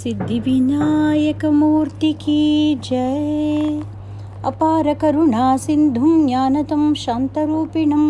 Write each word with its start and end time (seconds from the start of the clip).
सिद्धिविनायकमूर्ति 0.00 2.12
की 2.22 2.40
जय 2.84 3.82
अपारकरुणा 4.44 5.56
सिन्धुं 5.56 6.26
ज्ञानतं 6.26 6.82
शान्तरूपिणं 7.04 8.04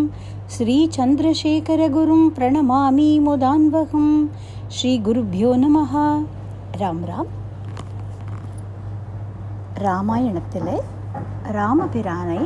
श्रीचन्द्रशेखरगुरुं 0.57 2.23
प्रणमामि 2.37 3.11
मुदान्वहं 3.27 4.07
श्रीगुरुभ्यो 4.77 5.51
நமः 5.63 5.93
ராம் 6.81 7.03
ராம் 7.11 7.31
ராமாயணத்தில் 9.85 10.73
ராமபிரானை 11.57 12.41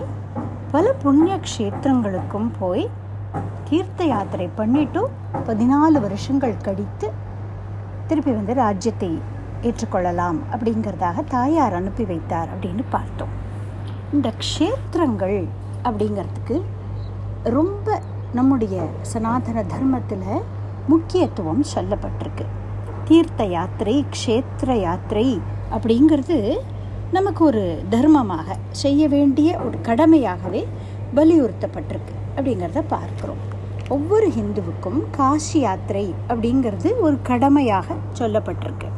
பல 0.72 0.86
புண்ணிய 1.02 1.34
க்ஷேத்திரங்களுக்கும் 1.46 2.50
போய் 2.58 2.84
தீர்த்த 3.68 4.00
யாத்திரை 4.12 4.48
பண்ணிட்டு 4.58 5.02
பதினாலு 5.48 5.98
வருஷங்கள் 6.06 6.62
கழித்து 6.66 7.08
திருப்பி 8.07 8.31
வந்து 8.31 8.53
ராஜ்யத்தை 8.53 9.09
ஏற்றுக்கொள்ளலாம் 9.61 10.39
அப்படிங்கிறதாக 10.51 11.23
தாயார் 11.27 11.73
அனுப்பி 11.73 12.03
வைத்தார் 12.05 12.49
அப்படின்னு 12.53 12.83
பார்த்தோம். 12.89 13.33
இந்த 14.13 14.33
க்ஷேத்திரங்கள் 14.43 15.47
அப்படிங்கிறதுக்கு 15.83 16.57
ரொம்ப 17.43 18.01
நம்முடைய 18.33 18.85
சனாதன 19.01 19.63
தர்மத்தில் 19.63 20.27
முக்கியத்துவம் 20.87 21.63
சொல்லப்பட்டிருக்கு. 21.75 22.45
தீர்த்த 23.05 23.43
யாத்திரை 23.45 24.05
க்ஷேத்திர 24.15 24.73
யாத்திரை 24.81 25.41
அப்படிங்கிறது 25.71 26.57
நமக்கு 27.11 27.45
ஒரு 27.45 27.83
தர்மமாக 27.89 28.55
செய்ய 28.71 29.07
வேண்டிய 29.07 29.49
ஒரு 29.65 29.77
கடமையாகவே 29.83 30.63
வலியுறுத்தப்பட்டிருக்கு 31.15 32.15
அப்படிங்கிறத 32.35 32.83
பார்க்குறோம். 32.95 33.43
ஒவ்வொரு 33.93 34.27
ஹிந்துவுக்கும் 34.27 34.99
காசி 35.11 35.59
யாத்திரை 35.59 36.13
அப்படிங்கிறது 36.29 36.99
ஒரு 36.99 37.17
கடமையாக 37.21 37.95
சொல்லப்பட்டிருக்கு. 38.19 38.89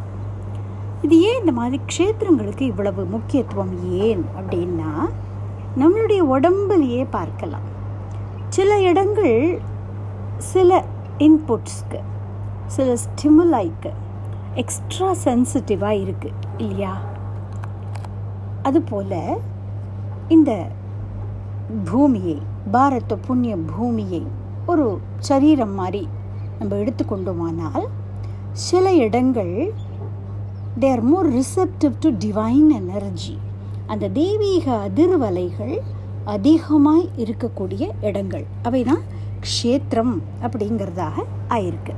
இது 1.01 1.15
ஏன் 1.21 1.39
இந்த 1.39 1.51
மாதிரி 1.51 1.81
க்ஷேத்திரங்களுக்கு 1.91 2.61
இவ்வளவு 2.61 3.05
முக்கியத்துவம் 3.05 3.73
ஏன் 3.91 4.23
அப்படின்னா 4.37 4.91
நம்மளுடைய 5.81 6.21
உடம்புலையே 6.35 7.07
பார்க்கலாம். 7.09 7.67
சில 8.49 8.79
இடங்கள் 8.81 9.59
சில 10.37 10.83
இன்புட்ஸ்க்கு 11.17 11.99
சில 12.67 12.95
ஸ்டிமுலைக்கு 13.03 13.91
எக்ஸ்ட்ரா 14.55 15.11
சென்சிட்டிவாக 15.23 16.01
இருக்குது 16.05 16.39
இல்லையா? 16.57 16.93
அதுபோல் 18.61 19.21
இந்த 20.27 20.51
பூமியை 21.91 22.37
பாரத 22.71 23.15
புண்ணிய 23.15 23.55
பூமியை 23.57 24.23
ஒரு 24.71 24.85
சரீரம் 25.29 25.73
மாதிரி 25.73 26.01
நம்ம 26.59 26.75
எடுத்துக்கொண்டோமானால் 26.75 27.85
சில 28.51 28.93
இடங்கள் 29.05 29.53
they 30.81 30.89
are 30.91 31.03
more 31.11 31.29
receptive 31.33 31.95
to 31.99 32.09
divine 32.25 32.69
energy 32.79 33.35
அந்த 33.85 34.09
தெய்வீக 34.21 34.65
அதிர்வலைகள் 34.87 35.75
அதிகமாய் 36.35 37.05
இருக்கக்கூடிய 37.23 37.83
இடங்கள். 38.01 38.45
அவை 38.61 38.83
தான் 38.83 39.03
க்ஷேத்திரம் 39.45 40.15
அப்படிங்கிறதாக 40.41 41.25
ஆயிருக்கு. 41.49 41.93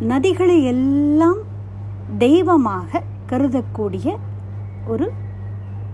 நதிகளை 0.00 0.58
எல்லாம் 0.64 1.40
தெய்வமாக 2.18 3.02
கருதக்கூடிய 3.30 4.16
ஒரு 4.86 5.08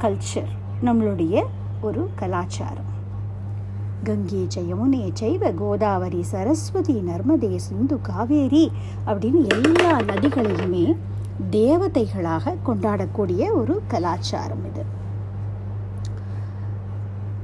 கல்ச்சர் 0.03 0.53
நம்மளுடைய 0.85 1.45
ஒரு 1.81 2.03
கலாச்சாரம். 2.21 2.91
கங்கை 4.05 4.47
ஜெயமுனே 4.55 5.11
ஜெய்வ 5.13 5.53
கோதாவரி 5.53 6.23
சரஸ்வதி 6.23 6.95
நர்மதே 7.01 7.57
சிந்து 7.57 8.01
காவேரி 8.01 8.71
அப்படின்னு 9.07 9.47
எல்லா 9.57 10.01
நதிகளையுமே 10.01 10.97
தேவதைகளாக 11.51 12.55
கொண்டாடக்கூடிய 12.67 13.53
ஒரு 13.53 13.83
கலாச்சாரம் 13.89 14.65
இது. 14.65 14.85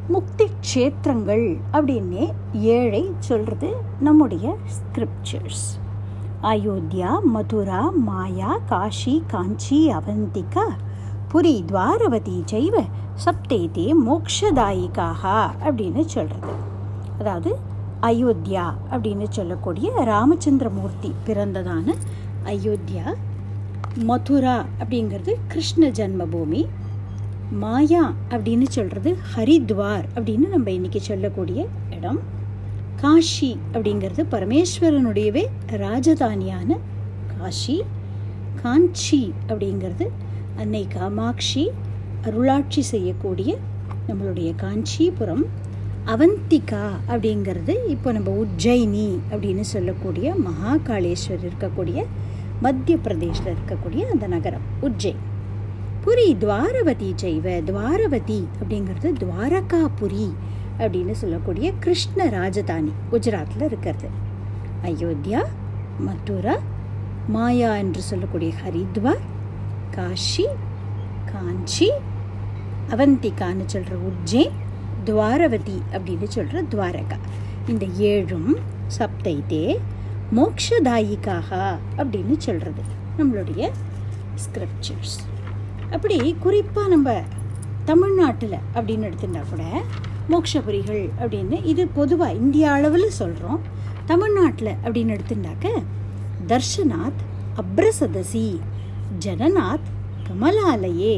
முக்தி 0.08 0.44
க்ஷேத்திரங்கள் 0.60 1.58
அப்படின்னே 1.72 2.32
ஏழை 2.52 3.10
சொல்றது 3.18 3.76
நம்முடைய 4.00 4.56
ஸ்கிரிப்சர்ஸ் 4.76 5.66
அயோத்தியா 6.42 7.20
மதுரா 7.22 7.90
மாயா 7.90 8.58
காஷி 8.70 9.22
காஞ்சி 9.26 9.92
அவந்திகா 9.92 10.66
புரி 11.32 11.64
துவாரவதி 11.66 12.42
ஜெய்வ 12.44 12.84
சப்தேதே 13.24 13.92
மோக்ஷதாயிக்காக 14.06 15.50
அப்படின்னு 15.64 16.04
சொல்கிறது 16.04 16.52
அதாவது 17.18 17.56
அயோத்தியா 18.02 18.74
அப்படின்னு 18.90 19.28
சொல்லக்கூடிய 19.28 19.92
ராமச்சந்திரமூர்த்தி 20.04 21.14
பிறந்ததான 21.26 21.94
அயோத்தியா. 22.44 23.14
மதுரா 23.94 24.64
அப்படிங்கிறது 24.80 25.34
கிருஷ்ண 25.48 25.88
ஜன்மபூமி. 25.88 26.66
மாயா 27.50 28.12
அப்படின்னு 28.30 28.62
சொல்கிறது 28.68 29.16
ஹரித்வார் 29.36 30.04
அப்படின்னு 30.14 30.48
நம்ம 30.48 30.70
இன்றைக்கி 30.70 30.96
சொல்லக்கூடிய 30.96 31.66
இடம். 31.90 32.18
காஷி 32.96 33.58
அப்படிங்கிறது 33.72 34.24
பரமேஸ்வரனுடையவே 34.30 35.46
ராஜதானியான 35.70 36.78
காஷி. 37.36 37.82
காஞ்சி 38.62 39.34
அப்படிங்கிறது 39.48 40.08
அன்னை 40.56 40.86
காமாட்சி. 40.86 41.70
அருளாட்சி 42.26 42.80
செய்யக்கூடிய 42.80 43.58
நம்மளுடைய 44.08 44.54
காஞ்சிபுரம் 44.54 45.44
அவந்திகா 46.06 46.84
அப்படிங்கிறது 47.08 47.74
இப்போ 47.88 48.12
நம்ம 48.12 48.30
உஜ்ஜயினி 48.44 49.18
அப்படின்னு 49.30 49.60
சொல்லக்கூடிய 49.60 50.34
மகாகாளேஸ்வர் 50.44 51.44
இருக்கக்கூடிய 51.44 52.04
மத்திய 52.60 52.96
பிரதேஷில் 52.96 53.52
இருக்கக்கூடிய 53.52 54.02
அந்த 54.04 54.26
நகரம் 54.26 54.66
உஜ்ஜயின் 54.82 55.22
புரி 56.04 56.36
துவாரவதி 56.40 57.10
ஜெய்வ 57.14 57.60
துவாரவதி 57.60 58.40
அப்படிங்கிறது 58.60 59.12
துவாரகாபுரி 59.12 60.28
அப்படின்னு 60.78 61.10
சொல்லக்கூடிய 61.10 61.72
கிருஷ்ண 61.80 62.26
ராஜதானி 62.28 62.92
குஜராத்தில் 63.12 63.62
இருக்கிறது. 63.62 64.08
அயோத்தியா 64.84 65.42
மதுரா 65.98 66.56
மாயா 67.28 67.76
என்று 67.76 68.02
சொல்லக்கூடிய 68.02 68.52
ஹரித்வார் 68.64 69.22
காஷி 69.96 70.46
காஞ்சி 71.32 71.90
அவந்திகான்னு 72.92 73.64
சொல்கிற 73.66 73.96
உஜ்ஜைன் 74.10 74.56
துவாரவதி 75.04 75.78
அப்படின்னு 75.92 76.26
சொல்கிற 76.28 76.62
துவாரகா. 76.62 77.18
இந்த 77.68 77.86
ஏழும் 78.10 78.50
சப்தைத்தே 78.98 79.64
மோக்ஷதாயிக்காக 80.36 81.50
அப்படின்னு 81.96 82.36
சொல்கிறது 82.38 82.82
நம்மளுடைய 83.18 83.62
ஸ்கிரிப்சர்ஸ் 84.44 85.16
அப்படி 85.90 86.36
குறிப்பாக 86.40 86.88
நம்ம 86.88 87.22
தமிழ்நாட்டில் 87.84 88.58
அப்படின்னு 88.74 89.06
எடுத்துட்டா 89.08 89.42
கூட 89.50 89.62
மோக்ஷபுரிகள் 90.30 91.04
அப்படின்னு 91.20 91.64
இது 91.64 91.86
பொதுவாக 91.88 92.32
இந்திய 92.32 92.70
அளவில் 92.70 93.08
சொல்கிறோம் 93.10 93.60
தமிழ்நாட்டில் 94.04 94.72
அப்படின்னு 94.84 95.14
எடுத்துட்டாக்க 95.16 95.68
தர்ஷனாத் 96.46 97.22
அப்ரசதசி 97.56 98.46
ஜனநாத் 99.18 99.88
கமலாலயே 100.28 101.16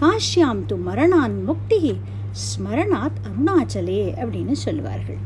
காஷ்யாம் 0.00 0.60
து 0.68 0.76
மரணான் 0.84 1.44
முக்தி 1.44 1.78
ஸ்மரணாத் 2.42 3.18
அருணாச்சலே 3.28 3.98
அப்படின்னு 4.20 4.52
சொல்லுவார்கள். 4.52 5.18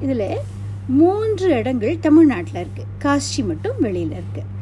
இதில் 0.00 0.40
மூன்று 0.86 1.48
இடங்கள் 1.58 1.98
தமிழ்நாட்டில் 1.98 2.60
இருக்குது 2.62 2.92
காஷி 2.98 3.42
மட்டும் 3.44 3.78
வெளியில் 3.78 4.10
இருக்குது 4.10 4.54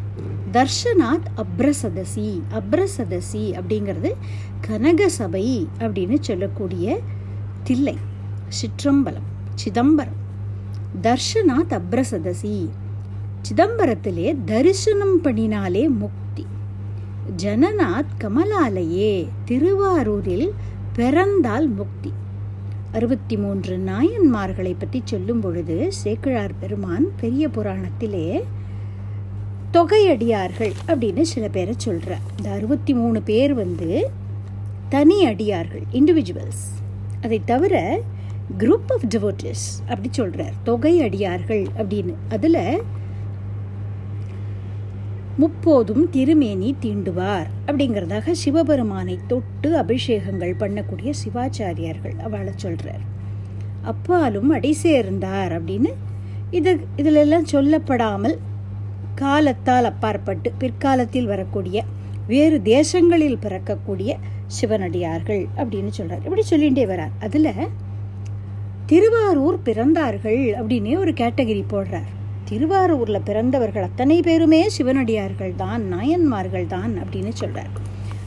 தர்ஷனாத் 0.56 1.28
அப்ரசதசி 1.42 2.26
அப்ரசதசி 2.58 3.44
அப்படிங்கிறது 3.60 4.10
கனகசபை 4.66 5.46
அப்படின்னு 5.78 6.18
சொல்லக்கூடிய 6.20 6.98
தில்லை 7.62 7.96
சிற்றம்பலம் 8.60 9.30
சிதம்பரம். 9.54 10.20
தர்ஷனாத் 11.02 11.74
அப்ரசதசி 11.78 12.68
சிதம்பரத்திலே 13.48 14.28
தரிசனம் 14.44 15.16
பண்ணினாலே 15.22 15.88
முக்தி 15.88 16.23
ஜனநாத் 17.36 18.12
கமலாலயே 18.18 19.28
திருவாரூரில் 19.44 20.52
பிறந்தால் 20.92 21.68
முக்தி. 21.68 22.12
அறுபத்தி 22.92 23.36
மூன்று 23.36 23.76
நாயன்மார்களை 23.76 24.74
பற்றி 24.78 25.02
சொல்லும் 25.04 25.40
பொழுது 25.40 25.92
சேக்கிழார் 25.92 26.58
பெருமான் 26.60 27.06
பெரிய 27.20 27.48
புராணத்திலே 27.48 28.42
தொகையடியார்கள் 29.72 30.72
அப்படின்னு 30.86 31.20
சில 31.20 31.48
பேரை 31.48 31.74
சொல்கிறார் 31.76 32.20
இந்த 32.36 32.50
அறுபத்தி 32.50 32.94
மூணு 32.94 33.22
பேர் 33.22 33.54
வந்து 33.54 34.10
தனி 34.88 35.24
அடியார்கள் 35.24 35.82
இண்டிவிஜுவல்ஸ் 35.92 36.64
அதை 37.22 37.42
தவிர 37.44 38.02
குரூப் 38.58 38.92
ஆஃப் 38.92 39.06
டிவோட்டிஸ் 39.08 39.64
அப்படி 39.80 40.08
சொல்கிறார் 40.10 40.52
தொகை 40.62 41.02
அடியார்கள் 41.02 41.66
அப்படின்னு. 41.78 42.14
அதில் 42.28 42.82
முப்போதும் 45.40 46.04
திருமேனி 46.10 46.74
தீண்டுவார். 46.82 47.48
அப்படிங்கிறதாக 47.66 48.34
சிவபெருமானை 48.42 49.18
தொட்டு 49.26 49.70
அபிஷேகங்கள் 49.82 50.52
பண்ணக்கூடிய 50.60 51.12
சிவாச்சாரியார்கள் 51.22 52.16
அவளை 52.26 52.52
சொல்கிறார் 52.56 53.04
அப்பாலும் 53.82 54.50
அடி 54.50 54.72
சேர்ந்தார் 54.72 55.52
அப்படின்னு 55.56 55.90
இது 56.50 56.72
இதிலெல்லாம் 56.96 57.50
சொல்லப்படாமல் 57.52 58.36
காலத்தால் 59.14 59.84
அப்பாற்பட்டு 59.84 60.52
பிற்காலத்தில் 60.58 61.26
வரக்கூடிய 61.26 61.84
வேறு 62.26 62.56
தேசங்களில் 62.64 63.42
பிறக்கக்கூடிய 63.44 64.12
சிவனடியார்கள் 64.60 65.44
அப்படின்னு 65.56 65.88
சொல்கிறார் 65.88 66.24
இப்படி 66.24 66.44
சொல்லிகிட்டே 66.50 66.84
வரார். 66.92 67.14
அதில் 67.20 67.52
திருவாரூர் 68.86 69.58
பிறந்தார்கள் 69.64 70.42
அப்படின்னு 70.60 70.98
ஒரு 70.98 71.12
கேட்டகரி 71.12 71.64
போடுறார். 71.72 72.10
திருவாரூர்ல 72.50 73.18
பிறந்தவர்கள் 73.24 73.82
அத்தனை 73.82 74.20
பேருமே 74.20 74.68
சிவனடியார்கள் 74.68 75.54
தான் 75.56 75.82
நாயன்மார்கள் 75.82 76.66
தான் 76.66 76.92
அப்படின்னு 77.02 77.32
சொல்றார். 77.40 77.72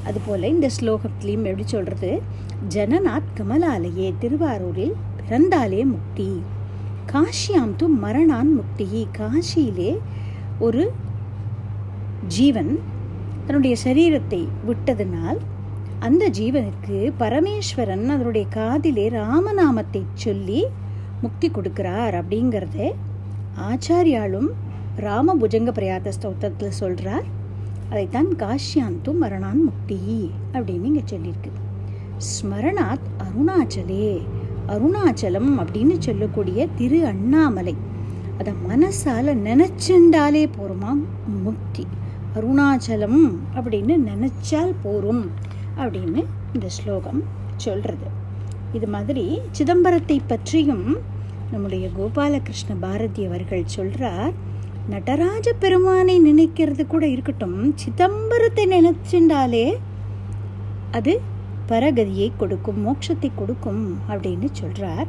அதுபோல 0.03 0.47
இந்த 0.47 0.69
ஸ்லோகத்திலையும் 0.77 1.45
எப்படி 1.49 1.65
சொல்றது? 1.65 2.21
ஜனநாத் 2.69 3.33
கமலாலயே 3.37 4.13
திருவாரூரில் 4.19 4.95
பிறந்தாலே 5.19 5.81
முக்தி. 5.85 6.29
காஷியாம் 7.11 7.75
து 7.79 7.87
மரணான் 8.03 8.53
முக்தி. 8.53 9.07
காஷியிலே 9.19 9.91
ஒரு 10.59 10.83
ஜீவன் 12.27 12.79
தன்னுடைய 13.45 13.75
சரீரத்தை 13.83 14.47
விட்டதனால் 14.65 15.39
அந்த 15.99 16.23
ஜீவனுக்கு 16.29 16.97
பரமேஸ்வரன் 17.19 18.05
அதனுடைய 18.15 18.47
காதிலே 18.47 19.05
ராமநாமத்தை 19.09 20.01
சொல்லி 20.13 20.61
முக்தி 21.21 21.47
கொடுக்கிறார் 21.49 22.15
அப்படிங்கிறத 22.15 22.89
ஆச்சாரியாலும் 23.61 24.47
ராம 24.95 25.35
புஜங்க 25.35 25.71
பிரயாத 25.71 26.11
ஸ்தோத்திரத்தில் 26.21 26.77
சொல்கிறார் 26.79 27.23
அதைத்தான் 27.89 28.27
காஷ்யாந்து 28.27 29.17
மரணான் 29.17 29.63
முக்தி 29.63 30.31
அப்படின்னு 30.53 30.83
இங்கே 30.83 31.03
சொல்லியிருக்கு. 31.09 31.51
ஸ்மரணாத் 32.17 33.07
அருணாச்சலே 33.25 34.21
அருணாச்சலம் 34.67 35.51
அப்படின்னு 35.59 35.95
சொல்லக்கூடிய 35.99 36.67
திரு 36.75 37.05
அண்ணாமலை 37.05 37.75
அதை 38.37 38.53
மனசால் 38.69 39.39
நினச்சென்றாலே 39.47 40.51
போருமா? 40.57 41.03
முக்தி. 41.43 41.87
அருணாச்சலம் 42.35 43.21
அப்படின்னு 43.55 43.95
நினச்சால் 44.09 44.73
போரும் 44.83 45.31
அப்படின்னு 45.77 46.25
இந்த 46.53 46.69
ஸ்லோகம் 46.69 47.23
சொல்கிறது 47.55 48.07
இது 48.73 48.87
மாதிரி 48.87 49.41
சிதம்பரத்தை 49.51 50.19
பற்றியும் 50.27 51.15
நம்முடைய 51.51 51.89
கோபாலகிருஷ்ண 51.99 52.75
பாரதி 52.79 53.25
அவர்கள் 53.25 53.65
சொல்றார் 53.75 54.33
நடராஜ 54.89 55.53
பெருமானை 55.53 56.21
நினைக்கிறது 56.21 56.87
கூட 56.87 57.07
இருக்கட்டும். 57.07 57.75
சிதம்பரத்தை 57.75 58.55
நினைச்சுண்டாலே 58.55 59.75
அது 60.91 61.21
பரகதியை 61.69 62.31
கொடுக்கும் 62.37 62.87
மோட்சத்தை 62.87 63.31
கொடுக்கும் 63.35 63.99
அப்படின்னு 64.09 64.47
சொல்றார். 64.61 65.07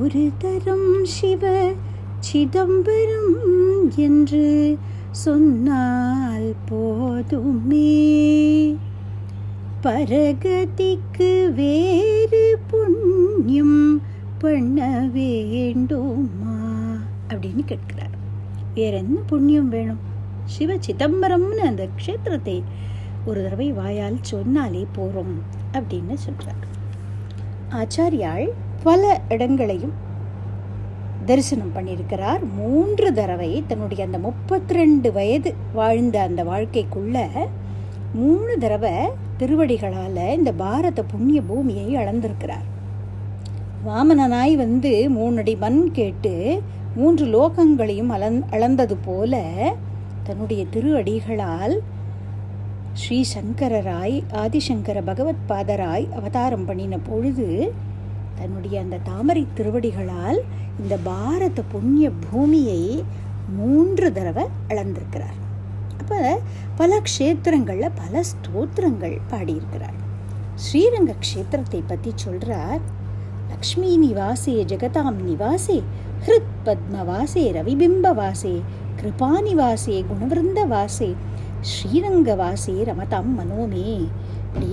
ஒரு 0.00 0.30
தரம் 0.38 0.98
சிவ 1.02 1.72
சிதம்பரம் 2.20 3.90
என்று 3.96 4.78
சொன்னால் 5.10 6.54
போதுமே. 6.68 8.76
பரகதிக்கு 9.82 11.54
வேறு 11.54 12.58
புண்ணியம் 12.66 14.02
பண்ண 14.38 15.08
வேண்டுமா? 15.12 16.96
அப்படின்னு 17.28 17.64
கேட்கிறார். 17.64 18.10
வேற 18.74 18.96
என்ன 18.96 19.20
புண்ணியம் 19.26 19.68
வேணும்? 19.68 19.98
சிவ 20.44 20.74
சிதம்பரம்னு 20.74 21.56
அந்த 21.56 21.88
க்ஷேத்திரத்தை 21.98 22.62
ஒரு 23.26 23.42
தடவை 23.42 23.72
வாயால் 23.72 24.18
சொன்னாலே 24.20 24.86
போறோம் 24.96 25.34
அப்படின்னு 25.72 26.16
சொல்றார். 26.26 26.66
ஆச்சாரியாள் 27.70 28.48
பல 28.82 29.20
இடங்களையும் 29.28 29.92
தரிசனம் 31.24 31.72
பண்ணியிருக்கிறார். 31.74 32.54
மூன்று 32.54 33.12
தடவை 33.12 33.64
தன்னுடைய 33.66 34.04
அந்த 34.04 34.18
முப்பத்தி 34.18 34.74
ரெண்டு 34.74 35.12
வயது 35.12 35.54
வாழ்ந்த 35.72 36.20
அந்த 36.20 36.44
வாழ்க்கைக்குள்ள 36.44 37.28
மூணு 38.14 38.58
தடவை 38.58 38.92
திருவடிகளால் 39.38 40.36
இந்த 40.36 40.52
பாரத 40.52 41.02
புண்ணிய 41.02 41.42
பூமியை 41.42 41.96
அளந்திருக்கிறார். 41.96 42.76
வாமனனாய் 43.86 44.54
வந்து 44.56 45.10
மூணடி 45.10 45.58
மண் 45.58 45.92
கேட்டு 45.92 46.62
மூன்று 46.96 47.26
லோகங்களையும் 47.26 48.10
அலந் 48.10 48.42
அளந்தது 48.50 48.96
போல 49.04 49.42
தன்னுடைய 50.22 50.66
திரு 50.70 50.96
அடிகளால் 50.96 51.82
ஸ்ரீ 52.92 53.24
சங்கரராய் 53.34 54.16
ஆதிசங்கர 54.32 55.02
பகவத் 55.04 55.44
பாதராய் 55.48 56.10
அவதாரம் 56.12 56.64
பண்ணின 56.64 56.98
பொழுது 56.98 57.72
தன்னுடைய 58.34 58.80
அந்த 58.80 58.96
தாமரை 58.96 59.46
திருவடிகளால் 59.54 60.40
இந்த 60.80 60.96
பாரத 61.04 61.62
புண்ணிய 61.62 62.10
பூமியை 62.30 63.04
மூன்று 63.56 64.12
தடவை 64.12 64.44
அளந்திருக்கிறார். 64.68 65.38
அப்போ 65.98 66.40
பல 66.76 67.00
க்ஷேத்திரங்களில் 67.00 67.96
பல 67.96 68.24
ஸ்தோத்திரங்கள் 68.32 69.16
பாடியிருக்கிறார். 69.28 69.98
ஸ்ரீரங்க 70.54 71.14
க்ஷேத்திரத்தை 71.24 71.82
பற்றி 71.86 72.12
சொல்கிறார் 72.14 72.96
லக்ஷ்மி 73.50 73.90
நிவாசே 74.04 74.54
ஜெகதாம் 74.70 75.18
நிவாசே 75.28 75.78
ஹிருத் 76.26 76.54
பத்மவாசே 76.66 77.44
ரவிபிம்பவாசே 77.56 78.54
கிருபாநிவாசே 79.00 79.96
குணவிருந்தவாசே 80.10 81.10
ஸ்ரீரங்கவாசே 81.70 82.74
ரமதாம் 82.88 83.30
மனோமே. 83.38 83.86
இப்படி 84.46 84.72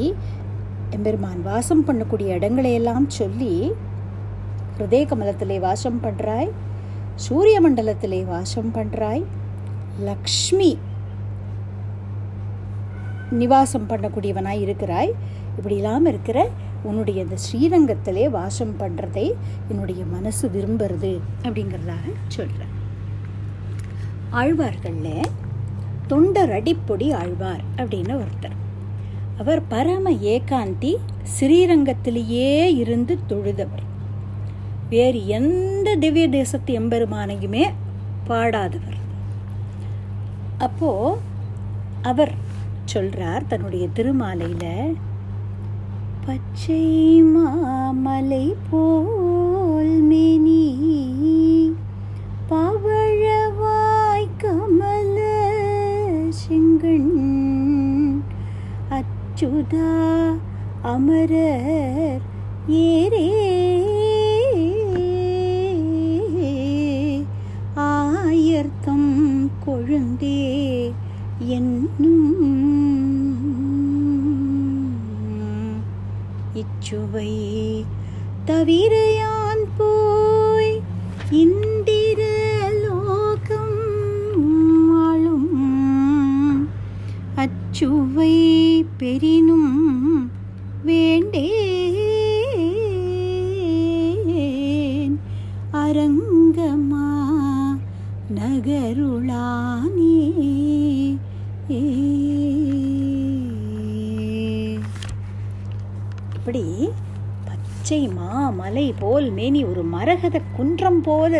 எம்பெருமான் 0.96 1.42
வாசம் 1.50 1.84
பண்ணக்கூடிய 1.88 2.30
இடங்களையெல்லாம் 2.40 3.08
சொல்லி 3.20 3.54
ஹிருதய 4.76 5.04
கமலத்திலே 5.12 5.58
வாசம் 5.68 6.00
பண்ணுறாய் 6.06 6.52
சூரிய 7.26 7.58
மண்டலத்திலே 7.66 8.22
வாசம் 8.34 8.72
பண்ணுறாய் 8.78 9.24
லக்ஷ்மி 10.10 10.72
நிவாசம் 13.42 13.90
பண்ணக்கூடியவனாய் 13.92 14.64
இருக்கிறாய். 14.66 15.12
இப்படி 15.58 15.76
இல்லாமல் 15.82 16.12
இருக்கிற 16.14 16.40
உன்னுடைய 16.90 17.26
இந்த 17.26 17.38
ஸ்ரீரங்கத்திலே 17.46 18.26
வாசம் 18.30 18.76
பண்ணுறதை 18.80 19.28
என்னுடைய 19.68 20.02
மனசு 20.16 20.46
விரும்புறது 20.56 21.14
அப்படிங்கிறதாக 21.44 22.06
சொல்கிறேன் 22.36 22.74
ஆழ்வார்களில் 24.32 25.32
தொண்டர் 26.08 26.52
அடிப்பொடி 26.52 27.08
ஆழ்வார் 27.12 27.64
அப்படின்னு 27.78 28.14
ஒருத்தர். 28.22 28.58
அவர் 29.38 29.62
பரம 29.68 30.12
ஏகாந்தி 30.34 30.92
ஸ்ரீரங்கத்திலேயே 31.36 32.50
இருந்து 32.82 33.14
தொழுதவர். 33.30 33.86
வேறு 34.90 35.20
எந்த 35.38 35.96
திவ்ய 35.96 36.26
தேசத்து 36.30 36.72
எம்பெருமானையுமே 36.80 37.64
பாடாதவர். 38.28 39.00
அப்போது 40.58 41.18
அவர் 42.02 42.34
சொல்கிறார் 42.86 43.48
தன்னுடைய 43.48 43.86
திருமாலையில் 43.96 44.96
பச்சை 46.27 46.83
மாமலை 47.33 48.14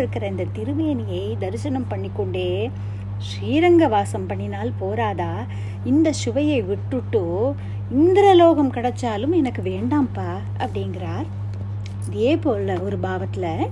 இருக்கிற 0.06 0.26
இந்த 0.28 0.44
திருமேனியை 0.56 1.22
தரிசனம் 1.38 1.90
பண்ணிக்கொண்டே 1.90 2.70
ஸ்ரீரங்க 3.26 3.84
வாசம் 3.88 4.26
பண்ணினால் 4.28 4.70
போராதா? 4.78 5.32
இந்த 5.84 6.08
சுவையை 6.12 6.58
விட்டுட்டு 6.62 7.22
இந்திரலோகம் 8.00 8.74
கிடைச்சாலும் 8.76 9.34
எனக்கு 9.40 9.62
வேண்டாம்ப்பா 9.62 10.30
அப்படிங்கிறார். 10.58 11.26
இதே 12.08 12.36
போல் 12.36 12.72
ஒரு 12.80 12.96
பாவத்தில் 12.98 13.70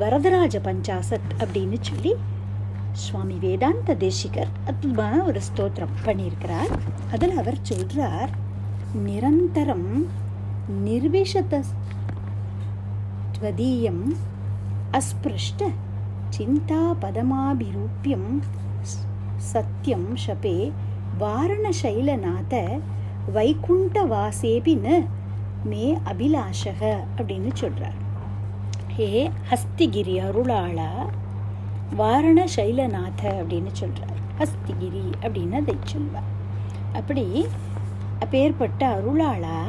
வரதராஜ 0.00 0.56
பஞ்சாசத் 0.68 1.30
அப்படின்னு 1.38 1.78
சொல்லி 1.80 2.12
சுவாமி 2.92 3.36
வேதாந்த 3.40 3.94
தேசிகர் 3.94 4.52
அற்புதமான 4.66 5.22
ஒரு 5.22 5.40
ஸ்தோத்திரம் 5.48 5.98
பண்ணியிருக்கிறார். 6.04 6.70
அதில் 7.12 7.36
அவர் 7.36 7.58
சொல்கிறார் 7.62 8.30
நிரந்தரம் 9.06 9.90
நிர்விஷத 10.84 11.62
ஸ்வதீயம் 13.36 14.04
अस्पृष्ट 14.95 15.59
चिन्तापदमाभिरूप्यं 16.35 18.23
सत्यं 19.43 20.03
शपे 20.17 20.55
வாரணசைலநாத 21.21 22.53
வைகுண்டவாசேபி 23.35 24.73
ந 24.83 24.99
மே 25.65 25.85
அபிலாஷக 26.11 26.81
அப்படின்னு 27.17 27.51
சொல்றார் 27.61 27.97
ஹே 28.93 29.09
ஹஸ்திகிரி 29.49 30.15
அருளாளா 30.19 30.91
வாரணசைலநாத 31.97 33.21
அப்படின்னு 33.41 33.71
சொல்றார் 33.81 34.19
ஹஸ்திகிரி 34.39 35.05
அப்படின்னு 35.23 35.57
அதை 35.57 35.75
சொல்வார் 35.85 36.29
அப்படி 36.97 37.25
அப்பேற்பட்ட 38.23 38.81
அருளாளா 38.97 39.59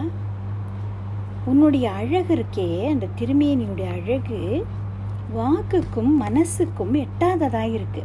உன்னுடைய 1.47 1.87
அழகு 1.93 2.33
இருக்கே 2.35 2.71
அந்த 2.89 3.13
திருமேனியுடைய 3.21 3.91
அழகு 3.95 4.41
வாக்குக்கும் 5.36 6.12
மனசுக்கும் 6.22 6.94
எட்டாததாக 6.94 7.72
இருக்கு. 7.72 8.04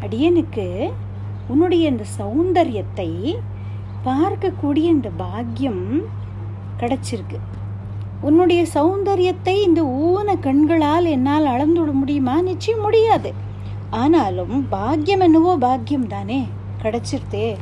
அடியனுக்கு 0.00 0.92
உன்னுடைய 1.48 1.88
இந்த 1.88 2.04
சௌந்தரியத்தை 2.18 3.34
பார்க்கக்கூடிய 4.04 4.84
இந்த 4.94 5.08
பாக்கியம் 5.16 6.02
கிடைச்சிருக்கு. 6.80 7.38
உன்னுடைய 8.20 8.66
சௌந்தரியத்தை 8.74 9.62
இந்த 9.62 9.82
ஊன 9.82 10.40
கண்களால் 10.40 11.04
என்னால் 11.04 11.46
அளந்துவிட 11.46 11.92
முடியுமா? 11.92 12.42
நிச்சயம் 12.42 12.80
முடியாது. 12.80 13.32
ஆனாலும் 13.90 14.68
பாக்கியம் 14.68 15.20
என்னவோ 15.20 15.56
பாக்கியம் 15.56 16.06
தானே 16.06 16.48
கிடைச்சிருத்தே. 16.82 17.56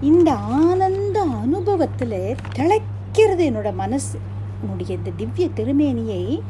இந்த 0.00 0.34
ஆனந்த 0.34 1.22
அனுபவத்தில் 1.22 2.36
திளைக்கிறது 2.56 3.42
என்னோட 3.48 3.74
மனசு. 3.74 4.18
உன்னுடைய 4.62 4.94
இந்த 4.94 5.10
திவ்ய 5.16 5.48
திருமேனியை 5.56 6.40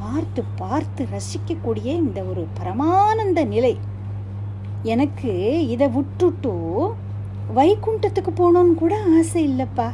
பார்த்து 0.00 0.40
பார்த்து 0.60 1.02
ரசிக்கக்கூடிய 1.14 1.88
இந்த 2.02 2.20
ஒரு 2.30 2.42
பரமானந்த 2.58 3.40
நிலை. 3.54 3.74
எனக்கு 4.94 5.32
இதை 5.74 5.86
விட்டுட்டு 5.96 6.52
வைகுண்டத்துக்கு 7.58 8.32
போகணும்னு 8.40 8.74
கூட 8.82 8.94
ஆசை 9.18 9.42
இல்லைப்பா. 9.50 9.88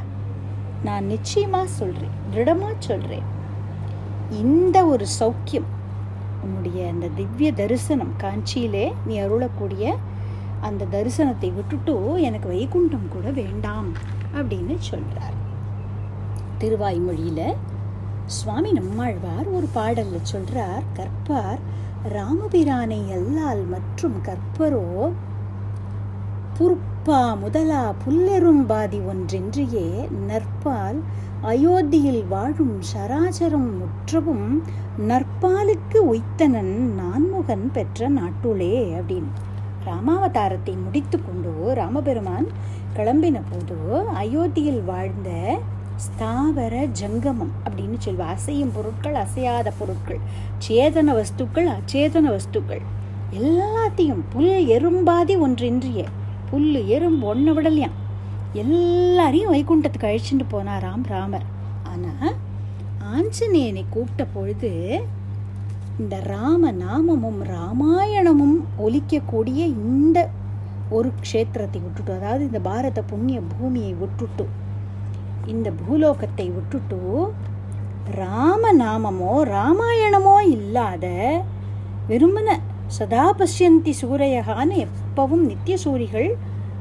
நான் 0.86 1.06
நிச்சயமாக 1.06 1.74
சொல்கிறேன் 1.78 2.16
திருடமாக 2.32 2.74
சொல்கிறேன் 2.88 3.26
இந்த 4.42 4.76
ஒரு 4.92 5.06
சௌக்கியம் 5.20 5.68
உன்னுடைய 6.44 6.78
அந்த 6.92 7.06
திவ்ய 7.18 7.48
தரிசனம் 7.60 8.14
காஞ்சியிலே 8.22 8.86
நீ 9.06 9.14
அருளக்கூடிய 9.24 9.94
அந்த 10.68 10.88
தரிசனத்தை 10.94 11.50
விட்டுட்டு 11.58 11.94
எனக்கு 12.28 12.48
வைகுண்டம் 12.54 13.12
கூட 13.12 13.26
வேண்டாம் 13.40 13.90
அப்படின்னு 14.38 14.74
சொல்றார். 14.90 15.36
திருவாய்மொழியில் 16.58 17.46
சுவாமி 18.32 18.72
நம்மாழ்வார் 18.72 19.46
ஒரு 19.48 19.68
பாடலில் 19.72 20.28
சொல்றார் 20.32 20.84
கற்பார் 20.96 21.60
ராமபிரானை 22.12 23.08
எல்லால் 23.08 23.64
மற்றும் 23.66 24.16
கற்பரோ 24.22 24.86
புற்பா 26.56 27.38
முதலா 27.38 27.94
புல்லெரும்பாதி 28.04 29.00
ஒன்றின்றியே 29.04 29.86
நற்பால் 30.28 30.98
அயோத்தியில் 31.42 32.26
வாழும் 32.28 32.78
சராசரம் 32.94 33.70
முற்றவும் 33.78 34.48
நற்பாலுக்கு 35.08 36.00
உய்த்தனன் 36.10 36.74
நான்முகன் 36.94 37.70
பெற்ற 37.72 38.10
நாட்டுளே 38.10 38.74
அப்படின்னு. 38.98 39.32
ராமாவதாரத்தை 39.86 40.74
முடித்து 40.84 41.18
கொண்டு 41.24 41.74
ராமபெருமான் 41.74 42.48
கிளம்பின 42.96 43.40
போது 43.50 43.78
அயோத்தியில் 44.14 44.84
வாழ்ந்த 44.84 45.30
ஸ்தாவர 46.06 46.74
ஜங்கமம் 47.00 47.52
அப்படின்னு 47.64 47.98
சொல்லுவா. 48.04 48.26
அசையும் 48.34 48.72
பொருட்கள் 48.76 49.16
அசையாத 49.24 49.72
பொருட்கள் 49.78 50.20
சேதன 50.66 51.14
வஸ்துக்கள் 51.18 51.68
அச்சேதன 51.76 52.26
வஸ்துக்கள். 52.36 52.82
எல்லாத்தையும் 53.38 54.22
புல் 54.32 54.54
எறும்பாதி 54.76 55.36
ஒன்றின்றிய 55.36 56.04
புல் 56.50 56.72
எறும்பு 56.96 57.26
ஒன்றை 57.26 57.52
விடலையாம் 57.56 57.98
எல்லாரையும் 58.62 59.52
வைகுண்டத்துக்கு 59.54 60.08
அழிச்சுட்டு 60.08 60.46
போனாராம் 60.54 61.04
ராமர். 61.12 61.46
ஆனால் 61.92 62.34
ஆஞ்சநேயனை 63.14 63.84
கூப்பிட்ட 63.90 64.24
பொழுது 64.34 64.70
இந்த 65.98 66.16
ராம 66.32 66.72
நாமமும் 66.72 67.40
ராமாயணமும் 67.54 68.58
ஒலிக்கக்கூடிய 68.86 69.60
இந்த 69.86 70.18
ஒரு 70.90 71.08
க்ஷேத்திரத்தை 71.24 71.80
விட்டுட்டு 71.82 72.12
அதாவது 72.12 72.42
இந்த 72.44 72.60
பாரத 72.60 73.02
புண்ணிய 73.02 73.38
பூமியை 73.52 73.92
விட்டுட்டு 74.02 74.44
இந்த 75.46 75.70
பூலோகத்தை 75.70 76.50
விட்டுட்டு 76.50 77.32
ராம 78.14 78.72
நாமமோ 78.72 79.32
ராமாயணமோ 79.44 80.40
இல்லாத 80.40 81.06
வெறுமன 82.08 82.58
சதா 82.86 83.32
பசியந்தி 83.32 83.94
சூரையகான்னு 84.02 84.86
எப்பவும் 84.86 85.44
நித்திய 85.44 85.76
சூரிகள் 85.76 86.36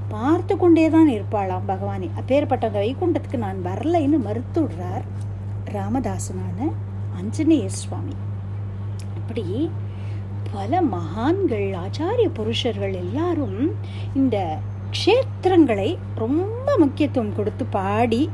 பார்த்து 0.10 0.58
கொண்டே 0.58 0.89
தான் 0.89 1.08
இருப்பாளாம் 1.08 1.68
பகவானே. 1.68 2.10
அப்பேற்பட்ட 2.15 2.68
அந்த 2.68 2.80
வைகுண்டத்துக்கு 2.80 3.38
நான் 3.38 3.65
வரலைன்னு 3.65 4.18
மறுத்துடுறார் 4.25 5.06
ராமதாசனான 5.74 6.72
ஆஞ்சநேய 7.15 7.68
சுவாமி. 7.70 8.15
அப்படி 9.15 9.72
பல 10.53 10.82
மகான்கள் 10.82 11.74
ஆச்சாரிய 11.74 12.30
புருஷர்கள் 12.30 12.94
எல்லாரும் 12.94 13.72
இந்த 14.13 14.58
க்ஷேத்திரங்களை 14.91 15.98
ரொம்ப 16.15 16.77
முக்கியத்துவம் 16.77 17.36
கொடுத்து 17.36 17.65
பாடி 17.65 18.30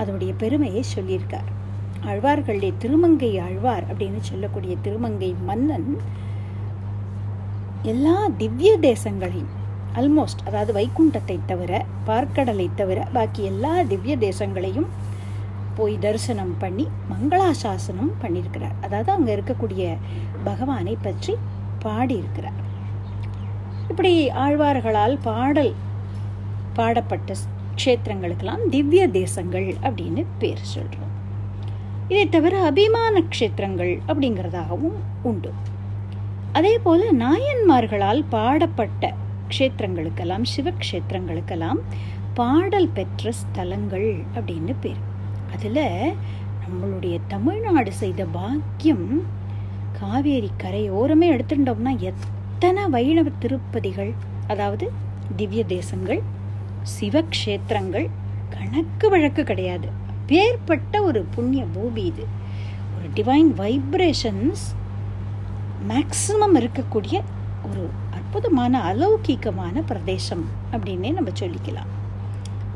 அதனுடைய 0.00 0.32
பெருமையை 0.42 0.82
சொல்லியிருக்கார். 0.94 1.48
ஆழ்வார்களுடைய 2.10 2.72
திருமங்கை 2.82 3.30
ஆழ்வார் 3.46 3.86
அப்படின்னு 3.90 4.20
சொல்லக்கூடிய 4.28 4.74
திருமங்கை 4.84 5.30
மன்னன் 5.48 5.88
எல்லா 7.92 8.16
திவ்ய 8.40 8.70
தேசங்களையும் 8.88 9.52
அல்மோஸ்ட் 10.00 10.42
அதாவது 10.48 10.72
வைகுண்டத்தை 10.78 11.36
தவிர 11.50 11.72
பார்க்கடலை 12.08 12.66
தவிர 12.80 12.98
பாக்கி 13.16 13.42
எல்லா 13.50 13.72
திவ்ய 13.92 14.14
தேசங்களையும் 14.26 14.88
போய் 15.78 15.94
தரிசனம் 16.04 16.54
பண்ணி 16.62 16.84
மங்களாசாசனம் 17.12 18.12
பண்ணியிருக்கிறார். 18.22 18.76
அதாவது 18.86 19.10
அங்கே 19.16 19.32
இருக்கக்கூடிய 19.36 19.84
பகவானை 20.48 20.94
பற்றி 21.06 21.34
பாடியிருக்கிறார். 21.84 22.58
இப்படி 23.92 24.12
ஆழ்வார்களால் 24.44 25.16
பாடல் 25.28 25.72
பாடப்பட்ட 26.78 27.36
க்ஷேத்திரங்களுக்கெல்லாம் 27.80 28.62
திவ்ய 28.70 29.02
தேசங்கள் 29.20 29.68
அப்படின்னு 29.86 30.22
பேர் 30.38 30.64
சொல்கிறோம் 30.74 31.14
இதை 32.12 32.24
தவிர 32.28 32.54
அபிமான 32.68 33.20
க்ஷேத்திரங்கள் 33.32 33.92
அப்படிங்கிறதாகவும் 34.08 34.96
உண்டு. 35.22 35.50
அதே 36.52 36.72
போல் 36.78 37.04
நாயன்மார்களால் 37.18 38.22
பாடப்பட்ட 38.30 39.12
க்ஷேத்திரங்களுக்கெல்லாம் 39.52 40.46
சிவக்ஷேத்திரங்களுக்கெல்லாம் 40.54 41.80
பாடல் 42.34 42.90
பெற்ற 42.96 43.32
ஸ்தலங்கள் 43.40 44.08
அப்படின்னு 44.34 44.74
பேர். 44.80 45.00
அதில் 45.54 45.84
நம்மளுடைய 46.62 47.16
தமிழ்நாடு 47.28 47.92
செய்த 47.92 48.24
பாக்கியம் 48.38 49.06
காவேரி 50.00 50.50
கரையோரமே 50.62 51.28
எடுத்துட்டோம்னா 51.34 51.94
எத்தனை 52.10 52.82
வைணவ 52.88 53.28
திருப்பதிகள் 53.42 54.12
அதாவது 54.46 54.86
திவ்ய 55.36 55.62
தேசங்கள் 55.64 56.20
சிவக்ஷேத்திரங்கள் 57.00 58.06
கணக்கு 58.50 59.08
வழக்கு 59.08 59.44
கிடையாது. 59.44 59.88
பேர்பட்ட 60.28 61.02
ஒரு 61.02 61.26
புண்ணிய 61.34 61.64
பூமி 61.64 62.04
இது. 62.04 62.26
ஒரு 62.96 63.08
டிவைன் 63.14 63.50
வைப்ரேஷன்ஸ் 63.60 64.64
மேக்சிமம் 65.88 66.56
இருக்கக்கூடிய 66.56 67.20
ஒரு 67.70 67.88
அற்புதமான 68.10 68.94
அலௌகீகமான 68.94 69.82
பிரதேசம் 69.86 70.44
அப்படின்னே 70.72 71.12
நம்ம 71.12 71.30
சொல்லிக்கலாம். 71.40 71.90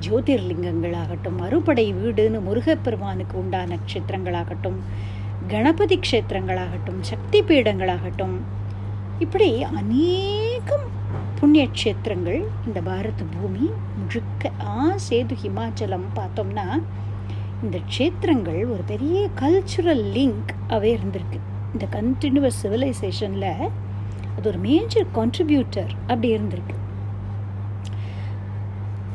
ஜோதிர்லிங்கங்களாகட்டும் 0.00 1.38
அறுபடை 1.38 1.94
வீடுன்னு 1.94 2.40
முருகப்பெருமானுக்கு 2.40 3.38
உண்டான 3.38 3.78
க்ஷேத்திரங்களாகட்டும் 3.87 4.78
கணபதி 5.49 5.99
க்ஷேத்திரங்களாகட்டும் 6.11 7.00
சக்தி 7.00 7.42
பீடங்களாகட்டும் 7.42 8.37
இப்படி 9.18 9.62
அநேக 9.62 10.44
புண்ணிய 11.38 11.64
க்ஷேத்திரங்கள் 11.76 12.41
இந்த 12.67 12.81
பாரத 12.81 13.23
பூமி 13.35 13.64
முழுக்க 13.99 14.50
ஆ 14.75 14.97
சேது 15.07 15.35
ஹிமாச்சலம் 15.43 16.07
பார்த்தோம்னா 16.19 16.67
இந்த 17.62 17.79
க்ஷேத்திரங்கள் 17.91 18.61
ஒரு 18.73 18.83
பெரிய 18.87 19.19
கல்ச்சுரல் 19.41 20.03
லிங்க் 20.17 20.53
அவே 20.69 20.91
இருந்திருக்கு. 20.97 21.38
இந்த 21.73 21.87
கண்டினியூவஸ் 21.97 22.61
சிவிலைசேஷனில் 22.62 23.50
அது 24.37 24.49
ஒரு 24.49 24.59
மேஜர் 24.59 25.07
கான்ட்ரிபியூட்டர் 25.14 25.93
அப்படி 26.07 26.29
இருந்திருக்கு. 26.37 26.76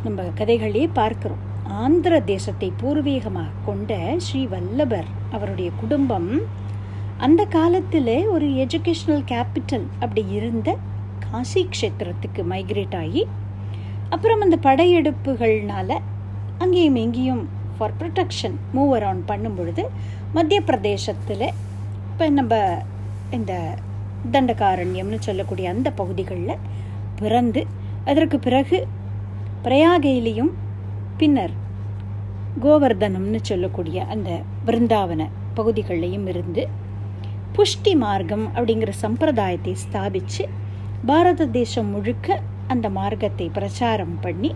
நம்ம 0.04 0.22
கதைகளே 0.40 0.84
பார்க்குறோம். 1.00 1.44
ஆந்திர 1.84 2.14
தேசத்தை 2.20 2.70
பூர்வீகமாக 2.82 3.58
கொண்ட 3.66 3.98
ஸ்ரீ 4.18 4.42
வல்லபர் 4.48 5.10
அவருடைய 5.32 5.72
குடும்பம் 5.82 6.32
அந்த 7.18 7.42
காலத்தில் 7.58 8.14
ஒரு 8.28 8.48
எஜுகேஷனல் 8.66 9.26
கேபிட்டல் 9.32 9.88
அப்படி 10.00 10.24
இருந்த 10.30 10.70
காசி 11.30 11.62
க்ஷேத்திரத்துக்கு 11.68 12.42
மைக்ரேட் 12.44 12.96
ஆகி 12.96 13.24
அப்புறம் 14.10 14.42
அந்த 14.42 14.58
படையெடுப்புகள்னால 14.64 15.92
அங்கேயும் 16.58 16.96
இங்கேயும் 16.96 17.44
ஃபார் 17.76 17.96
ப்ரொடெக்ஷன் 18.00 18.56
மூவ் 18.74 18.94
அரவுண்ட் 18.96 19.26
பண்ணும் 19.26 19.58
பொழுது 19.58 19.84
மத்திய 20.34 20.60
பிரதேசத்தில் 20.62 21.46
இப்போ 22.10 22.26
நம்ம 22.30 22.54
இந்த 23.30 23.54
தண்டகாரண்யம்னு 24.32 25.20
சொல்லக்கூடிய 25.20 25.68
அந்த 25.70 25.90
பகுதிகளில் 25.92 26.62
பிறந்து 27.16 27.62
அதற்கு 28.06 28.38
பிறகு 28.40 28.78
பிரயாகையிலையும் 29.64 30.52
பின்னர் 31.18 31.56
கோவர்தனம்னு 32.62 33.40
சொல்லக்கூடிய 33.44 34.00
அந்த 34.08 34.30
பிருந்தாவன 34.66 35.22
பகுதிகளிலையும் 35.54 36.28
இருந்து 36.28 36.64
புஷ்டி 37.56 37.94
மார்க்கம் 37.98 38.46
அப்படிங்கிற 38.56 38.92
சம்பிரதாயத்தை 39.00 39.74
ஸ்தாபித்து 39.82 40.44
பாரத 41.06 41.46
தேசம் 41.46 41.89
முழுக்க 41.89 42.41
அந்த 42.68 42.89
மார்க்கத்தை 42.89 43.50
பிரச்சாரம் 43.53 44.20
பண்ணி 44.22 44.56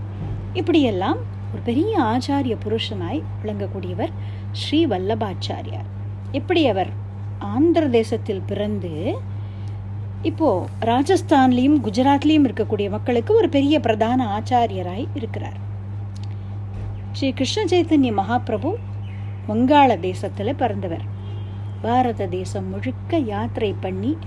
இப்படியெல்லாம் 0.53 1.17
ஒரு 1.53 1.62
பெரிய 1.63 2.01
ஆச்சாரிய 2.01 2.55
புருஷனாய் 2.63 3.21
விளங்கக்கூடியவர் 3.43 4.12
ஸ்ரீ 4.51 4.85
வல்லபாச்சாரியார். 4.85 5.88
எப்படி 6.31 6.67
அவர் 6.67 6.89
ஆந்திர 7.39 7.88
தேசத்தில் 7.88 8.41
பிறந்து 8.45 9.15
இப்போ 10.21 10.65
ராஜஸ்தான்லேயும் 10.81 11.79
குஜராத்லேயும் 11.83 12.45
இருக்கக்கூடிய 12.47 12.89
மக்களுக்கு 12.89 13.35
ஒரு 13.35 13.50
பெரிய 13.50 13.79
பிரதான 13.79 14.39
ஆச்சாரியராய் 14.39 15.07
இருக்கிறார். 15.13 15.57
ஸ்ரீ 17.12 17.31
கிருஷ்ண 17.31 17.63
சைத்தன்ய 17.63 18.13
மகாபிரபு 18.19 18.75
வங்காள 19.47 20.00
தேசத்தில் 20.00 20.55
பிறந்தவர். 20.55 21.03
பாரத 21.81 22.27
தேசம் 22.27 22.69
முழுக்க 22.69 23.17
யாத்திரை 23.17 23.75
பண்ணி 23.79 24.17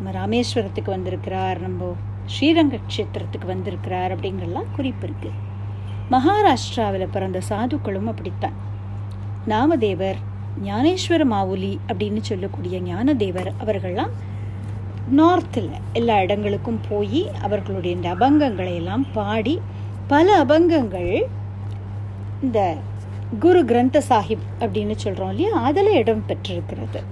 நம்ம 0.00 0.26
ராமேஸ்வரத்துக்கு 0.26 0.84
வந்திருக்கிறார் 0.84 1.60
நம்ம 1.60 1.94
ஸ்ரீரங்க 2.26 2.78
க்ஷேத்திரத்துக்கு 2.96 3.46
வந்திருக்கிறார் 3.46 4.20
அப்படிங்கறலாம் 4.20 4.74
குறிப்பு 4.76 5.06
இருக்கு. 5.06 5.30
மகாராஷ்டிராவில் 6.10 7.08
பிறந்த 7.10 7.40
சாதுக்களும் 7.48 8.04
அப்படித்தான். 8.04 8.52
நாமதேவர் 9.48 10.14
ஞானேஸ்வர 10.64 11.24
மாவுலி 11.30 11.78
அப்படின்னு 11.88 12.20
சொல்லக்கூடிய 12.20 12.80
ஞானதேவர் 12.80 13.52
அவர்கள்லாம் 13.64 14.10
நார்த்தில் 15.16 15.70
எல்லா 15.92 16.20
இடங்களுக்கும் 16.20 16.80
போய் 16.88 17.30
அவர்களுடைய 17.42 17.96
இந்த 17.96 18.14
அபங்கங்களை 18.14 18.74
எல்லாம் 18.74 19.06
பாடி 19.12 19.60
பல 20.06 20.44
அபங்கங்கள் 20.44 21.22
இந்த 22.42 22.76
குரு 23.40 23.64
கிரந்த 23.64 24.02
சாஹிப் 24.08 24.46
அப்படின்னு 24.60 24.96
சொல்கிறோம் 24.96 25.28
இல்லையா? 25.28 25.60
அதில் 25.60 25.86
இடம் 25.86 26.26
பெற்றிருக்கிறது. 26.26 27.11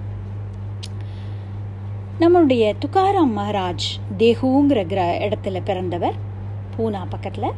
நம்மளுடைய 2.21 2.73
துக்காராம் 2.85 3.31
மகாராஜ் 3.37 3.85
தேகுங்கிற 4.17 4.81
கிர 4.91 4.99
இடத்துல 5.27 5.61
பிறந்தவர் 5.63 6.13
பூனா 6.77 7.05
பக்கத்தில். 7.09 7.51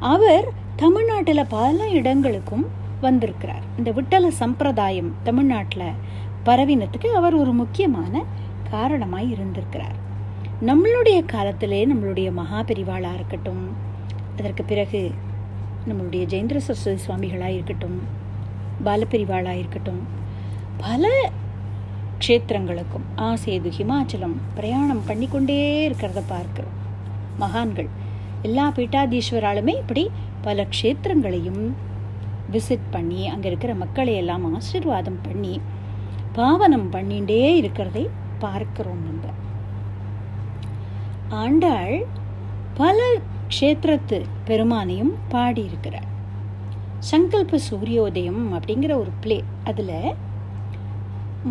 அவர் 0.00 0.48
தமிழ்நாட்டில் 0.76 1.46
பல 1.48 1.88
இடங்களுக்கும் 1.88 2.66
வந்திருக்கிறார். 3.00 3.62
இந்த 3.78 3.90
விட்டல 3.90 4.28
சம்பிரதாயம் 4.28 5.14
தமிழ்நாட்டில் 5.22 5.92
பரவினத்துக்கு 6.46 7.06
அவர் 7.06 7.34
ஒரு 7.34 7.52
முக்கியமான 7.52 8.24
காரணமாய் 8.70 9.30
இருந்திருக்கிறார். 9.30 9.94
நம்மளுடைய 10.66 11.24
காலத்திலே 11.24 11.86
நம்மளுடைய 11.86 12.32
மகாபெரிவாளாக 12.40 13.14
இருக்கட்டும் 13.14 13.76
அதற்கு 14.38 14.64
பிறகு 14.64 15.10
நம்மளுடைய 15.88 16.24
ஜெயந்திர 16.32 16.56
சரஸ்வதி 16.56 17.00
சுவாமிகளாக 17.06 17.54
இருக்கட்டும் 17.54 18.00
பாலப்பெரிவாளாக 18.84 19.58
இருக்கட்டும் 19.58 20.02
பல 20.76 21.30
க்ஷேத்திரங்களுக்கும் 22.22 23.06
ஆசேது 23.28 23.70
ஹிமாச்சலம் 23.78 24.36
பிரயாணம் 24.56 25.04
பண்ணிக்கொண்டே 25.08 25.58
இருக்கிறத 25.88 26.20
பார்க்கிறோம். 26.32 26.76
மகான்கள் 27.42 27.88
எல்லா 28.48 28.66
பீட்டாதீஸ்வராலுமே 28.76 29.74
இப்படி 29.82 30.04
பல 30.46 30.66
க்ஷேத்திரங்களையும் 30.74 31.62
விசிட் 32.54 32.88
பண்ணி 32.90 33.20
அங்கே 33.32 33.48
இருக்கிற 33.50 33.72
மக்களை 33.82 34.14
எல்லாம் 34.22 34.44
ஆசீர்வாதம் 34.54 35.20
பண்ணி 35.26 35.54
பாவனம் 36.38 36.88
பண்ணிகிட்டே 36.92 37.42
இருக்கிறதை 37.60 38.04
பார்க்கிறோம் 38.44 39.02
நம்ம. 39.08 39.24
ஆண்டாள் 41.42 41.96
பல 42.80 42.98
க்ஷேத்திரத்து 43.54 44.18
பெருமானையும் 44.48 45.14
பாடியிருக்கிறார். 45.32 46.08
சங்கல்ப 47.10 47.58
சூரியோதயம் 47.68 48.42
அப்படிங்கிற 48.56 48.92
ஒரு 49.02 49.12
பிளே 49.22 49.38
அதில் 49.70 49.96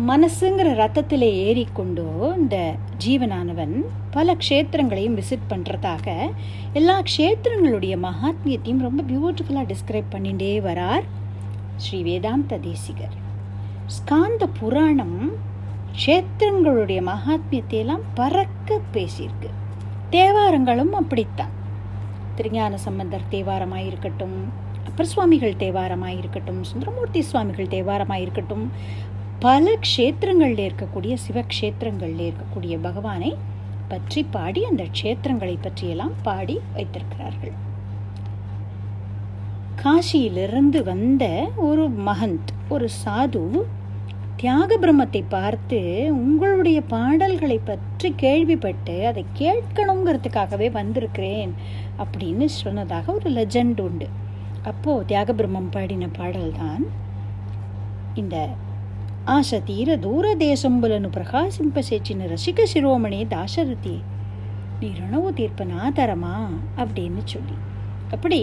மனசுங்கிற 0.00 0.74
ரத்தத்தில் 0.74 1.20
ஏறிக்கொண்டோ 1.20 2.36
இந்த 2.36 2.74
ஜீவனானவன் 2.98 3.74
பல 4.10 4.34
க்ஷேத்திரங்களையும் 4.34 5.18
விசிட் 5.18 5.50
பண்ணுறதாக 5.50 6.30
எல்லா 6.72 7.02
க்ஷேத்திரங்களுடைய 7.02 7.96
மகாத்மியத்தையும் 8.02 8.80
ரொம்ப 8.80 9.02
பியூட்டிஃபுல்லாக 9.02 9.66
டிஸ்கிரைப் 9.66 10.08
பண்ணிகிட்டே 10.10 10.62
வரார் 10.62 11.02
ஸ்ரீ 11.76 12.02
வேதாந்த 12.02 12.58
தேசிகர். 12.58 13.14
ஸ்காந்த 13.86 14.46
புராணம் 14.60 15.32
க்ஷேத்திரங்களுடைய 15.92 17.02
மகாத்மியத்தை 17.02 17.78
எல்லாம் 17.78 18.02
பறக்க 18.14 18.80
பேசியிருக்கு. 18.94 19.50
தேவாரங்களும் 20.10 20.90
அப்படித்தான். 20.90 21.50
திருஞான 22.36 22.76
சம்பந்தர் 22.76 23.30
தேவாரமாக 23.30 23.86
இருக்கட்டும் 23.86 24.52
அப்பர் 24.86 25.06
சுவாமிகள் 25.06 25.54
தேவாரமாக 25.56 26.16
இருக்கட்டும் 26.16 26.64
சுந்தரமூர்த்தி 26.64 27.22
சுவாமிகள் 27.22 27.66
தேவாரமாக 27.66 28.20
இருக்கட்டும் 28.20 28.72
பல 29.44 29.70
க்ஷேத்திரங்களில் 29.84 30.62
இருக்கக்கூடிய 30.68 31.14
சிவக்ஷேத்திரங்களில் 31.24 32.22
இருக்கக்கூடிய 32.28 32.74
பகவானை 32.82 33.30
பற்றி 33.88 34.20
பாடி 34.30 34.60
அந்த 34.64 34.82
க்ஷேத்திரங்களை 34.96 35.56
பற்றியெல்லாம் 35.60 36.12
பாடி 36.22 36.56
வைத்திருக்கிறார்கள். 36.74 37.54
காசியிலிருந்து 39.82 40.80
வந்த 40.82 41.24
ஒரு 41.68 41.84
மகந்த் 42.08 42.52
ஒரு 42.68 42.88
சாது 43.04 43.44
தியாக 44.36 44.78
பிரம்மத்தை 44.80 45.24
பார்த்து 45.28 45.80
உங்களுடைய 46.14 46.78
பாடல்களை 46.94 47.58
பற்றி 47.64 48.10
கேள்விப்பட்டு 48.16 48.96
அதை 49.06 49.24
கேட்கணுங்கிறதுக்காகவே 49.38 50.70
வந்திருக்கிறேன் 50.70 51.54
அப்படின்னு 52.04 52.44
சொன்னதாக 52.44 53.12
ஒரு 53.12 53.30
லெஜண்ட் 53.30 53.80
உண்டு. 53.80 54.08
அப்போது 54.62 55.06
தியாக 55.06 55.32
பிரம்மம் 55.32 55.70
பாடின 55.70 56.08
பாடல்தான் 56.18 56.84
இந்த 58.14 58.36
ఆశ 59.29 59.59
తీర 59.61 59.89
దూరదేశంబులను 60.01 61.09
ప్రకాశింపసేచిన 61.09 62.27
రసిక 62.27 62.59
శిరోమణి 62.65 63.19
దాశరథి 63.31 63.97
நீ 64.79 64.89
ரணவு 64.97 65.29
தீர்ப்ப 65.33 65.65
நாதரமா 65.65 66.35
அப்படின்னு 66.77 67.23
சொல்லி 67.25 67.57
அப்படி 68.13 68.41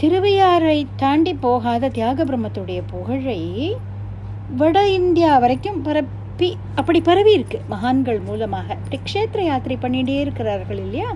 திருவையாறை 0.00 0.78
தாண்டி 0.96 1.32
போகாத 1.40 1.90
தியாக 1.90 2.24
பிரம்மத்துடைய 2.24 2.80
புகழை 2.90 3.40
வட 4.52 4.78
இந்தியா 4.94 5.32
வரைக்கும் 5.38 5.80
பரப்பி 5.82 6.48
அப்படி 6.76 7.00
பரவி 7.00 7.32
இருக்கு 7.32 7.58
மகான்கள் 7.68 8.20
மூலமாக 8.20 8.68
இப்படி 8.74 8.98
க்ஷேத்திர 9.02 9.40
யாத்திரை 9.42 9.76
பண்ணிகிட்டே 9.76 10.16
இருக்கிறார்கள் 10.20 10.80
இல்லையா 10.80 11.10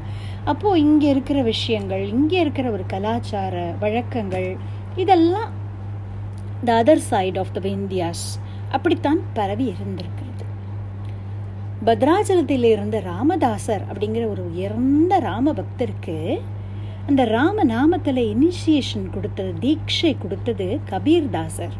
அப்போது 0.44 0.80
இங்கே 0.80 1.08
இருக்கிற 1.08 1.38
விஷயங்கள் 1.42 2.04
இங்கே 2.08 2.38
இருக்கிற 2.40 2.68
ஒரு 2.70 2.84
கலாச்சார 2.86 3.54
வழக்கங்கள் 3.80 4.50
இதெல்லாம் 4.96 5.52
the 6.64 6.76
other 6.78 7.04
side 7.08 7.38
of 7.38 7.54
the 7.56 7.62
India's 7.70 8.26
அப்படித்தான் 8.71 9.21
பரவி 9.33 9.65
இருந்திருக்கிறது. 9.73 10.45
பத்ராச்சலத்தில் 11.85 12.67
இருந்த 12.73 12.97
ராமதாசர் 13.11 13.83
அப்படிங்கிற 13.89 14.23
ஒரு 14.29 14.43
உயர்ந்த 14.51 15.19
ராம 15.19 15.53
பக்தருக்கு 15.53 16.17
அந்த 17.07 17.21
ராம 17.25 17.63
நாமத்தில் 17.65 18.21
இனிஷியேஷன் 18.33 19.05
கொடுத்தது 19.09 19.51
தீட்சை 19.59 20.11
கொடுத்தது 20.17 20.67
கபீர் 20.89 21.29
தாசர் 21.29 21.75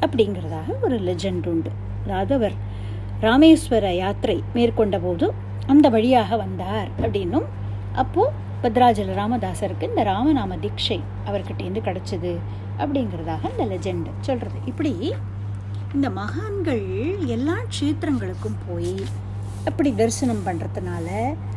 அப்படிங்கிறதாக 0.00 0.68
ஒரு 0.80 0.96
லெஜண்ட் 0.98 1.48
உண்டு. 1.48 1.70
அதாவது 2.04 2.34
அவர் 2.34 2.56
ராமேஸ்வர 3.20 3.90
யாத்திரை 3.94 4.38
மேற்கொண்ட 4.54 4.98
போது 4.98 5.26
அந்த 5.66 5.86
வழியாக 5.88 6.36
வந்தார் 6.36 6.88
அப்படின்னும் 7.00 7.46
அப்போது 7.94 8.32
பத்ராஜல 8.62 9.14
ராமதாசருக்கு 9.20 9.88
இந்த 9.88 10.02
ராமநாம 10.04 10.56
தீட்சை 10.64 10.98
அவர்கிட்டேருந்து 11.28 11.82
கிடச்சிது 11.88 12.32
அப்படிங்கிறதாக 12.78 13.50
இந்த 13.52 13.64
லெஜெண்ட் 13.64 14.08
சொல்கிறது 14.20 14.58
இப்படி 14.66 14.92
இந்த 15.96 16.10
மகான்கள் 16.10 16.86
எல்லா 17.26 17.54
க்ஷேத்திரங்களுக்கும் 17.72 18.60
போய் 18.68 18.94
அப்படி 19.64 19.94
தரிசனம் 19.94 20.40
பண்ணுறதுனால 20.46 21.08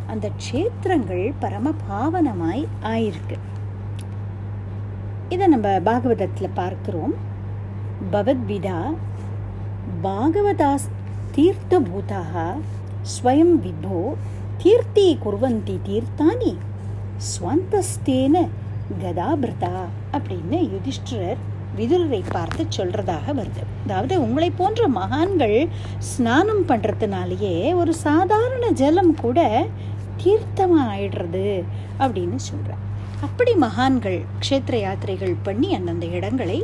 அந்த 0.08 0.30
க்ஷேத்திரங்கள் 0.42 1.24
பரம 1.40 1.72
பாவனமாய் 1.90 2.64
ஆயிருக்கு. 2.84 3.38
இதை 5.30 5.48
நம்ம 5.48 5.68
பாகவதத்தில் 5.86 6.58
பார்க்குறோம். 6.60 7.16
பகவத்விதா 8.12 8.80
பாகவதாஸ் 10.04 10.90
தீர்த்தபூதாக 11.36 12.46
ஸ்வயம் 13.14 13.56
விபோ 13.66 14.00
தீர்த்தி 14.64 15.08
குர்வந்தி 15.26 15.78
தீர்த்தானி 15.88 16.54
ஸ்வந்தஸ்தேன 17.32 18.48
கதாபிரதா 19.02 19.78
அப்படின்னு 20.16 20.60
யுதிஷ்டிரர் 20.74 21.42
விதுரரை 21.80 22.22
பார்த்து 22.36 22.64
சொல்றதாக 22.78 23.26
வருது. 23.40 23.64
அதாவது 23.86 24.14
உங்களை 24.26 24.50
போன்ற 24.60 24.88
மகான்கள் 25.00 25.58
ஸ்நானம் 26.12 26.64
பண்ணுறதுனாலேயே 26.70 27.56
ஒரு 27.82 27.94
சாதாரண 28.06 28.66
ஜலம் 28.82 29.14
கூட 29.24 29.40
தீர்த்தமாக 30.24 30.90
ஆயிடுறது 30.94 31.48
அப்படின்னு 32.04 32.40
சொல்கிறார் 32.50 32.84
அப்படி 33.26 33.52
மகான்கள் 33.66 34.20
க்ஷேத்திர 34.44 34.76
யாத்திரைகள் 34.82 35.36
பண்ணி 35.44 35.68
அந்தந்த 35.78 36.06
இடங்களை 36.18 36.60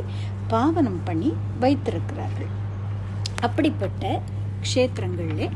பாவனம் 0.52 1.00
பண்ணி 1.04 1.30
வைத்திருக்கிறார்கள். 1.62 2.50
அப்படிப்பட்ட 3.46 4.20
க்ஷேத்திரங்களில் 4.66 5.54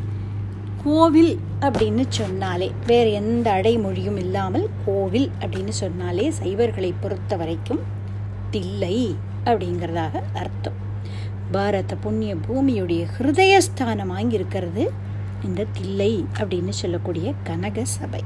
கோவில் 0.84 1.32
அப்படின்னு 1.66 2.04
சொன்னாலே 2.18 2.68
வேறு 2.86 3.10
எந்த 3.20 3.46
அடைமொழியும் 3.58 4.18
இல்லாமல் 4.24 4.66
கோவில் 4.86 5.28
அப்படின்னு 5.40 5.72
சொன்னாலே 5.82 6.26
சைவர்களை 6.40 6.90
பொறுத்த 7.02 7.36
வரைக்கும் 7.40 7.82
தில்லை. 8.50 8.98
அப்படிங்கிறதாக 9.46 10.22
அர்த்தம். 10.35 10.85
பாரத 11.52 11.94
புண்ணிய 11.94 12.35
பூமியுடைய 12.35 13.06
ஹிருதயஸ்தானம் 13.18 14.12
வாங்கியிருக்கிறது 14.16 14.88
இந்த 15.44 15.66
தில்லை 15.72 16.24
அப்படின்னு 16.38 16.68
சொல்லக்கூடிய 16.68 17.32
கனக 17.42 17.85
சபை. 17.85 18.22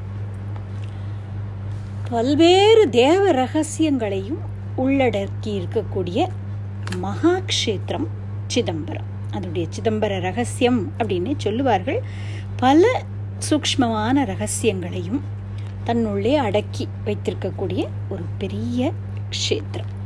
பல்வேறு 2.11 2.89
தேவ 2.89 3.33
ரகசியங்களையும் 3.33 4.41
உள்ளடக்கி 4.79 5.45
இருக்கக்கூடிய 5.45 6.29
மகாக்ஷேத்திரம் 7.03 8.07
சிதம்பரம். 8.47 9.09
அதனுடைய 9.31 9.69
சிதம்பர 9.77 10.21
ரகசியம் 10.21 10.93
அப்படின்னு 10.99 11.35
சொல்லுவார்கள். 11.37 12.03
பல 12.57 13.05
சூக்ஷ்மமான 13.51 14.25
ரகசியங்களையும் 14.25 15.21
தன்னுள்ளே 15.87 16.35
அடக்கி 16.35 16.89
வைத்திருக்கக்கூடிய 17.07 17.89
ஒரு 18.09 18.23
பெரிய 18.39 18.93
க்ஷேத்திரம். 19.31 20.00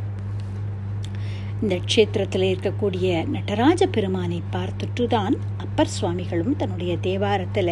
இந்த 1.65 1.77
க்ஷேத்திரத்தில் 1.85 2.45
இருக்கக்கூடிய 2.45 3.09
நடராஜ 3.27 3.83
பெருமானை 3.87 4.43
பார்த்துட்டு 4.53 5.05
தான் 5.07 5.35
அப்பர் 5.57 5.93
சுவாமிகளும் 5.93 6.57
தன்னுடைய 6.57 6.97
தேவாரத்தில் 6.97 7.71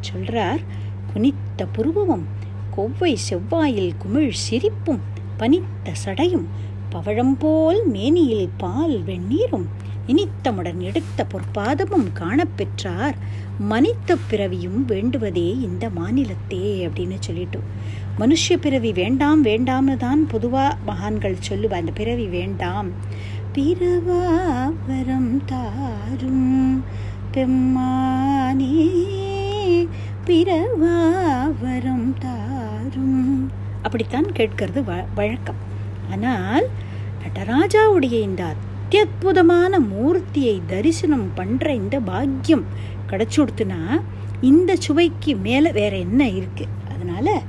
சொல்கிறார் 0.00 0.62
குனித்த 1.12 1.66
புருவமும் 1.76 2.24
கொவ்வை 2.76 3.12
செவ்வாயில் 3.28 3.92
குமிழ் 3.98 4.32
சிரிப்பும் 4.44 5.02
பனித்த 5.36 5.92
சடையும் 6.04 6.46
பவழம்போல் 6.90 7.80
மேனியில் 7.86 8.48
பால் 8.56 8.96
வெந்நீரும் 9.02 9.66
இனித்தமுடன் 10.06 10.80
எடுத்த 10.80 11.26
பொற்பாதமும் 11.32 12.08
காணப்பெற்றார். 12.14 13.16
மனித 13.58 14.16
பிறவியும் 14.28 14.84
வேண்டுவதே 14.84 15.58
இந்த 15.58 15.88
மாநிலத்தே 15.88 16.88
அப்படின்னு 16.88 17.16
சொல்லிட்டு. 17.18 17.60
மனுஷ 18.18 18.56
பிறவி 18.60 18.92
வேண்டாம் 18.92 19.44
வேண்டாம்னு 19.44 19.96
தான் 19.96 20.26
பொதுவாக 20.26 20.76
மகான்கள் 20.86 21.36
சொல்லுவா 21.48 21.72
அந்த 21.72 21.92
பிறவி 21.92 22.26
வேண்டாம். 22.26 22.88
பிறவாவரம் 23.52 25.42
தாரும் 25.46 26.84
பெம்மானே 27.32 28.88
பிறவா 30.26 30.98
தாரும். 32.18 33.52
அப்படித்தான் 33.82 34.24
கேட்கறது 34.24 34.84
வ 34.84 35.04
வழக்கம். 35.14 35.56
ஆனால் 36.10 36.66
நடராஜாவுடைய 37.24 38.20
இந்த 38.20 38.54
அத்தியுதமான 38.90 39.78
மூர்த்தியை 39.92 40.60
தரிசனம் 40.66 41.30
பண்ணுற 41.36 41.74
இந்த 41.74 42.00
பாக்கியம் 42.00 42.64
கிடச்சுடுத்துனா 43.10 43.80
இந்த 44.40 44.76
சுவைக்கு 44.76 45.34
மேலே 45.36 45.72
வேற 45.72 45.96
என்ன 45.96 46.28
இருக்கு? 46.28 46.64
அதனால 46.92 47.42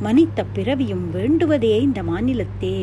மனித 0.00 0.44
பிறவியும் 0.44 1.10
வேண்டுவதே 1.10 1.74
இந்த 1.82 2.02
மாநிலத்தே. 2.02 2.76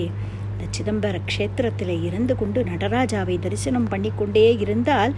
இந்த 0.52 0.66
சிதம்பர 0.78 1.20
க்ஷேத்திரத்தில் 1.30 2.04
இருந்து 2.04 2.34
கொண்டு 2.36 2.64
நடராஜாவை 2.64 3.36
தரிசனம் 3.40 3.88
பண்ணி 3.88 4.12
கொண்டே 4.16 4.58
இருந்தால் 4.58 5.14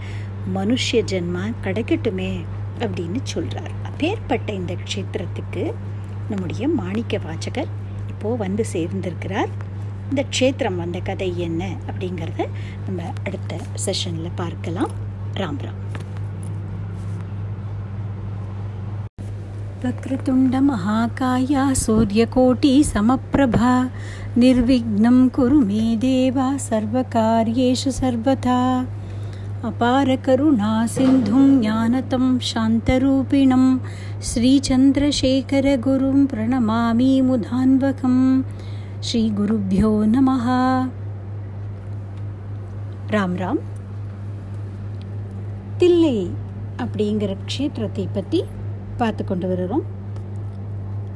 மனுஷ 0.54 0.88
ஜென்மா 0.92 1.44
கிடைக்கட்டுமே 1.64 2.32
அப்படின்னு 2.80 3.20
சொல்கிறார் 3.22 3.72
அப்பேற்பட்ட 3.82 4.52
இந்த 4.52 4.74
க்ஷேத்திரத்துக்கு 4.86 5.64
நம்முடைய 6.30 6.68
மாணிக்க 6.68 7.18
வாச்சகர் 7.18 7.70
இப்போது 8.08 8.36
வந்து 8.36 8.64
சேர்ந்திருக்கிறார். 8.72 9.50
இந்த 10.10 10.24
க்ஷேத்திரம் 10.38 10.76
வந்த 10.76 10.98
கதை 11.00 11.28
என்ன 11.38 11.62
அப்படிங்கிறத 11.88 12.48
நம்ம 12.86 13.12
அடுத்த 13.24 13.56
செஷனில் 13.86 14.38
பார்க்கலாம். 14.42 14.92
ராம் 15.34 15.60
ராம். 15.64 15.80
वक्रतुण्डमहाकाया 19.83 21.63
सूर्यकोटि 21.83 22.73
समप्रभा 22.91 23.73
निर्विघ्नं 24.41 25.17
कुरु 25.35 25.59
मे 25.69 25.83
देवा 26.03 26.47
सर्वकार्येषु 26.67 27.91
सर्वथा 27.99 28.59
अपारकरुणासिन्धुं 29.69 31.45
ज्ञानतं 31.61 32.25
शान्तरूपिणं 32.51 33.65
श्रीचन्द्रशेखरगुरुं 34.29 36.19
प्रणमामि 36.33 37.11
मुधान्वकं 37.29 38.17
श्रीगुरुभ्यो 39.09 39.91
नमः 40.15 40.47
ராம் 43.13 43.35
ராம் 43.41 43.61
தில்லை 45.81 46.17
அப்படிங்கிற 46.83 47.31
க்ஷேத்திரத்தை 47.49 48.05
பற்றி 48.15 48.39
பார்த்து 48.96 49.24
கொண்டு 49.24 49.48
வருகிறோம். 49.48 49.82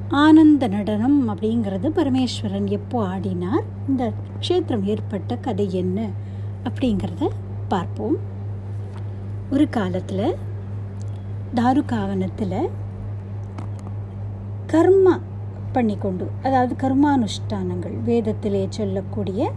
ஆனந்த 0.08 0.68
நடனம் 0.68 1.28
அப்படிங்கிறது 1.28 1.88
பரமேஸ்வரன் 1.96 2.66
எப்போ 2.66 3.06
ஆடினார்? 3.06 3.64
இந்த 3.88 4.12
க்ஷேத்திரம் 4.40 4.82
ஏற்பட்ட 4.82 5.36
கதை 5.36 5.72
என்ன? 5.72 6.08
அப்படிங்கிறத 6.64 7.28
பார்ப்போம். 7.68 8.16
ஒரு 9.50 9.68
காலத்தில் 9.68 10.36
தாருகாவனத்தில் 11.54 12.68
கர்மா 14.66 15.20
பண்ணிக்கொண்டு 15.72 16.30
அதாவது 16.42 16.74
கர்மானுஷ்டானங்கள் 16.78 17.96
வேதத்திலே 18.06 18.66
சொல்லக்கூடிய 18.68 19.52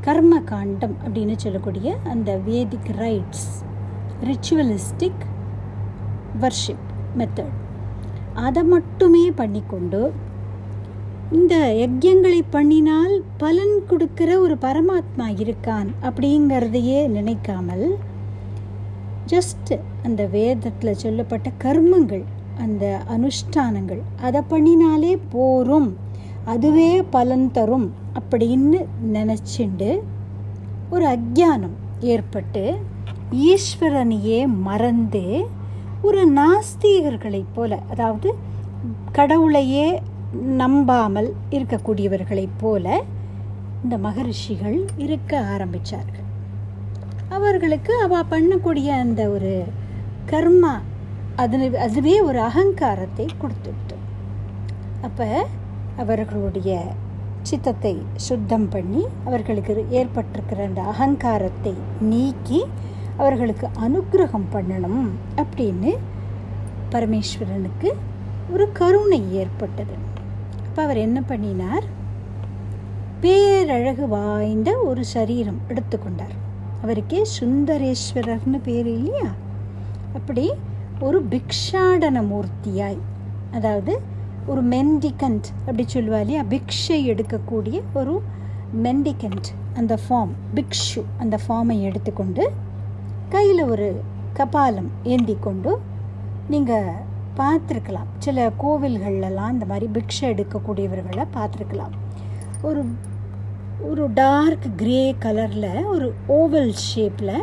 கர்ம 0.00 0.40
காண்டம் 0.40 0.96
அப்படின்னு 1.04 1.36
சொல்லக்கூடிய 1.36 1.96
அந்த 2.04 2.40
Vedic 2.46 2.90
rites 2.96 3.48
ritualistic 4.24 5.24
worship 6.40 6.87
method 7.18 7.54
அதை 8.38 8.62
மட்டுமே 8.66 9.24
பண்ணிக்கொண்டு 9.36 10.00
இந்த 11.32 11.54
யஜ்யங்களை 11.78 12.40
பண்ணினால் 12.52 13.14
பலன் 13.38 13.74
கொடுக்கிற 13.86 14.30
ஒரு 14.40 14.54
பரமாத்மா 14.62 15.26
இருக்கான் 15.36 15.88
அப்படிங்கிறதையே 16.02 17.00
நினைக்காமல் 17.08 17.86
ஜஸ்ட் 19.26 19.72
அந்த 20.02 20.22
வேதத்தில் 20.28 21.00
சொல்லப்பட்ட 21.00 21.48
கர்மங்கள் 21.64 22.24
அந்த 22.58 22.84
அனுஷ்டானங்கள் 23.10 24.02
அதை 24.20 24.40
பண்ணினாலே 24.50 25.12
போரும் 25.30 25.90
அதுவே 26.46 26.90
பலன் 27.10 27.48
தரும் 27.50 27.88
அப்படின்னு 28.18 28.78
நினச்சிண்டு 29.12 29.90
ஒரு 30.90 31.04
அக்ஞானம் 31.08 31.76
ஏற்பட்டு 32.06 32.62
ஈஸ்வரனையே 33.46 34.40
மறந்து 34.62 35.24
ஒரு 36.02 36.20
நாஸ்திகர்களைப் 36.32 37.54
போல 37.54 37.72
அதாவது 37.90 38.28
கடவுளையே 39.12 39.88
நம்பாமல் 40.56 41.30
இருக்கக்கூடியவர்களைப் 41.50 42.58
போல 42.58 42.86
இந்த 43.82 43.96
மகரிஷிகள் 43.98 44.78
இருக்க 44.96 45.40
ஆரம்பித்தார்கள் 45.54 46.24
அவர்களுக்கு 47.30 47.92
அவ 47.98 48.22
பண்ணக்கூடிய 48.30 48.88
அந்த 48.98 49.22
ஒரு 49.28 49.52
கர்மா 50.30 50.74
அது 51.36 51.58
அதுவே 51.78 52.14
ஒரு 52.20 52.38
அகங்காரத்தை 52.40 53.26
கொடுத்துட்டு 53.38 53.96
அப்போ 55.02 55.28
அவர்களுடைய 55.96 56.72
சித்தத்தை 57.42 57.92
சுத்தம் 58.18 58.68
பண்ணி 58.68 59.02
அவர்களுக்கு 59.24 59.84
ஏற்பட்டிருக்கிற 59.90 60.62
அந்த 60.64 60.82
அகங்காரத்தை 60.92 61.74
நீக்கி 62.02 62.60
அவர்களுக்கு 63.18 63.68
அனுகிரகம் 63.80 64.46
பண்ணணும் 64.52 65.08
அப்படின்னு 65.36 65.96
பரமேஸ்வரனுக்கு 66.90 67.92
ஒரு 68.52 68.72
கருணை 68.72 69.34
ஏற்பட்டது. 69.34 69.94
அப்போ 70.66 70.82
அவர் 70.82 70.96
என்ன 70.96 71.20
பண்ணினார்? 71.20 71.84
பேரழகு 73.20 74.08
வாய்ந்த 74.08 74.78
ஒரு 74.78 75.04
சரீரம் 75.04 75.60
எடுத்துக்கொண்டார். 75.68 76.36
அவருக்கே 76.82 77.22
சுந்தரேஸ்வரர்னு 77.40 78.60
பேர் 78.62 78.86
இல்லையா? 78.86 79.30
அப்படி 80.14 80.50
ஒரு 81.00 81.24
பிக்ஷாடன 81.30 82.22
மூர்த்தியாய் 82.22 82.98
அதாவது 83.52 84.00
ஒரு 84.46 84.64
மெண்டிகண்ட் 84.64 85.44
அப்படி 85.60 85.86
சொல்லுவா 85.92 86.20
இல்லையா? 86.20 86.42
பிக்ஷை 86.42 86.98
எடுக்கக்கூடிய 87.08 87.82
ஒரு 87.94 88.22
மெண்டிகண்ட் 88.82 89.48
அந்த 89.74 89.98
ஃபார்ம் 90.08 90.32
பிக்ஷு 90.54 91.02
அந்த 91.18 91.38
ஃபார்மை 91.48 91.80
எடுத்துக்கொண்டு 91.80 92.52
கையில் 93.32 93.62
ஒரு 93.72 93.86
கபாலம் 94.38 94.88
ஏந்தி 95.02 95.34
கொண்டு 95.40 95.72
நீங்கள் 96.52 96.86
பார்த்துருக்கலாம். 97.38 98.08
சில 98.18 98.46
கோவில்கள்லாம் 98.62 99.52
இந்த 99.54 99.66
மாதிரி 99.70 99.86
பிக்ஷை 99.96 100.26
எடுக்கக்கூடியவர்களை 100.32 101.24
பார்த்துருக்கலாம். 101.36 101.94
ஒரு 102.68 102.82
ஒரு 103.88 104.04
டார்க் 104.12 104.66
கிரே 104.76 105.02
கலரில் 105.24 105.84
ஒரு 105.94 106.06
ஓவல் 106.38 106.72
ஷேப்பில் 106.86 107.34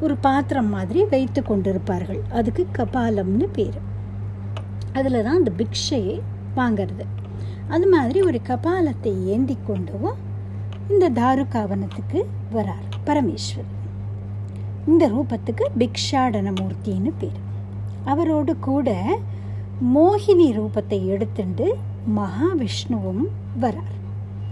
ஒரு 0.00 0.16
பாத்திரம் 0.26 0.70
மாதிரி 0.76 1.00
வைத்து 1.04 1.42
கொண்டிருப்பார்கள். 1.42 2.20
அதுக்கு 2.32 2.66
கபாலம்னு 2.78 3.48
பேர். 3.58 3.80
அதில் 4.92 5.24
தான் 5.24 5.40
அந்த 5.40 5.52
பிக்ஷையை 5.62 6.20
வாங்கிறது. 6.60 7.06
அது 7.74 7.88
மாதிரி 7.88 8.20
ஒரு 8.28 8.40
கபாலத்தை 8.52 9.14
ஏந்தி 9.34 9.58
கொண்டும் 9.66 10.08
இந்த 10.92 11.10
தாருகாவனத்துக்கு 11.20 12.20
வரார் 12.56 12.88
பரமேஸ்வரன் 13.08 13.76
இந்த 14.86 15.08
ரூபத்துக்கு 15.08 15.64
பிக்ஷாடன 15.78 16.54
மூர்த்தின்னு 16.54 17.12
பேர். 17.18 17.38
அவரோடு 18.04 18.58
கூட 18.58 19.18
மோகினி 19.94 20.48
ரூபத்தை 20.50 20.98
எடுத்துண்டு 21.14 21.66
மகாவிஷ்ணுவும் 22.16 23.24
வரார். 23.60 23.98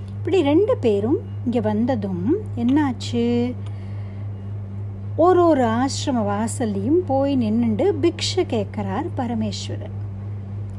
இப்படி 0.09 0.43
ரெண்டு 0.43 0.77
பேரும் 0.77 1.19
இங்கே 1.45 1.61
வந்ததும் 1.61 2.35
என்னாச்சு? 2.57 3.55
ஒரு 5.17 5.47
ஒரு 5.47 5.64
ஆசிரம 5.64 6.19
வாசல்லையும் 6.23 7.01
போய் 7.07 7.37
நின்றுண்டு 7.37 7.95
பிக்ஷை 8.03 8.45
கேட்குறார் 8.55 9.07
பரமேஸ்வரன். 9.17 9.97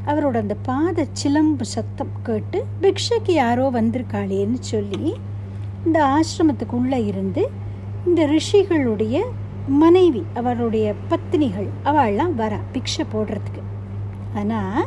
அவரோட 0.05 0.37
அந்த 0.37 0.55
பாத 0.55 1.05
சிலம்பு 1.11 1.65
சத்தம் 1.65 2.13
கேட்டு 2.23 2.65
பிக்ஷைக்கு 2.81 3.31
யாரோ 3.31 3.69
வந்திருக்காளேன்னு 3.69 4.59
சொல்லி 4.59 5.13
இந்த 5.85 6.05
ஆசிரமத்துக்குள்ளே 6.05 7.05
இருந்து 7.05 7.49
இந்த 8.07 8.25
ரிஷிகளுடைய 8.25 9.21
மனைவி 9.67 10.23
அவருடைய 10.33 10.93
பத்தினிகள் 11.09 11.69
அவள்லாம் 11.85 12.33
வரா 12.37 12.59
பிக்ஷை 12.73 13.03
போடுறதுக்கு. 13.13 13.61
ஆனால் 14.35 14.85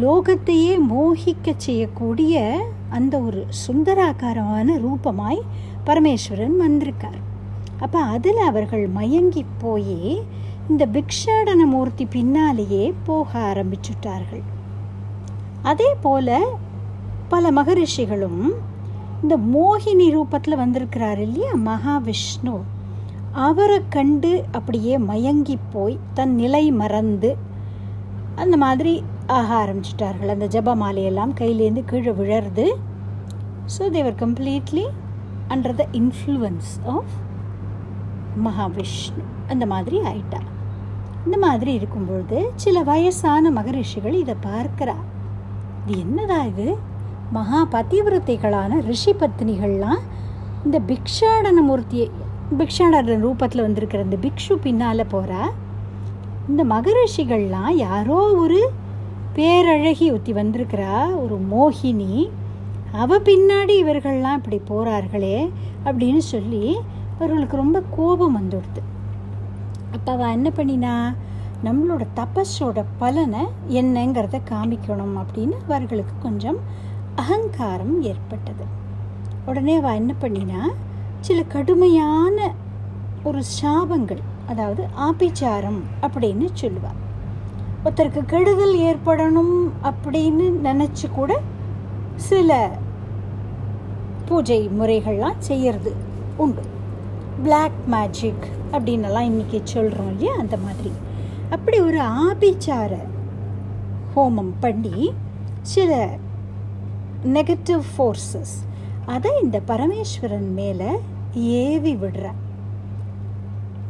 லோகத்தையே 0.00 0.78
மோகிக்க 0.88 1.54
செய்யக்கூடிய 1.56 2.64
அந்த 2.88 3.18
ஒரு 3.18 3.46
சுந்தராகாரமான 3.66 4.68
ரூபமாய் 4.84 5.40
பரமேஸ்வரன் 5.86 6.56
வந்திருக்கார். 6.56 7.20
அப்போ 7.78 7.98
அதில் 7.98 8.36
அவர்கள் 8.36 8.86
மயங்கி 8.88 9.44
போய் 9.58 10.22
இந்த 10.68 10.86
பிக்ஷாடன 10.86 11.64
மூர்த்தி 11.64 12.06
பின்னாலேயே 12.06 12.94
போக 13.04 13.38
ஆரம்பிச்சுட்டார்கள். 13.38 14.42
அதே 15.62 15.94
போல 16.00 16.40
பல 17.28 17.50
மகரிஷிகளும் 17.50 18.52
இந்த 19.22 19.34
மோகினி 19.54 20.06
ரூபத்தில் 20.16 20.60
வந்திருக்கிறார் 20.62 21.20
இல்லையா? 21.26 21.52
மகாவிஷ்ணு. 21.70 22.54
அவரை 23.46 23.78
கண்டு 23.96 24.32
அப்படியே 24.58 24.94
மயங்கி 25.10 25.56
போய் 25.74 25.94
தன் 26.16 26.34
நிலை 26.40 26.64
மறந்து 26.80 27.30
அந்த 28.42 28.56
மாதிரி 28.64 28.92
ஆக 29.38 29.48
ஆரம்பிச்சிட்டார்கள். 29.62 30.32
அந்த 30.34 30.46
ஜபமாலையெல்லாம் 30.54 31.32
கையிலேருந்து 31.40 31.84
கீழே 31.90 32.12
விழருது 32.20 32.66
so 33.74 33.82
they were 33.96 34.20
completely 34.22 34.84
under 35.54 35.78
the 35.80 35.84
influence 36.00 36.72
of 36.94 37.14
Mahavishnu. 38.46 39.24
அந்த 39.52 39.64
மாதிரி 39.72 39.96
ஆயிட்டா 40.10 40.40
இந்த 41.26 41.36
மாதிரி 41.46 41.72
இருக்கும்பொழுது 41.78 42.38
சில 42.62 42.76
வயசான 42.92 43.50
மகரிஷிகள் 43.58 44.16
இதை 44.22 44.34
பார்க்குறா 44.48 44.96
இது 45.82 45.94
என்னதா 46.04 46.38
இது? 46.52 46.66
மகா 47.32 47.66
பதிவிரத்தைகளான 47.70 48.80
ரிஷி 48.80 49.12
பத்னிகள்லாம் 49.12 50.00
இந்த 50.64 50.80
பிக்ஷாடன 50.80 51.62
மூர்த்தியை 51.68 52.06
பிக்ஷாடன 52.58 53.16
ரூபத்தில் 53.24 53.60
வந்திருக்கிற 53.60 54.02
இந்த 54.02 54.16
பிக்ஷு 54.16 54.54
பின்னால் 54.62 55.06
போகிற 55.06 55.52
இந்த 56.48 56.64
மகரிஷிகள்லாம் 56.64 57.70
யாரோ 57.70 58.18
ஒரு 58.34 58.70
பேரழகி 59.34 60.12
ஒத்தி 60.12 60.32
வந்திருக்கிறா 60.32 60.94
ஒரு 61.22 61.36
மோகினி. 61.52 62.30
அவ 62.92 63.18
பின்னாடி 63.18 63.74
இவர்கள்லாம் 63.82 64.38
இப்படி 64.38 64.58
போகிறார்களே 64.64 65.50
அப்படின்னு 65.84 66.22
சொல்லி 66.32 66.78
அவர்களுக்கு 67.18 67.56
ரொம்ப 67.56 67.82
கோபம் 67.96 68.36
வந்துடுது. 68.38 68.82
அப்போ 69.92 70.12
அவள் 70.12 70.32
என்ன 70.32 70.48
பண்ணினா 70.56 70.94
நம்மளோட 71.66 72.04
தபஸோட 72.16 72.84
பலனை 72.98 73.42
என்னங்கிறத 73.68 74.40
காமிக்கணும் 74.50 75.16
அப்படின்னு 75.22 75.56
அவர்களுக்கு 75.68 76.14
கொஞ்சம் 76.22 76.60
அகங்காரம் 77.14 78.02
ஏற்பட்டது. 78.02 78.64
உடனே 79.46 79.76
அவள் 79.76 79.94
என்ன 79.94 80.14
பண்ணினா 80.20 80.60
சில 81.20 81.42
கடுமையான 81.42 82.54
ஒரு 83.24 83.42
சாபங்கள் 83.62 84.22
அதாவது 84.46 84.86
ஆபிச்சாரம் 85.00 85.80
அப்படின்னு 86.00 86.48
சொல்லுவாள் 86.60 87.00
ஒருத்தருக்கு 87.84 88.24
கெடுதல் 88.24 88.76
ஏற்படணும் 88.78 89.70
அப்படின்னு 89.82 90.46
நினச்சி 90.64 91.12
கூட 91.14 91.40
சில 92.16 92.70
பூஜை 94.26 94.68
முறைகள்லாம் 94.68 95.38
செய்யறது 95.38 95.94
உண்டு. 96.36 96.62
பிளாக் 97.42 97.80
மேஜிக் 97.86 98.46
அப்படின்னலாம் 98.72 99.28
இன்றைக்கி 99.30 99.60
சொல்கிறோம் 99.64 100.10
இல்லையா 100.10 100.34
அந்த 100.38 100.56
மாதிரி. 100.56 100.92
அப்படி 101.50 101.80
ஒரு 101.80 102.00
ஆபிச்சார 102.00 102.96
ஹோமம் 104.16 104.52
பண்ணி 104.60 105.12
சில 105.62 106.10
நெகட்டிவ் 107.26 107.82
ஃபோர்ஸஸ் 107.96 108.54
அதை 109.06 109.30
இந்த 109.42 109.60
பரமேஸ்வரன் 109.66 110.52
மேலே 110.54 110.98
ஏவி 111.34 111.94
விடுற. 111.94 112.30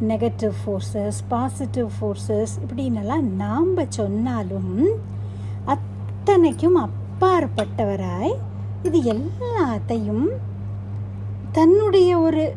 நெகட்டிவ் 0.01 0.53
ஃபோர்ஸஸ் 0.65 1.19
பாசிட்டிவ் 1.29 1.89
ஃபோர்ஸஸ் 2.01 2.55
இப்படின்னெல்லாம் 2.63 3.21
நாம் 3.21 3.89
சொன்னாலும் 3.89 4.89
அத்தனைக்கும் 5.65 6.89
அப்பாற்பட்டவராய் 6.89 8.35
இது 8.83 9.03
எல்லாத்தையும் 9.03 10.27
தன்னுடைய 11.53 12.19
ஒரு 12.19 12.55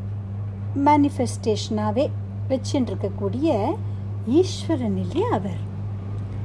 மேனிஃபெஸ்டேஷனாகவே 0.85 2.09
வச்சுருக்கக்கூடிய 2.49 3.73
ஈஸ்வரன் 4.27 4.97
இல்லையா 4.97 5.29
அவர். 5.31 5.61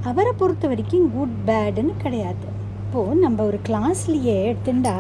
அவரை 0.03 0.33
பொறுத்த 0.33 0.69
வரைக்கும் 0.69 1.13
குட் 1.17 1.37
பேடுன்னு 1.47 1.97
கிடையாது. 1.97 2.59
இப்போது 2.93 3.21
நம்ம 3.21 3.45
ஒரு 3.45 3.61
கிளாஸ்லேயே 3.69 4.39
எடுத்துட்டா 4.51 4.95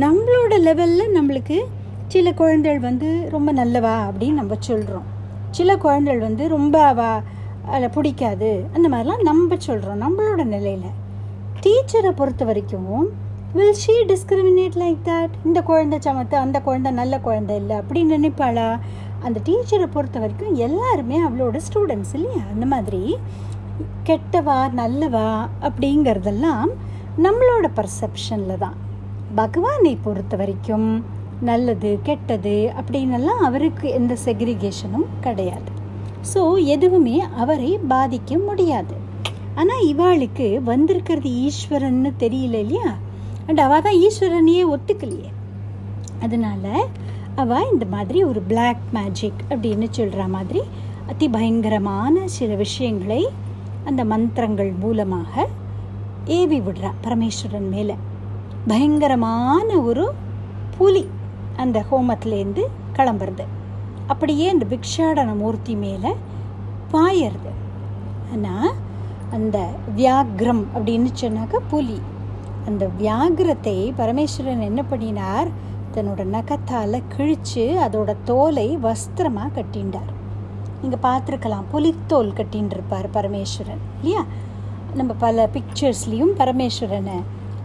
நம்மளோட 0.00 0.54
லெவலில் 0.64 1.14
நம்மளுக்கு 1.14 1.58
சில 2.08 2.32
குழந்தைகள் 2.32 2.80
வந்து 2.80 3.28
ரொம்ப 3.30 3.52
நல்லவா 3.52 3.94
அப்படின்னு 4.08 4.32
நம்ம 4.32 4.54
சொல்கிறோம் 4.58 5.02
சில 5.50 5.76
குழந்தைகள் 5.76 6.22
வந்து 6.22 6.48
ரொம்ப 6.48 6.82
அவா 6.82 7.22
அதில் 7.66 7.90
பிடிக்காது. 7.90 8.64
அந்த 8.74 8.88
மாதிரிலாம் 8.88 9.22
நம்ம 9.22 9.54
சொல்கிறோம் 9.58 10.02
நம்மளோட 10.02 10.44
நிலையில். 10.44 10.90
டீச்சரை 11.62 12.10
பொறுத்த 12.10 12.44
வரைக்கும் 12.44 13.08
will 13.52 13.74
she 13.86 14.12
discriminate 14.12 14.78
like 14.82 14.96
that 15.04 15.34
இந்த 15.44 15.62
குழந்தை 15.62 15.98
சமத்து 15.98 16.34
அந்த 16.34 16.60
குழந்தை 16.60 16.92
நல்ல 16.92 17.18
குழந்தை 17.18 17.56
இல்லை 17.56 17.76
அப்படின்னு 17.76 18.16
நினைப்பாளா? 18.16 18.78
அந்த 19.22 19.40
டீச்சரை 19.44 19.86
பொறுத்த 19.86 20.18
வரைக்கும் 20.18 20.54
எல்லாருமே 20.54 21.20
அவளோட 21.22 21.60
ஸ்டூடெண்ட்ஸ் 21.72 22.14
இல்லையா? 22.14 22.42
அந்த 22.52 22.66
மாதிரி 22.66 23.16
கெட்டவா 24.06 24.58
நல்லவா? 24.76 25.48
அப்படிங்கிறதெல்லாம் 25.60 26.66
நம்மளோட 27.24 27.66
பர்செப்ஷனில் 27.76 28.60
தான். 28.62 28.74
பகவானை 29.38 29.92
பொறுத்த 30.06 30.34
வரைக்கும் 30.40 30.88
நல்லது 31.48 31.90
கெட்டது 32.08 32.56
அப்படின்னெல்லாம் 32.78 33.40
அவருக்கு 33.48 33.86
எந்த 33.98 34.12
செக்ரிகேஷனும் 34.24 35.06
கிடையாது. 35.24 35.70
ஸோ 36.32 36.40
எதுவுமே 36.74 37.16
அவரை 37.42 37.70
பாதிக்க 37.92 38.38
முடியாது. 38.48 38.94
ஆனால் 39.60 39.86
இவாளுக்கு 39.92 40.46
வந்திருக்கிறது 40.70 41.30
ஈஸ்வரன்னு 41.46 42.12
தெரியல 42.24 42.60
இல்லையா? 42.64 42.88
அண்ட் 43.46 43.60
அவள் 43.66 43.84
தான் 43.88 43.98
ஈஸ்வரனையே 44.06 44.62
ஒத்துக்கலையே. 44.74 45.30
அதனால 46.24 46.64
அவள் 47.42 47.70
இந்த 47.72 47.84
மாதிரி 47.96 48.18
ஒரு 48.30 48.40
பிளாக் 48.50 48.86
மேஜிக் 48.96 49.42
அப்படின்னு 49.50 49.88
சொல்கிற 49.98 50.24
மாதிரி 50.36 50.62
அதி 51.12 51.26
பயங்கரமான 51.36 52.26
சில 52.38 52.54
விஷயங்களை 52.64 53.22
அந்த 53.84 54.04
மந்திரங்கள் 54.12 54.72
மூலமாக 54.84 55.46
ஏவி 56.26 56.60
விடுறா 56.60 56.90
பரமேஸ்வரன் 57.02 57.68
மேலே. 57.68 57.94
பயங்கரமான 58.66 59.78
ஒரு 59.80 60.12
புலி 60.78 61.08
அந்த 61.56 61.84
ஹோமத்துலேருந்து 61.90 62.62
கிளம்புறது. 62.96 63.44
அப்படியே 64.06 64.48
அந்த 64.48 64.66
பிக்ஷாடன 64.70 65.36
மூர்த்தி 65.36 65.74
மேலே 65.74 66.14
பாயறது. 66.92 67.52
ஆனால் 68.32 68.72
அந்த 69.30 69.68
வியாகிரம் 69.96 70.64
அப்படின்னு 70.74 71.08
சொன்னாக்க 71.20 71.56
புலி. 71.68 72.00
அந்த 72.66 72.88
வியாகிரத்தை 72.98 73.92
பரமேஸ்வரன் 73.96 74.60
என்ன 74.60 74.82
பண்ணினார்? 74.82 75.48
தன்னோட 75.94 76.24
நகத்தால் 76.24 77.02
கிழித்து 77.08 77.76
அதோட 77.86 78.16
தோலை 78.24 78.78
வஸ்திரமாக 78.82 79.50
கட்டிண்டார். 79.54 80.12
நீங்கள் 80.82 81.02
பார்த்துருக்கலாம் 81.02 81.70
புலித்தோல் 81.70 82.32
கட்டின்னு 82.32 82.70
இருப்பார் 82.70 83.10
பரமேஸ்வரன் 83.10 83.84
இல்லையா? 84.02 84.24
நம்ம 84.98 85.12
பல 85.18 85.44
பிக்சர்ஸ்லேயும் 85.54 86.32
பரமேஸ்வரனை 86.38 87.16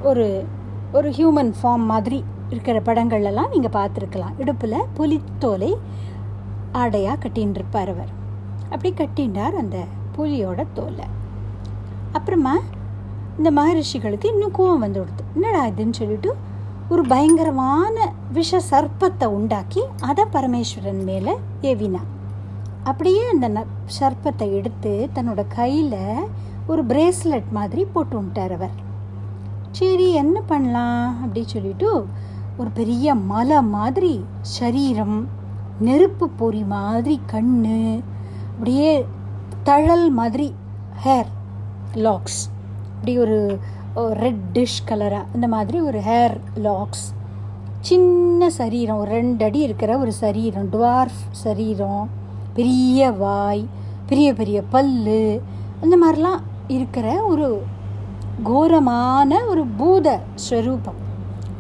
ஒரு 0.02 0.26
ஒரு 0.92 1.10
ஹியூமன் 1.10 1.52
ஃபார்ம் 1.58 1.86
மாதிரி 1.92 2.18
இருக்கிற 2.50 2.78
படங்கள்லாம் 2.80 3.52
நீங்கள் 3.54 3.76
பார்த்துருக்கலாம். 3.78 4.34
இடுப்பில் 4.38 4.88
புலித்தோலை 4.94 5.72
ஆடையாக 6.72 7.16
கட்டின்னு 7.24 7.58
இருப்பார் 7.60 7.92
அவர். 7.94 8.12
அப்படி 8.70 8.92
கட்டின்றார் 8.94 9.56
அந்த 9.62 9.78
புலியோட 10.16 10.66
தோலை. 10.74 11.08
அப்புறமா 12.12 12.56
இந்த 13.38 13.50
மகரிஷிகளுக்கு 13.52 14.28
இன்னும் 14.34 14.56
கோவம் 14.58 14.84
வந்து 14.86 15.00
கொடுத்து 15.00 15.24
என்னடா 15.36 15.62
இதுன்னு 15.68 16.00
சொல்லிட்டு 16.00 16.32
ஒரு 16.90 17.04
பயங்கரமான 17.08 17.96
விஷ 18.32 18.60
சர்ப்பத்தை 18.72 19.28
உண்டாக்கி 19.38 19.82
அதை 20.10 20.24
பரமேஸ்வரன் 20.34 21.04
மேலே 21.04 21.34
ஏவினா 21.62 22.02
அப்படியே 22.84 23.24
அந்த 23.30 23.48
ந 23.50 23.62
சர்ப்பத்தை 24.00 24.48
எடுத்து 24.60 24.92
தன்னோட 25.16 25.42
கையில் 25.48 26.00
ஒரு 26.68 26.86
பிரேஸ்லெட் 26.86 27.50
மாதிரி 27.52 27.86
போட்டு 27.86 28.22
விட்டார் 28.22 28.52
அவர். 28.52 28.72
சரி 29.72 30.12
என்ன 30.12 30.42
பண்ணலாம் 30.42 31.22
அப்படி 31.22 31.44
சொல்லிட்டு 31.48 32.06
ஒரு 32.58 32.70
பெரிய 32.70 33.16
மலை 33.16 33.62
மாதிரி 33.62 34.22
சரீரம் 34.42 35.30
நெருப்பு 35.80 36.30
பொறி 36.30 36.64
மாதிரி 36.64 37.22
கண் 37.26 37.66
அப்படியே 38.52 39.06
தழல் 39.64 40.12
மாதிரி 40.12 40.54
ஹேர் 41.06 41.28
லாக்ஸ் 41.96 42.50
அப்படி 42.96 43.18
ஒரு 43.20 43.60
ரெட் 44.14 44.44
டிஷ் 44.54 44.84
கலராக 44.86 45.26
இந்த 45.34 45.48
மாதிரி 45.48 45.82
ஒரு 45.82 46.00
ஹேர் 46.00 46.38
லாக்ஸ் 46.58 47.14
சின்ன 47.82 48.50
சரீரம் 48.50 48.98
ஒரு 48.98 49.12
ரெண்டு 49.12 49.46
அடி 49.46 49.60
இருக்கிற 49.60 49.98
ஒரு 49.98 50.12
சரீரம் 50.12 50.70
டுவார்ஃப் 50.70 51.22
சரீரம் 51.32 52.10
பெரிய 52.54 53.12
வாய் 53.12 53.66
பெரிய 54.08 54.34
பெரிய 54.34 54.64
பல்லு 54.70 55.42
அந்த 55.82 55.98
மாதிரிலாம் 55.98 56.42
இருக்கிற 56.76 57.08
ஒரு 57.32 57.48
கோரமான 58.50 59.32
ஒரு 59.52 59.64
பூத 59.80 60.08
ஸ்வரூபம். 60.46 61.00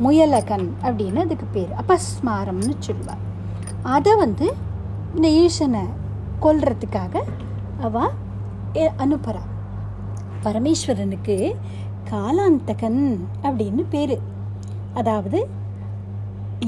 முயலகன் 0.03 0.67
அப்படின்னு 0.83 1.21
அதுக்கு 1.25 1.47
பேர். 1.55 1.73
அபஸ்மாரம்னு 1.81 2.75
சொல்லுவாள் 2.87 3.23
அதை 3.95 4.13
வந்து 4.23 4.47
இந்த 5.15 5.27
ஈசனை 5.43 5.83
கொல்றதுக்காக 6.41 7.15
அவ 7.87 8.03
அனுப்புறா. 9.03 9.41
பரமேஸ்வரனுக்கு 10.43 11.35
காலாந்தகன் 12.11 13.01
அப்படின்னு 13.43 13.83
பேர். 13.89 14.15
அதாவது 14.99 15.39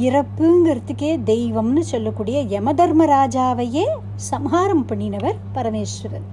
இறப்புங்கிறதுக்கே 0.08 1.10
தெய்வம்னு 1.32 1.84
சொல்லக்கூடிய 1.92 2.38
யமதர்மராஜாவையே 2.54 3.86
சம்ஹாரம் 4.30 4.86
பண்ணினவர் 4.88 5.40
பரமேஸ்வரன். 5.56 6.28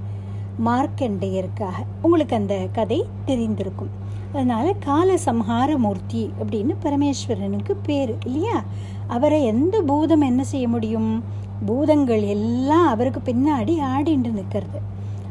மார்க்கண்டேயருக்காக. 0.67 1.79
உங்களுக்கு 2.03 2.37
அந்த 2.37 2.69
கதை 2.73 3.07
தெரிந்திருக்கும். 3.27 3.93
அதனால் 4.33 4.79
கால 4.79 5.15
சம்ஹார 5.15 5.77
மூர்த்தி 5.77 6.33
அப்படின்னு 6.43 6.75
பரமேஸ்வரனுக்கு 6.83 7.73
பேர் 7.83 8.17
இல்லையா? 8.27 8.63
அவரை 9.07 9.45
எந்த 9.45 9.83
பூதம் 9.83 10.21
என்ன 10.21 10.45
செய்ய 10.45 10.69
முடியும்? 10.69 11.25
பூதங்கள் 11.67 12.23
எல்லாம் 12.23 12.87
அவருக்கு 12.87 13.21
பின்னாடி 13.33 13.75
ஆடிண்டு 13.81 14.33
நிற்கிறது. 14.33 14.81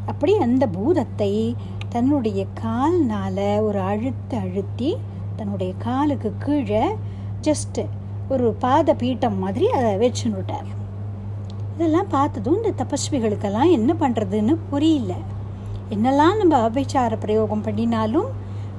அப்படி 0.06 0.34
அந்த 0.36 0.66
பூதத்தை 0.66 1.56
தன்னுடைய 1.88 2.46
கால்னால 2.64 3.62
ஒரு 3.62 3.80
அழுத்த 3.80 4.38
அழுத்தி 4.38 4.96
தன்னுடைய 5.36 5.72
காலுக்கு 5.78 6.32
கீழே 6.38 6.96
ஜஸ்ட்டு 7.42 7.86
ஒரு 8.28 8.52
பாத 8.52 8.94
பீட்டம் 8.94 9.38
மாதிரி 9.38 9.68
அதை 9.68 9.94
வச்சுன்னுட்டார் 9.94 10.78
இதெல்லாம் 11.80 12.08
பார்த்ததும் 12.08 12.56
இந்த 12.60 12.70
தபஸ்விகளுக்கெல்லாம் 12.80 13.70
என்ன 13.70 13.90
பண்ணுறதுன்னு 14.00 14.54
புரியல. 14.70 15.12
என்னெல்லாம் 15.94 16.34
நம்ம 16.40 16.54
அபிச்சார 16.68 17.12
பிரயோகம் 17.20 17.62
பண்ணினாலும் 17.62 18.26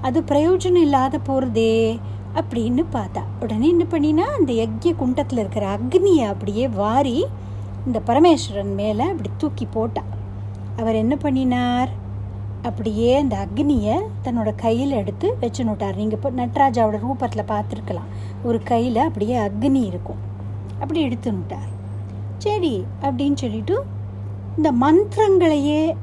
அது 0.02 0.20
பிரயோஜனம் 0.22 0.84
இல்லாத 0.88 1.20
போகிறதே 1.20 2.00
அப்படின்னு 2.40 2.84
பார்த்தா. 2.94 3.22
உடனே 3.40 3.68
என்ன 3.70 3.86
பண்ணினா 3.94 4.26
அந்த 4.38 4.52
யஜ்ய 4.54 4.92
குண்டத்தில் 4.96 5.40
இருக்கிற 5.40 5.66
அக்னியை 5.78 6.26
அப்படியே 6.34 6.68
வாரி 6.68 7.26
இந்த 7.86 8.02
பரமேஸ்வரன் 8.08 8.76
மேலே 8.76 9.08
அப்படி 9.10 9.30
தூக்கி 9.38 9.66
போட்டா. 9.66 10.04
அவர் 10.78 11.02
என்ன 11.04 11.16
பண்ணினார்? 11.16 11.92
அப்படியே 12.62 13.10
அந்த 13.16 13.36
அக்னியை 13.46 13.98
தன்னோட 14.24 14.50
கையில் 14.56 14.98
எடுத்து 15.02 15.28
வச்சுனுட்டார். 15.42 16.00
நீங்கள் 16.02 16.20
இப்போ 16.20 16.32
நட்ராஜாவோட 16.32 17.00
ரூபத்தில் 17.08 17.50
பார்த்துருக்கலாம். 17.54 18.10
ஒரு 18.44 18.62
கையில் 18.72 19.04
அப்படியே 19.10 19.38
அக்னி 19.38 19.84
இருக்கும். 19.92 20.22
அப்படி 20.80 21.08
எடுத்துனுட்டார். 21.08 21.70
சரி 22.42 22.84
அப்படின்னு 23.02 23.34
சொல்லிட்டு 23.34 23.84
இந்த 24.58 24.72
மந்திரங்களையே 24.72 25.96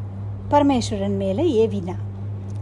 பரமேஸ்வரன் 0.51 1.16
மேலே 1.16 1.66
ஏவினா. 1.66 1.94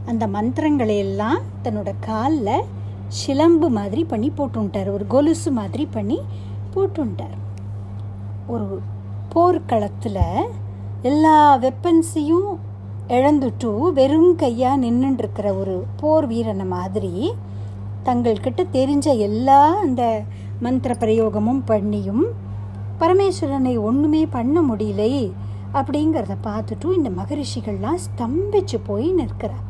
அந்த 0.05 0.27
மந்திரங்களையெல்லாம் 0.27 1.39
தன்னோட 1.65 1.93
காலில் 2.01 2.67
சிலம்பு 3.09 3.69
மாதிரி 3.69 4.05
பண்ணி 4.05 4.33
போட்டுட்டார் 4.37 4.89
ஒரு 4.91 5.07
கொலுசு 5.07 5.53
மாதிரி 5.53 5.87
பண்ணி 5.87 6.19
போட்டுட்டார் 6.75 7.37
ஒரு 8.47 8.81
போர்க்களத்தில் 9.29 10.23
எல்லா 11.03 11.57
வெப்பன்ஸையும் 11.57 12.51
இழந்துட்டு 13.09 13.93
வெறும் 13.93 14.37
கையாக 14.37 14.83
நின்றுட்டுருக்கிற 14.87 15.59
ஒரு 15.59 15.85
போர் 15.97 16.27
வீரனை 16.27 16.65
மாதிரி 16.67 17.35
தங்கள்கிட்ட 18.05 18.65
தெரிஞ்ச 18.73 19.19
எல்லா 19.19 19.75
அந்த 19.75 20.03
மந்திர 20.61 20.95
பிரயோகமும் 20.95 21.63
பண்ணியும் 21.67 22.25
பரமேஸ்வரனை 23.01 23.75
ஒன்றுமே 23.89 24.23
பண்ண 24.37 24.61
முடியலையே 24.69 25.25
அப்படிங்கிறத 25.79 26.35
பார்த்துட்டும் 26.49 26.97
இந்த 26.99 27.11
மகரிஷிகள்லாம் 27.19 28.03
ஸ்தம்பிச்சு 28.07 28.79
போய் 28.89 29.09
நிற்கிறார். 29.13 29.65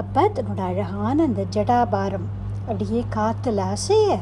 அப்போ 0.00 0.22
தன்னோட 0.36 0.60
அழகான 0.70 1.16
அந்த 1.28 1.42
ஜடாபாரம் 1.56 2.26
அப்படியே 2.68 3.00
காற்றுல 3.16 3.64
அசைய 3.74 4.16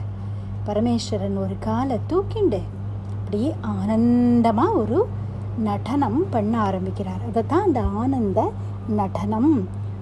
பரமேஸ்வரன் 0.66 1.38
ஒரு 1.44 1.54
காலை 1.66 1.96
தூக்கிண்டு 2.10 2.60
அப்படியே 3.18 3.50
ஆனந்தமாக 3.76 4.78
ஒரு 4.82 4.98
நடனம் 5.68 6.20
பண்ண 6.34 6.54
ஆரம்பிக்கிறார். 6.68 7.22
அதை 7.28 7.42
தான் 7.52 7.66
அந்த 7.68 7.80
ஆனந்த 8.00 8.40
நடனம் 9.00 9.54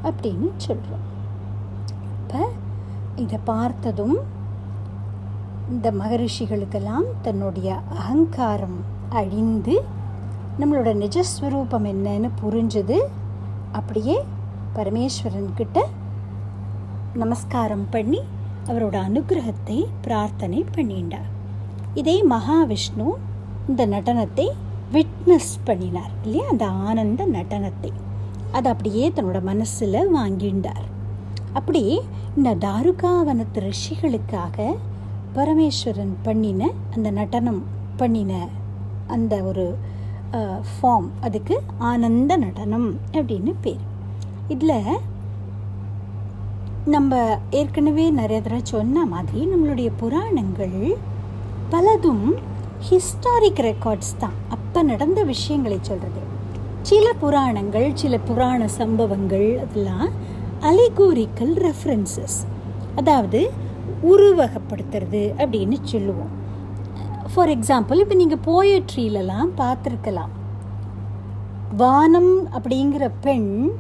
அப்படின்னு 0.09 0.51
சொல்கிறோம் 0.67 1.07
இப்போ 2.21 2.43
இதை 3.23 3.39
பார்த்ததும் 3.45 4.17
இந்த 5.71 5.93
மகரிஷிகளுக்கெல்லாம் 5.93 7.09
தன்னுடைய 7.23 7.69
அகங்காரம் 7.89 8.79
அழிந்து 9.09 9.75
நம்மளோட 10.61 10.91
நிஜஸ்வரூபம் 11.05 11.87
என்னன்னு 11.93 12.31
புரிஞ்சது. 12.43 12.99
அப்படியே 13.73 14.17
பரமேஸ்வரன்கிட்ட 14.75 15.79
நமஸ்காரம் 17.15 17.87
பண்ணி 17.91 18.21
அவரோட 18.67 18.97
அனுகிரகத்தை 19.09 19.79
பிரார்த்தனை 20.03 20.65
பண்ணிண்டார் 20.75 21.31
இதே 21.95 22.17
மகாவிஷ்ணு 22.25 23.09
இந்த 23.69 23.87
நடனத்தை 23.87 24.47
விட்னஸ் 24.93 25.57
பண்ணினார் 25.65 26.13
இல்லையா? 26.23 26.47
அந்த 26.49 26.67
ஆனந்த 26.67 27.27
நடனத்தை. 27.27 27.93
அது 28.53 28.69
அப்படியே 28.69 29.09
தன்னோட 29.09 29.41
மனசில் 29.43 30.15
வாங்கிண்டார். 30.15 30.87
அப்படி 31.53 32.01
இந்த 32.37 32.55
தாருகாவனத்து 32.55 33.61
ரிஷிகளுக்காக 33.69 34.57
பரமேஸ்வரன் 35.37 36.15
பண்ணின 36.27 36.63
அந்த 36.95 37.09
நடனம் 37.19 37.63
பண்ணின 38.01 38.33
அந்த 39.15 39.35
ஒரு 39.51 39.67
ஃபார்ம் 40.73 41.09
அதுக்கு 41.27 41.55
ஆனந்த 41.91 42.33
நடனம் 42.47 42.89
அப்படின்னு 43.19 43.53
பேர். 43.65 43.85
இதில் 44.55 45.01
நம்ம 46.95 47.15
ஏற்கனவே 47.61 48.05
நிறைய 48.21 48.39
தடவை 48.43 48.61
சொன்ன 48.75 49.05
மாதிரி 49.15 49.41
நம்மளுடைய 49.53 49.89
புராணங்கள் 50.03 50.79
பலதும் 51.73 52.27
ஹிஸ்டாரிக் 52.89 53.63
ரெக்கார்ட்ஸ் 53.69 54.15
தான். 54.23 54.37
அப்போ 54.55 54.83
நடந்த 54.91 55.21
விஷயங்களை 55.33 55.79
சொல்கிறது 55.83 56.23
சில 56.91 57.07
புராணங்கள் 57.23 57.89
சில 58.03 58.15
புராண 58.29 58.69
சம்பவங்கள் 58.81 59.49
அதெல்லாம் 59.65 60.09
அலிகோரிக்கல் 60.71 61.55
ரெஃபரன்சஸ் 61.67 62.39
அதாவது 63.01 63.41
உருவகப்படுத்துறது 64.03 65.23
அப்படின்னு 65.39 65.79
சொல்லுவோம். 65.83 66.31
ஃபார் 67.35 67.49
எக்ஸாம்பிள் 67.49 68.01
இப்போ 68.01 68.15
நீங்கள் 68.15 68.45
போயட்ரியிலலாம் 68.47 69.51
பார்த்துருக்கலாம். 69.57 70.33
வானம் 71.77 72.49
அப்படிங்கிற 72.49 73.11
பெண் 73.21 73.71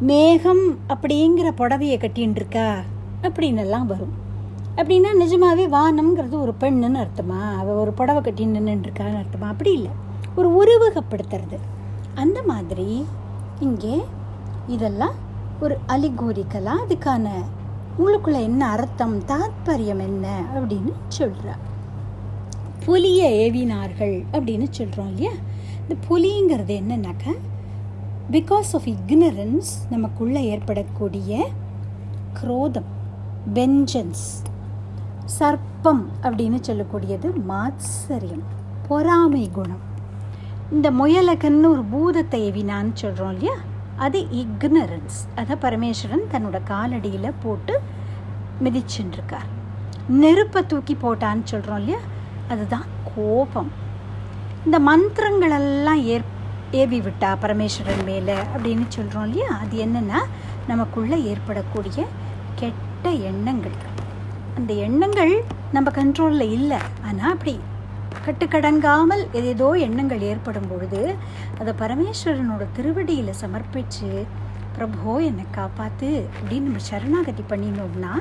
மேகம் 0.00 0.78
அப்படிங்கிற 0.88 1.48
புடவையை 1.58 1.96
கட்டின்னு 1.98 2.36
இருக்கா 2.36 2.76
அப்படின்னு 3.22 3.56
எல்லாம் 3.56 3.86
வரும். 3.86 4.14
அப்படின்னா 4.76 5.10
நிஜமாவே 5.20 5.64
வானம்ங்கிறது 5.76 6.40
ஒரு 6.40 6.54
பெண்ணுன்னு 6.60 7.06
அர்த்தமா? 7.06 7.40
அவள் 7.58 7.74
ஒரு 7.74 7.92
புடவை 7.92 8.22
கட்டி 8.22 8.46
நின்றுருக்கான்னு 8.46 9.20
அர்த்தமா? 9.22 9.48
அப்படி 9.48 9.72
இல்லை. 9.72 9.90
ஒரு 10.36 10.48
உருவகப்படுத்துறது. 10.60 11.58
அந்த 12.14 12.42
மாதிரி 12.42 13.06
இங்கே 13.60 14.04
இதெல்லாம் 14.66 15.14
ஒரு 15.60 15.78
அலிகோரிக்கலாக 15.88 16.84
அதுக்கான 16.88 17.28
உங்களுக்குள்ள 17.98 18.42
என்ன 18.42 18.66
அர்த்தம் 18.66 19.20
தாத்பரியம் 19.20 20.02
என்ன 20.02 20.42
அப்படின்னு 20.54 20.92
சொல்கிறார் 21.08 21.62
புலியை 22.84 23.28
ஏவினார்கள் 23.42 24.24
அப்படின்னு 24.32 24.66
சொல்கிறோம் 24.70 25.08
இல்லையா? 25.08 25.32
இந்த 25.82 25.94
புலிங்கிறது 26.08 26.74
என்னன்னாக்கா 26.80 27.32
பிகாஸ் 28.30 28.70
ஆஃப் 28.72 28.86
இக்னரன்ஸ் 28.86 29.70
நமக்குள்ளே 29.90 30.44
ஏற்படக்கூடிய 30.44 31.46
குரோதம் 32.40 32.90
வெஞ்சன்ஸ் 33.54 34.26
சர்ப்பம் 35.38 36.04
அப்படின்னு 36.22 36.58
சொல்லக்கூடியது 36.66 37.28
மாத்சரியம் 37.48 38.44
பொறாமை 38.88 39.50
குணம். 39.50 39.82
இந்த 40.72 40.90
முயலகன்னு 40.90 41.68
ஒரு 41.68 41.84
பூதத்தை 41.84 42.50
எவினான்னு 42.50 42.94
சொல்கிறோம் 42.94 43.32
இல்லையா? 43.32 43.54
அது 43.96 44.20
இக்னரன்ஸ் 44.20 45.18
அதை 45.34 45.56
பரமேஸ்வரன் 45.56 46.26
தன்னோட 46.32 46.60
காலடியில் 46.66 47.32
போட்டு 47.42 47.80
மிதிச்சுட்டுருக்கார் 48.64 49.50
நெருப்பை 50.08 50.66
தூக்கி 50.66 50.94
போட்டான்னு 50.94 51.44
சொல்கிறோம் 51.44 51.78
இல்லையா? 51.78 51.98
அதுதான் 52.48 52.84
கோபம். 53.16 53.70
இந்த 54.64 54.78
மந்திரங்களெல்லாம் 54.78 56.02
ஏற் 56.02 56.22
ஏவி 56.70 57.00
விட்டா 57.00 57.36
பரமேஸ்வரன் 57.42 58.04
மேலே 58.04 58.34
அப்படின்னு 58.34 58.84
சொல்கிறோம் 58.88 59.24
இல்லையா? 59.24 59.58
அது 59.58 59.84
என்னென்னா 59.84 60.22
நமக்குள்ளே 60.66 61.22
ஏற்படக்கூடிய 61.22 62.06
கெட்ட 62.54 63.10
எண்ணங்கள். 63.10 63.92
அந்த 64.56 64.72
எண்ணங்கள் 64.72 65.44
நம்ம 65.72 65.90
கண்ட்ரோலில் 65.90 66.52
இல்லை. 66.52 66.78
ஆனால் 67.04 67.32
அப்படி 67.32 67.60
கட்டுக்கடங்காமல் 68.24 69.22
ஏதேதோ 69.34 69.68
எண்ணங்கள் 69.78 70.22
ஏற்படும் 70.22 70.68
பொழுது 70.68 71.00
அதை 71.60 71.72
பரமேஸ்வரனோட 71.74 72.64
திருவடியில் 72.76 73.40
சமர்ப்பித்து 73.40 74.10
பிரபோ 74.76 75.14
என்னை 75.22 75.44
காப்பாற்று 75.56 76.10
அப்படின்னு 76.32 76.66
நம்ம 76.66 76.84
சரணாகதி 76.90 77.44
பண்ணினோம்னா 77.50 78.12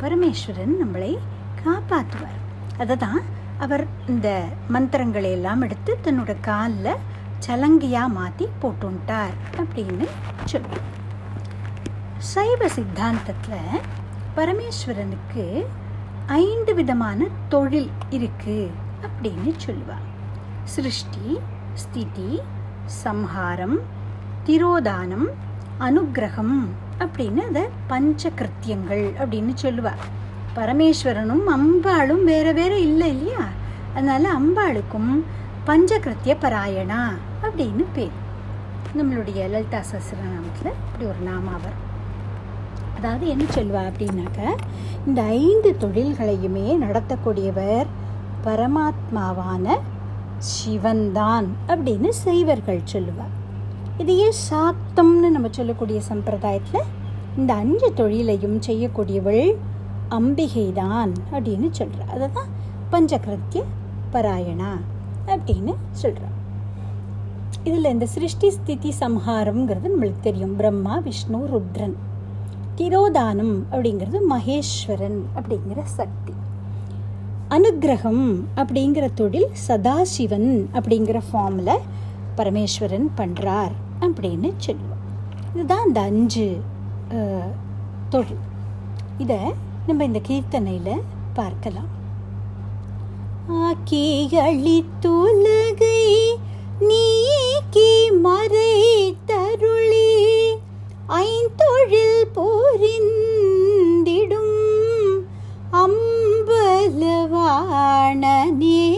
பரமேஸ்வரன் 0.00 0.74
நம்மளை 0.80 1.12
காப்பாற்றுவார் 1.64 2.38
அதை 2.78 2.96
தான் 2.96 3.22
அவர் 3.58 3.84
இந்த 4.08 4.28
மந்திரங்களை 4.68 5.30
எல்லாம் 5.32 5.62
எடுத்து 5.62 5.92
தன்னோட 6.04 6.34
காலில் 6.40 7.00
சலங்கையாக 7.46 8.14
மாற்றி 8.14 8.46
போட்டுட்டார் 8.62 9.34
அப்படின்னு 9.58 10.06
சொல்லுவோம் 10.44 10.86
சைவ 12.28 12.68
சித்தாந்தத்தில் 12.68 13.82
பரமேஸ்வரனுக்கு 14.36 15.44
ஐந்து 16.38 16.72
விதமான 16.74 17.28
தொழில் 17.48 17.90
இருக்குது 18.10 18.58
அப்படின்னு 19.02 19.52
சொல்லுவா. 19.66 19.98
சிருஷ்டி 20.64 21.38
ஸ்திதி 21.74 22.40
சம்ஹாரம் 23.04 23.76
திரோதானம் 24.46 25.26
அனுகிரகம் 25.80 26.56
அப்படின்னு 26.98 27.36
அதை 27.36 27.62
பஞ்சகிருத்தியங்கள் 27.88 29.04
அப்படின்னு 29.20 29.52
சொல்லுவா. 29.62 29.92
பரமேஸ்வரனும் 30.56 31.44
அம்பாளும் 31.56 32.24
வேற 32.24 32.52
வேற 32.52 32.78
இல்லை 32.78 33.08
இல்லையா? 33.08 33.44
அதனால 33.94 34.32
அம்பாளுக்கும் 34.32 35.10
பஞ்சகிருத்திய 35.66 36.34
பராயணா 36.40 37.02
அப்படின்னு 37.42 37.84
பேர். 37.94 38.16
நம்மளுடைய 38.96 39.40
லலிதா 39.50 39.78
சஹஸ்ரநாமத்தில் 39.78 40.76
இப்படி 40.86 41.04
ஒரு 41.04 41.20
நாமாவர் 41.26 41.76
அதாவது 42.96 43.28
என்ன 43.28 43.44
சொல்வா 43.44 43.82
அப்படின்னாக்க 43.88 44.54
இந்த 45.06 45.22
ஐந்து 45.22 45.76
தொழில்களையுமே 45.80 46.66
நடத்தக்கூடியவர் 46.84 47.86
பரமாத்மாவான 48.44 49.66
சிவன்தான் 50.52 51.48
அப்படின்னு 51.66 52.10
செய்வர்கள் 52.26 52.80
சொல்லுவார். 52.84 53.34
இதையே 54.02 54.28
சாக்தம்னு 54.50 55.28
நம்ம 55.36 55.48
சொல்லக்கூடிய 55.50 56.00
சம்பிரதாயத்தில் 56.10 56.88
இந்த 57.36 57.54
அஞ்சு 57.54 57.88
தொழிலையும் 57.94 58.58
செய்யக்கூடியவள் 58.66 59.44
அம்பிகை 60.18 60.72
தான் 60.72 61.12
அப்படின்னு 61.32 61.68
சொல்கிறார் 61.70 62.12
அதை 62.16 62.28
தான் 62.32 62.52
பஞ்சகிருத்திய 62.92 63.62
பராயணா 64.12 64.72
அப்படின்னு 65.34 65.72
சொல்கிறார் 66.02 66.36
இதில் 67.64 67.92
இந்த 67.94 68.06
சிருஷ்டி 68.06 68.48
ஸ்திதி 68.50 68.90
சம்ஹாரம்ங்கிறது 69.00 69.92
நம்மளுக்கு 69.92 70.20
தெரியும். 70.20 70.56
பிரம்மா 70.56 70.94
விஷ்ணு 70.98 71.40
ருத்ரன் 71.52 71.96
திரோதானம் 72.78 73.54
அப்படிங்கிறது 73.72 74.18
மகேஸ்வரன் 74.30 75.20
அப்படிங்கிற 75.36 75.82
சக்தி. 75.84 76.32
அனுகிரகம் 77.56 78.24
அப்படிங்கிற 78.60 79.04
தொழில் 79.20 79.50
சதாசிவன் 79.66 80.50
அப்படிங்கிற 80.78 81.18
ஃபார்மில் 81.28 81.84
பரமேஸ்வரன் 82.38 83.08
பண்ணுறார் 83.18 83.74
அப்படின்னு 84.00 84.50
சொல்லுவோம். 84.64 85.02
இதுதான் 85.54 85.86
இந்த 85.86 86.00
அஞ்சு 86.00 86.48
தொழில். 88.14 88.42
இதை 89.24 89.40
நம்ம 89.86 90.04
இந்த 90.10 90.20
கீர்த்தனையில் 90.28 91.04
பார்க்கலாம். 91.38 91.90
ஆக்கி 93.66 94.06
அழித்துலகை 94.46 96.00
நீக்கி 96.88 97.92
மறை 98.26 98.74
தருளி 99.30 100.10
ஐந்தொழில் 101.22 102.24
போரிந்திடும் 102.36 103.56
அம்பலவாணனே 106.68 108.96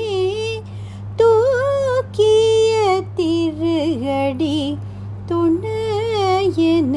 தூக்கிய 1.17 3.03
திருகடி 3.15 4.79
துணையன 5.29 6.97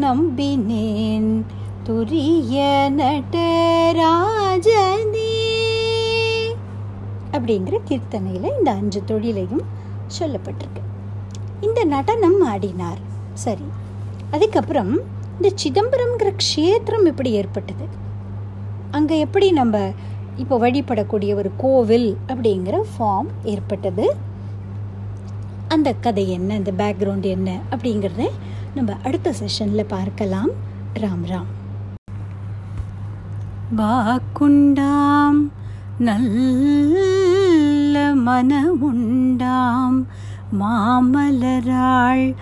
நம்பினேன். 0.00 1.42
துரிய 1.84 2.90
நடராஜனே. 2.90 5.32
அப்படிங்கிற 7.32 7.78
கீர்த்தனையில் 7.88 8.58
இந்த 8.58 8.70
அஞ்சு 8.70 9.04
தொழிலையும் 9.04 9.62
சொல்லப்பட்டிருக்கு. 10.20 10.82
இந்த 11.60 11.84
நடனம் 11.84 12.48
ஆடினார். 12.48 12.98
சரி 13.34 13.64
அதுக்கப்புறம் 14.30 15.00
இந்த 15.40 15.54
சிதம்பரம்ங்கிற 15.62 16.36
க்ஷேத்திரம் 16.36 17.06
இப்படி 17.06 17.30
ஏற்பட்டது. 17.30 18.02
அங்கே 18.94 19.18
எப்படி 19.18 19.50
நம்ம 19.50 19.92
இப்போ 20.36 20.58
வழிபடக்கூடிய 20.58 21.34
ஒரு 21.34 21.50
கோவில் 21.56 22.16
அப்படிங்கிற 22.28 22.82
ஃபார்ம் 22.92 23.26
ஏற்பட்டது? 23.42 24.16
அந்த 25.68 25.92
கதை 25.92 26.30
என்ன? 26.30 26.54
இந்த 26.54 26.72
பேக்ரவுண்ட் 26.78 27.22
என்ன? 27.22 27.58
அப்படிங்கிறத 27.70 28.30
நம்ம 28.74 28.96
அடுத்த 29.04 29.34
செஷனில் 29.40 29.88
பார்க்கலாம். 29.88 30.48
ராம் 30.94 31.26
ராம். 31.26 31.46
வாக்குண்டாம் 33.76 35.50
நல்ல 35.98 38.14
மனமுண்டாம் 38.26 40.06
மாமலராள் 40.60 42.34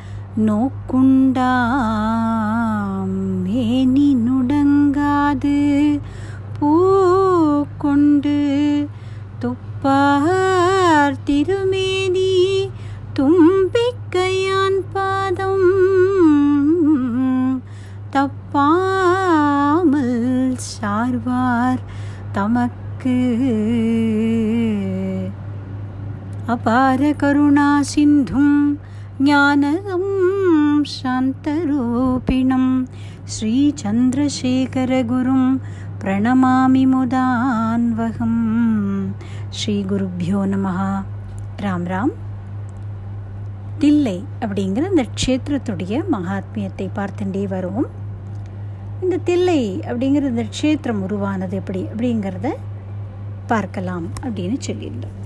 நோக்குண்டாம். 0.47 2.52
அபார 26.65 27.13
கருணா 27.13 27.83
சிந்தும் 27.83 28.79
ஞானகம் 29.19 30.13
சாந்தரூபிணம் 30.93 32.87
ஸ்ரீச்சந்திரசேகரகுரும் 33.33 35.61
பிரணமாமி 36.01 36.85
முதான்வகம் 36.93 38.41
ஸ்ரீகுருப்பியோ 39.57 40.45
நம 40.45 40.95
ராம் 41.57 41.85
ராம் 41.85 42.13
தில்லை 43.79 44.25
அப்படிங்கிற 44.41 44.91
இந்த 44.91 45.07
க்ஷேத்திரத்துடைய 45.17 46.05
மகாத்மியத்தை 46.13 46.91
பார்த்துட்டே 46.95 47.47
வருவோம். 47.47 47.91
இந்த 49.01 49.21
தில்லை 49.25 49.83
அப்படிங்கிற 49.87 50.35
இந்த 50.35 50.47
க்ஷேத்திரம் 50.61 51.01
உருவானது 51.01 51.57
எப்படி 51.57 51.83
அப்படிங்கிறத 51.83 52.53
பார்க்கலாம் 53.47 54.13
அப்படின்னு 54.23 54.59
சொல்லியிருந்தோம். 54.69 55.22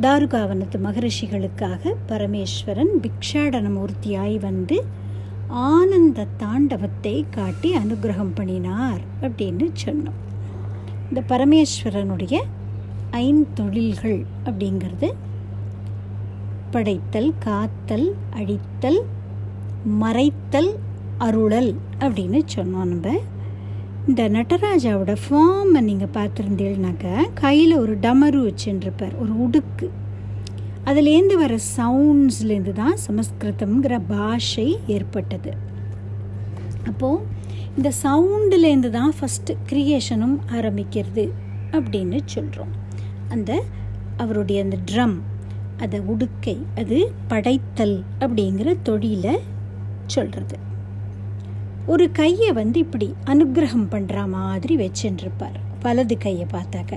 தாருகாவனத்து 0.00 0.78
மகரிஷிகளுக்காக 0.84 1.92
பரமேஸ்வரன் 2.08 2.94
பிக்ஷாடன 3.00 3.66
மூர்த்தியாய் 3.76 4.40
வந்து 4.40 4.84
ஆனந்த 5.48 6.26
தாண்டவத்தை 6.38 7.24
காட்டி 7.30 7.76
அனுகிரகம் 7.76 8.32
பண்ணினார் 8.34 9.00
அப்படின்னு 9.22 9.70
சொன்னோம். 9.84 10.18
இந்த 11.08 11.22
பரமேஸ்வரனுடைய 11.28 12.40
ஐந்தொழில்கள் 13.12 14.24
அப்படிங்கிறது 14.44 15.12
படைத்தல் 16.70 17.32
காத்தல் 17.38 18.14
அழித்தல் 18.30 19.02
மறைத்தல் 20.00 20.72
அருளல் 21.18 21.78
அப்படின்னு 21.98 22.40
சொன்னோம் 22.56 22.84
நம்ம. 22.84 23.20
இந்த 24.08 24.28
நடராஜாவோட 24.28 25.16
ஃபார்மை 25.22 25.80
நீங்கள் 25.80 26.10
பார்த்துருந்தீங்கனாக்க 26.12 27.22
கையில் 27.34 27.76
ஒரு 27.76 27.94
டமரு 27.94 28.40
வச்சுருப்பார் 28.40 29.14
ஒரு 29.18 29.32
உடுக்கு. 29.44 29.90
அதுலேருந்து 30.84 31.34
வர 31.34 31.58
சவுண்ட்ஸ்லேருந்து 31.76 32.72
தான் 32.72 32.96
சமஸ்கிருதம்ங்கிற 33.06 34.00
பாஷை 34.08 34.78
ஏற்பட்டது. 34.86 35.52
அப்போது 36.86 37.22
இந்த 37.76 37.92
சவுண்டுலேருந்து 38.02 38.90
தான் 38.90 39.14
ஃபஸ்ட்டு 39.20 39.56
க்ரியேஷனும் 39.70 40.36
ஆரம்பிக்கிறது 40.52 41.32
அப்படின்னு 41.72 42.20
சொல்கிறோம் 42.24 42.74
அந்த 43.28 43.62
அவருடைய 44.16 44.62
அந்த 44.62 44.76
ட்ரம் 44.92 45.16
அதை 45.78 46.00
உடுக்கை 46.00 46.56
அது 46.78 47.12
படைத்தல் 47.28 48.04
அப்படிங்கிற 48.20 48.76
தொழிலை 48.82 49.34
சொல்கிறது 50.06 50.56
ஒரு 51.86 52.10
கையை 52.10 52.52
வந்து 52.52 52.78
இப்படி 52.78 53.14
அனுகிரகம் 53.24 53.88
பண்ணுற 53.90 54.28
மாதிரி 54.28 54.74
வச்சுருப்பார் 54.76 55.58
வலது 55.82 56.18
கையை 56.18 56.46
பார்த்தாக்க. 56.52 56.94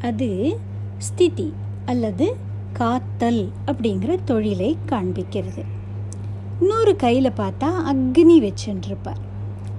அது 0.00 0.56
ஸ்திதி 0.98 1.52
அல்லது 1.86 2.36
காத்தல் 2.72 3.52
அப்படிங்கிற 3.66 4.18
தொழிலை 4.24 4.78
காண்பிக்கிறது. 4.90 5.62
இன்னொரு 6.60 6.96
கையில் 6.96 7.30
பார்த்தா 7.36 7.70
அக்னி 7.92 8.36
வச்சுருப்பார் 8.46 9.22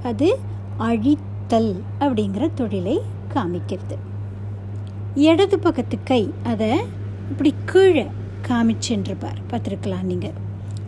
அது 0.04 0.38
அழித்தல் 0.78 1.82
அப்படிங்கிற 2.00 2.50
தொழிலை 2.56 3.02
காமிக்கிறது. 3.34 3.98
இடது 5.16 5.60
பக்கத்து 5.60 5.98
கை 6.04 6.34
அதை 6.44 6.72
இப்படி 7.30 7.54
கீழே 7.66 8.08
காமிச்சுருப்பார் 8.48 9.40
பார்த்துருக்கலாம் 9.52 10.04
நீங்கள் 10.04 10.38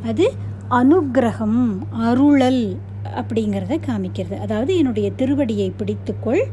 அது 0.03 0.33
அனுகிரகம் 0.69 1.61
அருளல் 1.91 2.77
அப்படிங்கிறத 3.20 3.78
காமிக்கிறது. 3.88 4.39
அதாவது 4.39 4.78
என்னுடைய 4.78 5.12
திருவடியை 5.18 5.72
பிடித்துக்கொள் 5.80 6.43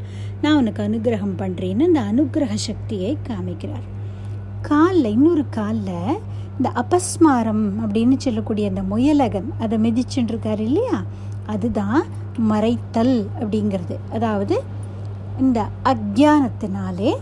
நான் 0.41 0.57
உனக்கு 0.57 0.83
அனுகிரகம் 0.83 1.37
பண்ணுறேன்னு 1.37 1.87
இந்த 1.87 2.01
அனுகிரக 2.01 2.53
சக்தியை 2.53 3.17
காமிக்கிறார். 3.27 3.87
காலில் 4.61 5.11
இன்னொரு 5.11 5.45
காலில் 5.49 6.19
இந்த 6.57 6.71
அபஸ்மாரம் 6.75 7.65
அப்படின்னு 7.83 8.17
சொல்லக்கூடிய 8.17 8.67
அந்த 8.69 8.81
முயலகன் 8.81 9.49
அதை 9.59 9.77
மிதிச்சுட்டுருக்காரு 9.77 10.59
இல்லையா? 10.59 11.03
அதுதான் 11.45 12.03
மறைத்தல் 12.49 13.27
அப்படிங்கிறது. 13.39 13.95
அதாவது 14.11 14.61
இந்த 15.39 15.67
அக்ஞானத்தினாலே 15.83 17.13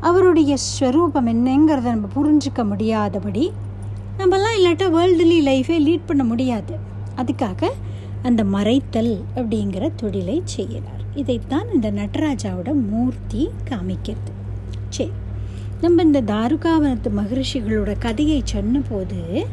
அவருடைய 0.00 0.56
ஸ்வரூபம் 0.56 1.26
என்னங்கிறத 1.26 1.88
நம்ம 1.94 2.08
புரிஞ்சிக்க 2.14 2.64
முடியாதபடி 2.64 3.52
நம்மலாம் 4.18 4.56
இல்லாட்டா 4.58 4.86
வேர்ல்டுலி 4.96 5.38
லைஃபே 5.48 5.76
லீட் 5.86 6.06
பண்ண 6.06 6.24
முடியாது. 6.24 6.74
அதுக்காக 7.16 7.70
அந்த 8.22 8.44
மறைத்தல் 8.44 9.22
அப்படிங்கிற 9.36 9.90
தொழிலை 9.96 10.42
செய்கிறார் 10.44 11.02
இதைத்தான் 11.14 11.72
இந்த 11.74 11.90
நடராஜாவோட 11.90 12.72
மூர்த்தி 12.88 13.50
காமிக்கிறது. 13.70 14.32
சரி 14.88 15.10
நம்ம 15.80 16.02
இந்த 16.02 16.22
தாருகாவனத்து 16.22 17.10
மகரிஷிகளோட 17.16 17.98
கதையை 17.98 18.40
சொன்னபோது 18.44 19.46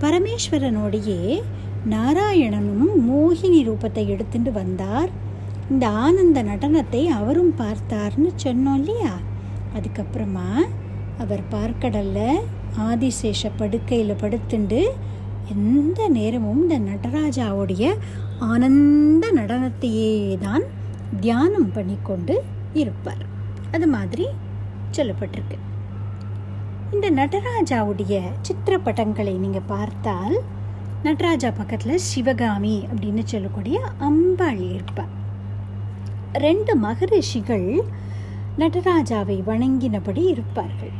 பரமேஸ்வரனோடையே 0.00 1.42
நாராயணனும் 1.90 2.94
மோகினி 3.10 3.60
ரூபத்தை 3.68 4.06
எடுத்துட்டு 4.06 4.52
வந்தார். 4.52 5.08
இந்த 5.70 5.88
ஆனந்த 5.88 6.42
நடனத்தை 6.42 7.06
அவரும் 7.06 7.54
பார்த்தார்னு 7.58 8.30
சொன்னோம் 8.44 8.74
இல்லையா? 8.74 9.18
அதுக்கப்புறமா 9.76 10.50
அவர் 11.18 11.40
பார்க்கடல்ல 11.50 12.34
ஆதிசேஷ 12.78 13.50
படுக்கையில் 13.56 14.20
படுத்துண்டு 14.20 14.88
எந்த 15.48 16.08
நேரமும் 16.08 16.60
இந்த 16.62 16.78
நடராஜாவுடைய 16.78 17.94
ஆனந்த 18.38 19.32
நடனத்தையே 19.34 20.36
தான் 20.36 20.62
தியானம் 21.20 21.72
பண்ணிக்கொண்டு 21.72 22.44
இருப்பார். 22.72 23.24
அது 23.72 23.86
மாதிரி 23.86 24.26
சொல்லப்பட்டிருக்கு. 24.96 25.58
இந்த 26.92 27.10
நடராஜாவுடைய 27.10 28.22
சித்திரப்படங்களை 28.42 29.36
நீங்கள் 29.36 29.66
பார்த்தால் 29.66 30.36
நடராஜா 31.02 31.50
பக்கத்தில் 31.50 31.98
சிவகாமி 31.98 32.86
அப்படின்னு 32.90 33.22
சொல்லக்கூடிய 33.24 33.80
அம்பாள் 33.98 34.62
இருப்பார். 34.72 35.14
ரெண்டு 36.32 36.76
மகரிஷிகள் 36.76 37.82
நடராஜாவை 38.58 39.36
வணங்கினபடி 39.46 40.22
இருப்பார்கள். 40.26 40.94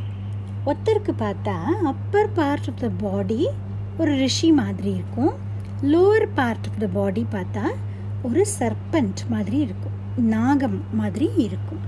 ஒருத்தருக்கு 0.67 1.13
பார்த்தா 1.19 1.59
upper 1.93 2.33
part 2.33 2.69
of 2.69 2.81
the 2.81 2.89
body 2.99 3.49
ஒரு 3.99 4.15
ரிஷி 4.17 4.53
மாதிரி 4.53 4.91
இருக்கும். 4.91 5.35
Lower 5.83 6.29
part 6.35 6.67
of 6.67 6.79
the 6.79 6.87
body 6.87 7.27
பார்த்தா 7.33 7.67
ஒரு 8.23 8.47
சர்பண்ட் 8.59 9.23
மாதிரி 9.29 9.59
இருக்கும். 9.59 9.95
நாகம் 10.17 10.81
மாதிரி 10.93 11.31
இருக்கும். 11.37 11.79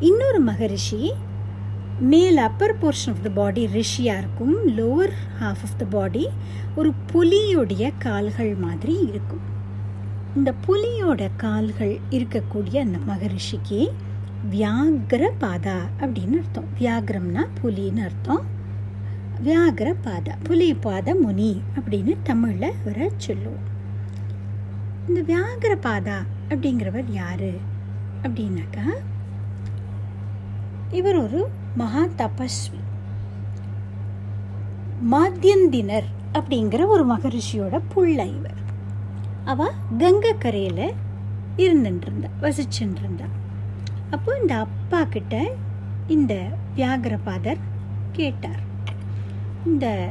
இன்னொரு 0.00 0.40
மகரிஷி 0.40 1.12
மேல் 2.00 2.36
upper 2.36 2.78
portion 2.78 3.08
of 3.08 3.22
the 3.22 3.28
body 3.34 3.66
ரிஷியாக 3.66 4.18
இருக்கும். 4.18 4.68
Lower 4.68 5.12
half 5.40 5.62
of 5.66 5.76
the 5.76 5.84
body 5.84 6.28
ஒரு 6.76 6.92
புலியுடைய 7.12 7.92
கால்கள் 7.98 8.54
மாதிரி 8.54 9.00
இருக்கும். 9.00 9.40
இந்த 10.36 10.54
புலியோட 10.66 11.30
கால்கள் 11.36 11.98
இருக்கக்கூடிய 12.10 12.76
அந்த 12.76 12.98
மகரிஷிக்கு 12.98 13.90
வியாகர 14.50 15.32
பாதா 15.40 15.78
அப்படின்னு 16.00 16.38
அர்த்தம். 16.38 16.68
வியாகரம்னா 16.80 17.46
புலின்னு 17.62 18.04
அர்த்தம். 18.04 18.56
வியாகர 19.46 19.94
பாதா 20.04 20.32
புலிபாத 20.46 21.14
முனி 21.20 21.62
அப்படின்னு 21.78 22.16
தமிழில் 22.22 22.74
அவரை 22.80 23.10
சொல்லுவோம். 23.16 23.66
இந்த 25.08 25.20
வியாகர 25.20 25.72
பாதா 25.74 26.16
அப்படிங்கிறவர் 26.48 27.04
யாரு? 27.08 27.52
அப்படின்னாக்கா 28.22 28.86
இவர் 30.90 31.16
ஒரு 31.16 31.40
மகா 31.74 32.02
தபஸ்வி. 32.20 32.80
மாத்தியந்தினர் 35.10 36.08
அப்படிங்கிற 36.32 36.86
ஒரு 36.86 37.04
மகரிஷியோட 37.14 37.80
புள்ள 37.94 38.18
இவர். 38.38 38.60
அவ 39.44 39.70
கங்கை 39.98 40.32
கரையில் 40.38 40.86
இருந்துட்டு 41.56 42.06
இருந்தா 42.06 42.28
வசிச்சுட்டு 42.40 43.02
இருந்தா 43.02 43.28
அப்போ 44.10 44.38
இந்த 44.40 44.54
அப்பா 44.58 45.04
கிட்ட 45.04 45.34
இந்த 46.06 46.34
வியாகரபாதர் 46.76 47.62
கேட்டார். 48.12 48.66
இந்த 49.66 50.08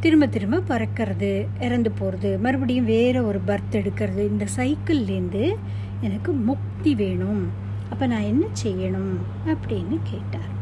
திரும்ப 0.00 0.26
திரும்ப 0.26 0.60
பறக்கிறது 0.68 1.46
இறந்து 1.60 1.90
போகிறது 1.90 2.38
மறுபடியும் 2.38 2.84
வேறு 2.84 3.26
ஒரு 3.26 3.40
பர்த் 3.46 3.72
எடுக்கிறது 3.72 4.18
இந்த 4.18 4.46
சைக்கிள்லேருந்து 4.56 5.54
எனக்கு 6.00 6.32
முக்தி 6.32 6.94
வேணும். 6.94 7.48
அப்போ 7.90 8.06
நான் 8.06 8.20
என்ன 8.20 8.46
செய்யணும் 8.64 9.16
அப்படின்னு 9.46 9.98
கேட்டார். 10.02 10.52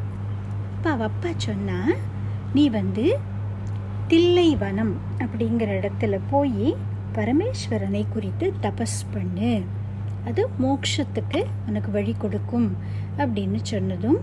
அப்போ 0.76 0.90
அவள் 0.90 1.06
அப்பா 1.06 1.28
சொன்னால் 1.36 1.96
நீ 2.54 2.68
வந்து 2.68 3.18
தில்லைவனம் 4.08 4.92
அப்படிங்கிற 5.18 5.88
இடத்துல 5.88 6.20
போய் 6.30 6.76
பரமேஸ்வரனை 7.14 8.04
குறித்து 8.08 8.52
தபஸ் 8.62 9.00
பண்ணு. 9.12 9.62
அது 10.26 10.48
மோட்சத்துக்கு 10.62 11.44
உனக்கு 11.68 11.90
வழி 11.90 12.14
கொடுக்கும். 12.18 12.76
அப்படின்னு 13.18 13.58
சொன்னதும் 13.62 14.18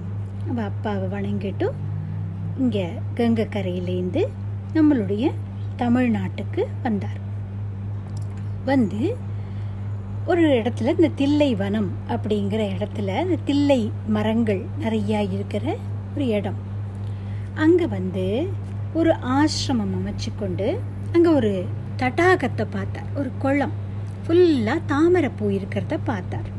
அவள் 0.49 0.63
அப்பாவை 0.63 1.21
வணங்கிட்டும் 1.21 1.77
இங்கே 2.57 2.85
கங்கை 3.15 3.45
கரையிலேருந்து 3.45 4.21
நம்மளுடைய 4.73 5.25
தமிழ்நாட்டுக்கு 5.77 6.61
வந்தார். 6.83 7.19
வந்து 8.65 9.01
ஒரு 10.25 10.43
இடத்துல 10.47 10.93
இந்த 10.95 11.09
தில்லை 11.15 11.55
வனம் 11.55 11.89
அப்படிங்கிற 12.07 12.61
இடத்துல 12.75 13.09
இந்த 13.23 13.37
தில்லை 13.45 13.91
மரங்கள் 14.07 14.61
நிறையா 14.81 15.19
இருக்கிற 15.35 15.65
ஒரு 16.15 16.27
இடம். 16.27 16.59
அங்கே 17.53 17.87
வந்து 17.87 18.47
ஒரு 18.93 19.11
ஆசிரமம் 19.11 19.95
அமைச்சு 19.99 20.31
கொண்டு 20.39 20.79
அங்கே 21.11 21.29
ஒரு 21.29 21.65
தடாகத்தை 21.97 22.65
பார்த்தார். 22.69 23.09
ஒரு 23.15 23.31
குளம். 23.39 23.75
ஃபுல்லாக 24.23 24.81
தாமரைப்பூ 24.85 25.49
இருக்கிறத 25.49 25.97
பார்த்தார். 26.03 26.49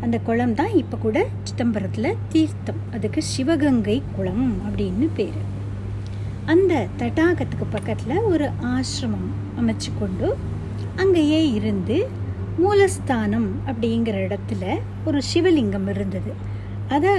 அந்த 0.00 0.18
குளம் 0.18 0.54
தான் 0.54 0.72
இப்போ 0.72 0.96
கூட 0.96 1.26
சிதம்பரத்தில் 1.42 2.16
தீர்த்தம். 2.28 2.80
அதுக்கு 2.92 3.22
சிவகங்கை 3.22 4.02
குளம் 4.16 4.56
அப்படின்னு 4.66 5.08
பேர். 5.14 5.40
அந்த 6.44 6.86
தடாகத்துக்கு 6.98 7.66
பக்கத்தில் 7.70 8.16
ஒரு 8.18 8.50
ஆசிரமம் 8.62 9.28
அமைச்சு 9.60 9.90
கொண்டு 9.98 10.36
அங்கேயே 10.96 11.52
இருந்து 11.52 12.08
மூலஸ்தானம் 12.62 13.48
அப்படிங்கிற 13.66 14.16
இடத்துல 14.28 14.78
ஒரு 15.04 15.20
சிவலிங்கம் 15.34 15.88
இருந்தது. 15.88 16.32
அதை 16.88 17.10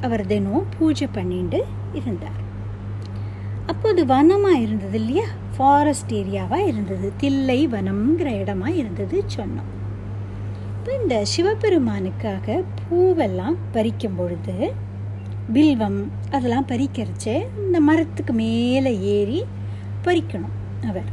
அவர் 0.00 0.26
தினம் 0.26 0.66
பூஜை 0.78 1.08
பண்ணிட்டு 1.12 1.64
இருந்தார். 1.92 2.40
அப்போது 3.66 4.06
வனமாக 4.06 4.58
இருந்தது 4.58 4.98
இல்லையா? 4.98 5.24
ஃபாரஸ்ட் 5.56 6.12
ஏரியாவாக 6.12 6.66
இருந்தது. 6.66 7.12
தில்லை 7.16 7.68
வனம்ங்கிற 7.68 8.28
இடமா 8.42 8.68
இருந்தது 8.76 9.24
சொன்னோம். 9.36 9.72
அப்போ 10.88 11.00
இந்த 11.00 11.24
சிவபெருமானுக்காக 11.36 12.64
பூவெல்லாம் 12.78 13.56
பறிக்கும் 13.72 14.14
பொழுது 14.16 14.54
பில்வம் 15.52 15.98
அதெல்லாம் 16.30 16.66
பறிக்கிறச்சே 16.66 17.34
இந்த 17.56 17.80
மரத்துக்கு 17.80 18.32
மேலே 18.32 18.98
ஏறி 19.00 19.44
பறிக்கணும் 20.04 20.54
அவர். 20.88 21.10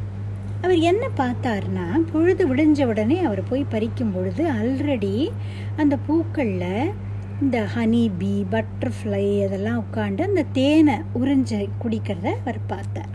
அவர் 0.61 0.77
என்ன 0.77 1.09
பார்த்தார்னா 1.17 2.01
பொழுது 2.11 2.47
விடிஞ்ச 2.47 2.85
உடனே 2.85 3.19
அவர் 3.19 3.43
போய் 3.43 3.65
பறிக்கும் 3.71 4.13
பொழுது 4.13 4.51
ஆல்ரெடி 4.51 5.29
அந்த 5.75 5.97
பூக்களில் 6.07 6.93
இந்த 7.41 7.67
ஹனி 7.75 8.11
பீ 8.19 8.43
பட்டர்ஃப்ளை 8.51 9.45
அதெல்லாம் 9.45 9.83
உட்காந்து 9.83 10.21
அந்த 10.21 10.43
தேனை 10.53 10.97
உறிஞ்ச 11.19 11.69
குடிக்கிறத 11.83 12.27
அவர் 12.39 12.61
பார்த்தார். 12.67 13.13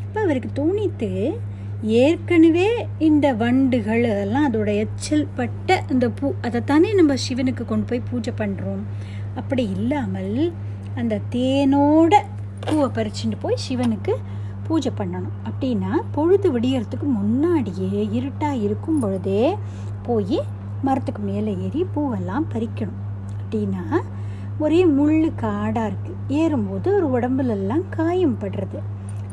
அப்போ 0.00 0.20
அவருக்கு 0.20 0.52
தோணித்து 0.52 1.10
ஏற்கனவே 1.86 2.68
இந்த 2.98 3.26
வண்டுகள் 3.34 4.04
அதெல்லாம் 4.04 4.46
அதோட 4.48 4.70
எச்சல் 4.74 5.26
பட்ட 5.34 5.84
அந்த 5.90 6.08
பூ 6.08 6.32
அதைத்தானே 6.42 6.94
நம்ம 6.94 7.14
சிவனுக்கு 7.14 7.64
கொண்டு 7.64 7.86
போய் 7.90 8.08
பூஜை 8.10 8.32
பண்ணுறோம் 8.38 8.82
அப்படி 9.34 9.64
இல்லாமல் 9.76 10.52
அந்த 10.94 11.20
தேனோட 11.34 12.14
பூவை 12.60 12.88
பறிச்சுட்டு 12.98 13.38
போய் 13.40 13.64
சிவனுக்கு 13.68 14.12
பூஜை 14.68 14.92
பண்ணணும். 14.98 15.34
அப்படின்னா 15.48 15.92
பொழுது 16.12 16.48
விடியறதுக்கு 16.52 17.06
முன்னாடியே 17.18 18.08
இருட்டாக 18.12 18.54
இருக்கும் 18.54 18.98
பொழுதே 18.98 19.56
போய் 20.02 20.38
மரத்துக்கு 20.82 21.22
மேலே 21.22 21.56
ஏறி 21.66 21.86
பூவெல்லாம் 21.94 22.46
பறிக்கணும். 22.54 23.00
அப்படின்னா 23.40 23.84
ஒரே 24.58 24.86
முள் 24.86 25.32
காடாக 25.34 25.88
இருக்குது 25.90 26.16
ஏறும்போது 26.28 26.88
ஒரு 26.94 27.06
உடம்புலெல்லாம் 27.16 27.84
காயம் 27.90 28.38
படுறது. 28.40 28.80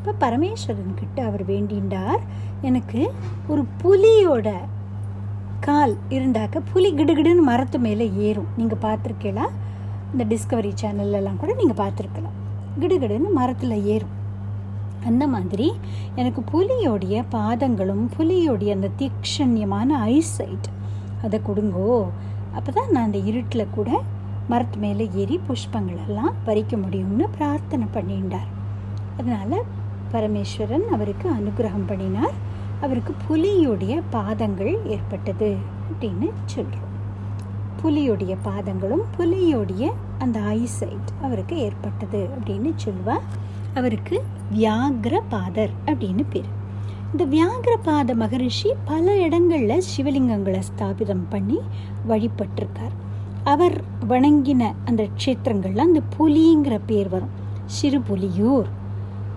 இப்போ 0.04 0.16
பரமேஸ்வரன் 0.22 0.96
கிட்ட 0.98 1.18
அவர் 1.26 1.42
வேண்டின்றார். 1.50 2.22
எனக்கு 2.68 3.00
ஒரு 3.52 3.62
புலியோட 3.82 4.48
கால் 5.66 5.94
இருந்தாக்க 6.16 6.60
புலி 6.70 6.88
கிடுகிடுன்னு 6.98 7.44
மரத்து 7.46 7.78
மேலே 7.84 8.06
ஏறும். 8.26 8.50
நீங்கள் 8.58 8.80
பார்த்துருக்கீங்களா? 8.82 9.46
இந்த 10.10 10.24
டிஸ்கவரி 10.32 10.70
சேனல்லலாம் 10.82 11.38
கூட 11.42 11.52
நீங்கள் 11.60 11.78
பார்த்துருக்கலாம். 11.80 12.34
கிடுகிடுன்னு 12.80 13.30
மரத்தில் 13.38 13.76
ஏறும். 13.94 14.12
அந்த 15.10 15.26
மாதிரி 15.34 15.68
எனக்கு 16.20 16.42
புலியோடைய 16.52 17.22
பாதங்களும் 17.36 18.04
புலியோடைய 18.16 18.74
அந்த 18.76 18.90
தீக்ஷண்யமான 19.02 20.00
ஐசைட் 20.16 20.68
அதை 21.26 21.40
கொடுங்கோ. 21.48 21.94
அப்போ 22.56 22.70
தான் 22.78 22.92
நான் 22.96 23.08
அந்த 23.08 23.22
இருட்டில் 23.30 23.72
கூட 23.78 24.02
மரத்து 24.52 24.78
மேலே 24.84 25.06
ஏறி 25.22 25.38
புஷ்பங்களெல்லாம் 25.48 26.36
பறிக்க 26.48 26.76
முடியும்னு 26.76 27.28
பிரார்த்தனை 27.38 27.88
பண்ணிண்டார் 27.96 28.50
அதனால் 29.18 29.56
பரமேஸ்வரன் 30.14 30.86
அவருக்கு 30.96 31.28
அனுகிரகம் 31.30 31.86
பண்ணினார். 31.86 32.34
அவருக்கு 32.80 33.14
புலியுடைய 33.28 34.02
பாதங்கள் 34.10 34.74
ஏற்பட்டது 34.86 35.56
அப்படின்னு 35.88 36.28
சொல்கிறோம் 36.44 36.92
புலியுடைய 37.82 38.36
பாதங்களும் 38.42 39.04
புலியுடைய 39.18 39.92
அந்த 40.18 40.40
ஐசைட் 40.40 41.08
அவருக்கு 41.22 41.56
ஏற்பட்டது 41.58 42.28
அப்படின்னு 42.36 42.70
சொல்லுவா 42.84 43.16
அவருக்கு 43.74 44.22
வியாகிரபாதர் 44.56 45.72
அப்படின்னு 45.86 46.24
பேர். 46.30 46.50
இந்த 47.10 47.24
வியாகிரபாத 47.36 48.14
மகரிஷி 48.14 48.70
பல 48.84 49.16
இடங்களில் 49.16 49.82
சிவலிங்கங்களை 49.90 50.62
ஸ்தாபிதம் 50.70 51.26
பண்ணி 51.28 51.58
வழிபட்டிருக்கார். 52.08 52.94
அவர் 53.44 53.76
வணங்கின 54.08 54.72
அந்த 54.84 55.08
க்ஷேத்திரங்களில் 55.18 55.84
அந்த 55.88 56.00
புலிங்கிற 56.18 56.78
பேர் 56.86 57.08
வரும். 57.08 57.34
சிறுபுலியூர் 57.76 58.70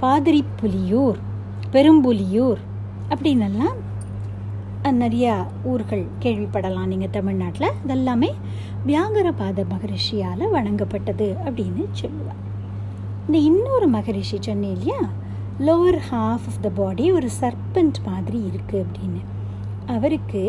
பாதிரி 0.02 0.41
புலியூர் 0.60 1.20
பெரும்புலியூர் 1.74 2.60
அப்படின்னெல்லாம் 3.10 3.78
நிறையா 5.02 5.34
ஊர்கள் 5.70 6.04
கேள்விப்படலாம் 6.24 6.91
நீங்கள் 6.91 7.14
தமிழ்நாட்டில். 7.16 7.74
இதெல்லாமே 7.86 8.30
வியாகரபாத 8.86 9.66
மகரிஷியால் 9.72 10.43
வணங்கப்பட்டது 10.54 11.28
அப்படின்னு 11.48 11.84
சொல்லுவாள் 12.02 12.43
இந்த 13.26 13.38
இன்னொரு 13.50 13.88
மகரிஷி 13.95 14.38
சொன்னேன் 14.39 14.76
இல்லையா? 14.78 15.02
Lower 15.68 16.00
half 16.12 16.45
of 16.50 16.62
the 16.62 16.70
body 16.80 17.08
ஒரு 17.18 17.30
சர்பண்ட் 17.39 18.00
மாதிரி 18.06 18.41
இருக்குது 18.52 18.84
அப்படின்னு. 18.84 19.22
அவருக்கு 19.95 20.43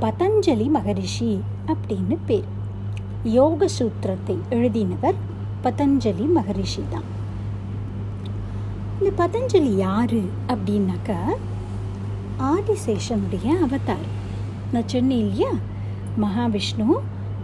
பதஞ்சலி 0.00 0.66
மகரிஷி 0.78 1.32
அப்படின்னு 1.66 2.18
பேர். 2.26 2.48
யோக 3.36 3.68
சூத்திரத்தை 3.78 4.38
எழுதினவர் 4.50 5.20
பதஞ்சலி 5.62 6.26
மகரிஷி 6.38 6.84
தான். 6.90 7.08
இந்த 9.00 9.10
பதஞ்சலி 9.18 9.76
யார் 9.76 10.16
அப்படின்னாக்கா 10.46 11.18
ஆதிசேஷனுடைய 12.38 13.46
அவதார். 13.64 14.06
நான் 14.72 14.88
சொன்னேன் 14.88 15.18
இல்லையா? 15.18 15.50
மகாவிஷ்ணு 16.22 16.86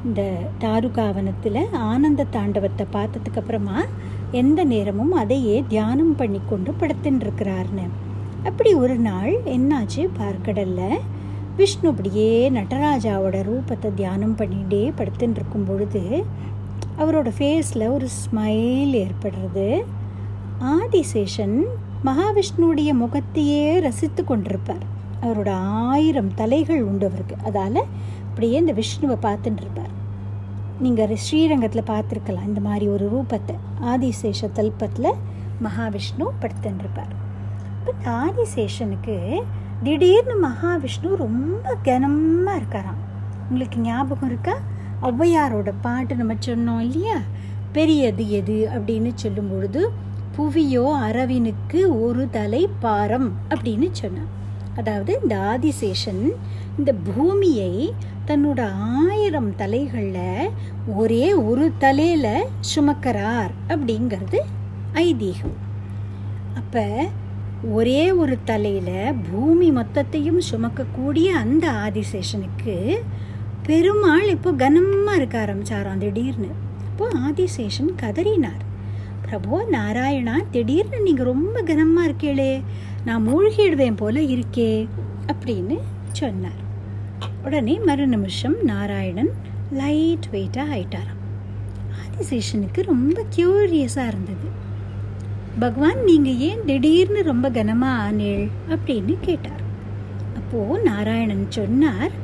இந்த 0.04 0.22
தாருகாவனத்தில் 0.58 1.70
ஆனந்த 1.72 2.26
தாண்டவத்தை 2.32 2.86
பார்த்ததுக்கப்புறமா 2.92 3.78
எந்த 4.32 4.64
நேரமும் 4.64 5.12
அதையே 5.12 5.64
தியானம் 5.68 6.16
பண்ணி 6.16 6.40
கொண்டு 6.48 6.74
படுத்துட்டுருக்கிறார்னு 6.80 7.86
அப்படி 8.44 8.74
ஒரு 8.74 8.96
நாள் 8.96 9.32
என்னாச்சு 9.44 10.08
பார்க்கடல்ல? 10.18 10.82
விஷ்ணு 11.56 11.88
அப்படியே 11.88 12.50
நடராஜாவோட 12.50 13.36
ரூபத்தை 13.50 13.94
தியானம் 13.94 14.36
பண்ணிகிட்டே 14.36 14.92
படுத்துட்டு 14.98 15.36
இருக்கும் 15.36 15.64
பொழுது 15.64 16.24
அவரோட 16.98 17.30
ஃபேஸில் 17.38 17.92
ஒரு 17.92 18.08
ஸ்மைல் 18.18 18.94
ஏற்படுறது. 19.04 19.84
ஆதிசேஷன் 20.60 21.62
மகாவிஷ்ணுடைய 22.04 22.92
முகத்தையே 22.92 23.80
ரசித்து 23.80 24.24
கொண்டிருப்பார். 24.28 24.84
அவரோட 25.22 25.50
ஆயிரம் 25.50 26.34
தலைகள் 26.34 26.82
உண்டு 26.82 27.06
அவருக்கு. 27.06 27.36
அதால் 27.44 27.82
அப்படியே 28.28 28.58
இந்த 28.58 28.72
விஷ்ணுவை 28.72 29.16
பார்த்துட்டு 29.22 29.60
இருப்பார். 29.60 30.02
நீங்கள் 30.80 31.16
ஸ்ரீரங்கத்தில் 31.16 31.82
பார்த்துருக்கலாம் 31.82 32.46
இந்த 32.46 32.60
மாதிரி 32.60 32.88
ஒரு 32.88 33.10
ரூபத்தை. 33.14 33.54
ஆதிசேஷ 33.80 34.48
தல்பத்தில் 34.54 35.12
மகாவிஷ்ணு 35.62 36.26
படுத்துட்டு 36.40 36.78
இருப்பார். 36.78 37.12
இப்போ 37.86 38.10
ஆதிசேஷனுக்கு 38.10 39.42
திடீர்னு 39.82 40.48
மகாவிஷ்ணு 40.48 41.16
ரொம்ப 41.16 41.74
கனமாக 41.82 42.60
இருக்காராம். 42.60 43.02
உங்களுக்கு 43.50 43.78
ஞாபகம் 43.78 44.28
இருக்கா? 44.28 44.52
ஔவையாரோட 45.02 45.72
பாட்டு 45.80 46.14
நம்ம 46.14 46.34
சொன்னோம் 46.34 46.80
இல்லையா? 46.80 47.16
பெரியது 47.72 48.30
எது 48.30 48.68
அப்படின்னு 48.74 49.10
சொல்லும் 49.14 49.50
பொழுது 49.50 49.90
புவியோ 50.36 50.84
அரவினுக்கு 51.06 51.80
ஒரு 52.06 52.22
தலை 52.36 52.62
பாரம் 52.84 53.28
அப்படின்னு 53.48 53.88
சொன்னான். 54.00 54.30
அதாவது 54.80 55.12
இந்த 55.22 55.34
ஆதிசேஷன் 55.52 56.22
இந்த 56.78 56.90
பூமியை 57.08 57.74
தன்னோட 58.28 58.60
ஆயிரம் 59.02 59.50
தலைகளில் 59.56 60.50
ஒரே 61.00 61.26
ஒரு 61.48 61.66
தலையில் 61.84 62.48
சுமக்கிறார் 62.70 63.52
அப்படிங்கிறது 63.68 64.40
ஐதீகம். 65.06 65.54
அப்போ 66.60 66.84
ஒரே 67.76 68.02
ஒரு 68.22 68.36
தலையில் 68.50 69.14
பூமி 69.30 69.68
மொத்தத்தையும் 69.78 70.40
சுமக்கக்கூடிய 70.50 71.28
அந்த 71.42 71.66
ஆதிசேஷனுக்கு 71.86 72.76
பெருமாள் 73.68 74.28
இப்போ 74.36 74.50
கனமாக 74.62 75.18
இருக்க 75.20 75.36
ஆரம்பித்தாராம் 75.44 76.02
திடீர்னு. 76.04 76.50
இப்போ 76.88 77.06
ஆதிசேஷன் 77.28 77.92
கதறினார். 78.02 78.63
பிரபோ 79.34 79.58
நாராயணா 79.70 80.34
திடீர்னு 80.50 80.98
நீங்கள் 81.00 81.26
ரொம்ப 81.26 81.62
கனமாக 81.62 82.08
இருக்கீளே 82.08 82.62
நான் 83.04 83.24
மூழ்கிடுவேன் 83.28 83.96
போல 83.96 84.20
இருக்கே 84.34 84.68
அப்படின்னு 85.32 85.76
சொன்னார். 86.18 86.60
உடனே 87.44 87.74
மறு 87.78 88.06
நிமிஷம் 88.06 88.54
நாராயணன் 88.62 89.30
லைட் 89.70 90.26
வெயிட்டாக 90.32 90.72
ஆயிட்டாராம். 90.74 91.22
ஆதிசேஷனுக்கு 92.02 92.82
ரொம்ப 92.82 93.24
க்யூரியஸாக 93.36 94.10
இருந்தது. 94.12 94.48
பகவான் 95.58 96.00
நீங்கள் 96.04 96.38
ஏன் 96.48 96.64
திடீர்னு 96.66 97.22
ரொம்ப 97.22 97.50
கனமாக 97.50 98.04
ஆனேள் 98.06 98.46
அப்படின்னு 98.68 99.16
கேட்டார். 99.20 99.64
அப்போது 100.36 100.82
நாராயணன் 100.82 101.46
சொன்னார் 101.50 102.14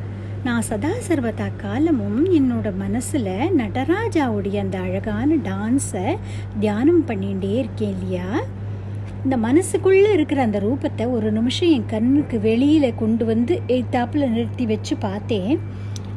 நான் 0.44 0.60
சதா 0.60 0.90
சர்வதா 1.08 1.46
காலமும் 1.56 2.20
என்னோட 2.32 2.76
மனசில் 2.76 3.26
நடராஜாவுடைய 3.58 4.56
அந்த 4.58 4.78
அழகான 4.78 5.34
டான்ஸை 5.34 6.16
தியானம் 6.58 7.06
பண்ணிகிட்டே 7.06 7.50
இருக்கேன் 7.54 7.90
இல்லையா? 7.90 8.28
இந்த 9.24 9.36
மனசுக்குள்ளே 9.36 10.12
இருக்கிற 10.12 10.42
அந்த 10.42 10.58
ரூபத்தை 10.58 11.10
ஒரு 11.10 11.32
நிமிஷம் 11.32 11.68
என் 11.68 11.86
கண்ணுக்கு 11.86 12.40
வெளியில் 12.40 12.94
கொண்டு 12.94 13.24
வந்து 13.24 13.60
எய்த்தாப்பில் 13.66 14.28
நிறுத்தி 14.28 14.66
வச்சு 14.66 14.96
பார்த்தேன். 14.96 15.60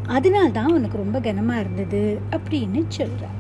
அதனால 0.08 0.50
தான் 0.50 0.74
உனக்கு 0.74 0.98
ரொம்ப 0.98 1.20
கனமாக 1.20 1.60
இருந்தது 1.60 2.20
அப்படின்னு 2.32 2.84
சொல்கிறார் 2.88 3.38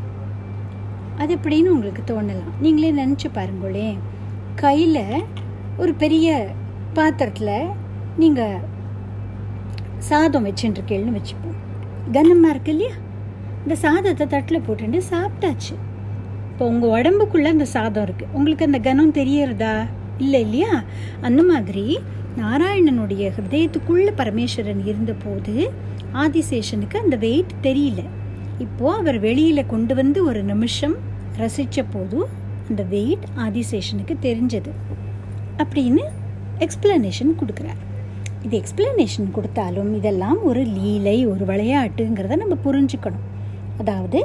அது 1.17 1.35
எப்படின்னு 1.35 1.73
உங்களுக்கு 1.75 2.03
தோணலாம். 2.13 2.53
நீங்களே 2.61 3.05
நினச்சி 3.05 3.31
பாருங்களேன். 3.33 3.97
கையில் 4.55 5.03
ஒரு 5.77 5.93
பெரிய 5.93 6.47
பாத்திரத்தில் 6.93 7.57
நீங்கள் 8.17 8.71
சாதம் 10.09 10.45
வச்சுட்டுருக்கேள்னு 10.45 11.17
வச்சுப்போம். 11.17 11.59
கனமாக 12.11 12.49
இருக்கு 12.49 12.71
இல்லையா 12.71 12.93
இந்த 13.61 13.75
சாதத்தை 13.75 14.25
தட்டில் 14.27 14.63
போட்டுட்டு 14.67 15.01
சாப்பிட்டாச்சு. 15.09 15.75
இப்போ 16.51 16.67
உங்கள் 16.67 16.93
உடம்புக்குள்ளே 16.97 17.49
அந்த 17.55 17.65
சாதம் 17.65 18.05
இருக்குது 18.05 18.31
உங்களுக்கு 18.33 18.65
அந்த 18.65 18.79
கனம் 18.79 19.13
தெரியறதா? 19.13 19.75
இல்லை 20.17 20.41
இல்லையா? 20.41 20.83
அந்த 21.21 21.43
மாதிரி 21.43 21.99
நாராயணனுடைய 22.37 23.31
ஹிருதயத்துக்குள்ளே 23.37 24.11
பரமேஸ்வரன் 24.17 24.83
இருந்தபோது 24.85 25.71
ஆதிசேஷனுக்கு 26.13 26.97
அந்த 26.97 27.15
வெயிட் 27.15 27.53
தெரியல. 27.63 28.03
இப்போது 28.57 28.97
அவர் 28.97 29.19
வெளியில் 29.19 29.65
கொண்டு 29.65 29.95
வந்து 29.95 30.25
ஒரு 30.25 30.43
நிமிஷம் 30.43 30.95
ரசித்த 31.37 31.85
போது 31.91 32.27
அந்த 32.69 32.83
வெயிட் 32.83 33.25
ஆதிசேஷனுக்கு 33.37 34.15
தெரிஞ்சது. 34.21 34.71
அப்படின்னு 35.57 36.03
எக்ஸ்பிளனேஷன் 36.59 37.33
கொடுக்குறார். 37.39 37.81
இது 38.45 38.53
எக்ஸ்பிளனேஷன் 38.59 39.27
கொடுத்தாலும் 39.35 39.91
இதெல்லாம் 39.99 40.39
ஒரு 40.49 40.61
லீலை 40.77 41.17
ஒரு 41.31 41.43
விளையாட்டுங்கிறத 41.51 42.37
நம்ம 42.41 42.55
புரிஞ்சுக்கணும். 42.65 43.27
அதாவது 43.81 44.19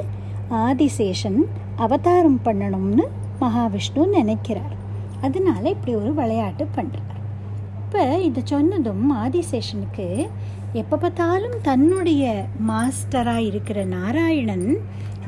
ஆதிசேஷன் 0.65 1.39
அவதாரம் 1.85 2.39
பண்ணணும்னு 2.47 3.05
மகாவிஷ்ணு 3.43 4.05
நினைக்கிறார். 4.17 4.75
அதனால 5.25 5.63
இப்படி 5.75 5.93
ஒரு 6.01 6.11
விளையாட்டு 6.19 6.65
பண்ணுறார் 6.77 7.05
இப்போ 7.83 8.03
இதை 8.27 8.41
சொன்னதும் 8.53 9.05
ஆதிசேஷனுக்கு 9.23 10.07
எப்போ 10.81 10.95
பார்த்தாலும் 11.03 11.55
தன்னுடைய 11.67 12.23
மாஸ்டராக 12.69 13.47
இருக்கிற 13.49 13.79
நாராயணன் 13.95 14.67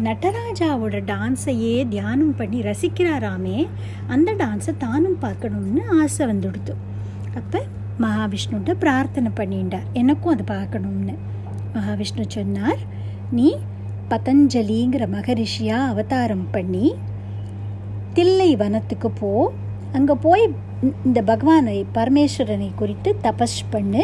நடராஜாவோட 0.08 0.98
டான்ஸையே 1.12 1.76
தியானம் 1.94 2.36
பண்ணி 2.40 2.60
ரசிக்கிறாராமே 2.68 3.58
அந்த 4.16 4.32
டான்ஸை 4.44 4.74
தானும் 4.86 5.20
பார்க்கணும்னு 5.24 5.84
ஆசை 6.02 6.26
வந்துடுது. 6.32 6.76
அப்போ 7.40 7.62
மகாவிஷ்ணுட்ட 8.00 8.74
பிரார்த்தனை 8.74 9.32
பண்ணிட்டார். 9.36 9.88
எனக்கும் 9.94 10.34
அதை 10.34 10.46
பார்க்கணும்னு. 10.46 11.16
மகாவிஷ்ணு 11.74 12.26
சொன்னார் 12.28 12.82
நீ 13.32 13.56
பதஞ்சலிங்கிற 14.10 15.04
மகரிஷியாக 15.18 15.90
அவதாரம் 15.92 16.48
பண்ணி 16.52 16.96
தில்லை 18.14 18.56
வனத்துக்கு 18.56 19.12
போ. 19.12 19.54
அங்கே 19.92 20.14
போய் 20.14 20.44
இந்த 21.06 21.22
பகவானை 21.22 21.86
பரமேஸ்வரனை 21.94 22.72
குறித்து 22.76 23.16
தபஸ் 23.24 23.60
பண்ணு. 23.70 24.04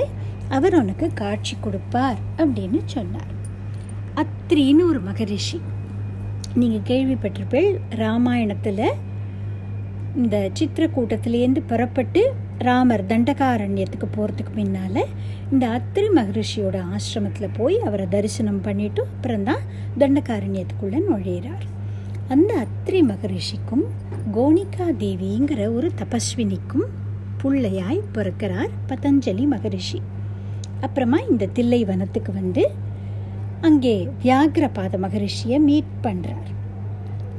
அவர் 0.50 0.76
உனக்கு 0.76 1.08
காட்சி 1.14 1.56
கொடுப்பார் 1.62 2.20
அப்படின்னு 2.38 2.80
சொன்னார். 2.86 3.32
அத்ரின்னு 4.16 4.84
ஒரு 4.90 5.00
மகரிஷி. 5.00 5.62
நீங்கள் 6.54 6.86
கேள்விப்பட்டிருப்பீள் 6.90 7.80
ராமாயணத்தில் 7.90 8.86
இந்த 10.16 10.50
சித்திரக்கூட்டத்திலேருந்து 10.60 11.64
புறப்பட்டு 11.68 12.34
ராமர் 12.60 13.04
தண்டகாரண்யத்துக்கு 13.08 14.08
போகிறதுக்கு 14.18 14.54
முன்னால் 14.56 15.04
இந்த 15.52 15.68
அத்திரி 15.68 16.08
மகரிஷியோட 16.16 16.78
ஆசிரமத்தில் 16.94 17.54
போய் 17.54 17.80
அவரை 17.80 18.06
தரிசனம் 18.10 18.62
பண்ணிவிட்டு 18.64 19.02
அப்புறம்தான் 19.02 19.64
தண்டகாரண்யத்துக்குள்ளே 20.00 21.00
நுழையிறார். 21.10 21.66
அந்த 22.28 22.66
அத்திரி 22.66 23.02
மகரிஷிக்கும் 23.02 23.84
கோணிகா 24.34 24.88
தேவிங்கிற 24.98 25.74
ஒரு 25.74 25.92
தபஸ்வினிக்கும் 26.02 26.86
புள்ளையாய் 27.44 28.02
பிறக்கிறார் 28.14 28.72
பதஞ்சலி 28.88 29.48
மகரிஷி. 29.48 30.02
அப்புறமா 30.80 31.20
இந்த 31.30 31.46
தில்லை 31.46 31.86
வனத்துக்கு 31.86 32.32
வந்து 32.32 32.72
அங்கே 33.62 34.08
வியாகிரபாத 34.24 34.98
மகரிஷியை 34.98 35.60
மீட் 35.60 35.94
பண்ணுறார் 36.04 36.50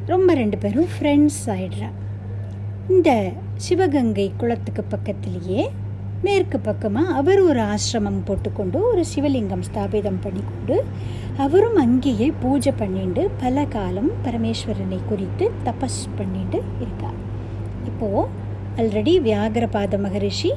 ரொம்ப 0.07 0.35
ரெண்டு 0.35 0.59
பேரும் 0.59 0.89
ஃப்ரெண்ட்ஸ் 0.99 1.51
ஆயிடுறா 1.51 1.91
இந்த 2.89 3.33
சிவகங்கை 3.67 4.33
குளத்துக்கு 4.37 4.83
பக்கத்திலேயே 4.85 5.63
மேற்கு 6.23 6.59
பக்கமாக 6.59 7.15
அவர் 7.15 7.41
ஒரு 7.41 7.61
ஆசிரமம் 7.73 8.21
போட்டுக்கொண்டு 8.25 8.79
ஒரு 8.91 9.05
சிவலிங்கம் 9.15 9.65
ஸ்தாபிதம் 9.69 10.21
பண்ணிக்கொண்டு 10.21 10.77
அவரும் 11.37 11.77
அங்கேயே 11.77 12.33
பூஜை 12.41 12.73
பண்ணிட்டு 12.77 13.31
பல 13.41 13.65
காலம் 13.65 14.11
பரமேஸ்வரனை 14.25 14.99
குறித்து 15.09 15.51
தபஸ் 15.65 16.03
பண்ணிட்டு 16.17 16.61
இருக்கார். 16.81 17.19
இப்போது 17.85 18.29
ஆல்ரெடி 18.77 19.15
வியாகரபாத 19.27 19.99
மகரிஷி 19.99 20.53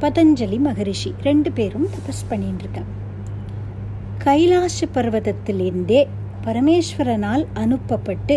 பதஞ்சலி 0.00 0.58
மகரிஷி 0.58 1.12
ரெண்டு 1.22 1.52
பேரும் 1.52 1.88
தபஸ் 1.96 2.24
பண்ணிட்டு 2.28 2.64
இருக்காங்க. 2.64 2.94
கைலாச 4.18 4.86
பர்வதத்திலிருந்தே 4.94 6.00
பரமேஸ்வரனால் 6.44 7.44
அனுப்பப்பட்டு 7.54 8.36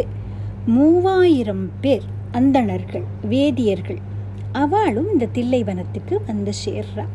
மூவாயிரம் 0.66 1.66
பேர் 1.82 2.08
அந்தணர்கள் 2.40 3.06
வேதியர்கள். 3.34 4.02
அவளும் 4.64 5.10
இந்த 5.14 5.26
தில்லைவனத்துக்கு 5.38 6.16
வந்து 6.30 6.54
சேர்றா. 6.64 7.06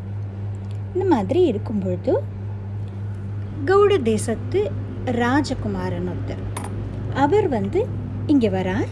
இந்த 0.92 1.04
மாதிரி 1.14 1.40
இருக்கும் 1.50 1.82
பொழுது 1.84 2.12
கௌட 3.70 3.92
தேசத்து 4.10 4.60
ராஜகுமாரன் 5.20 6.08
ஒருத்தர். 6.12 6.44
அவர் 7.24 7.48
வந்து 7.56 7.80
இங்கே 8.32 8.48
வரார். 8.56 8.90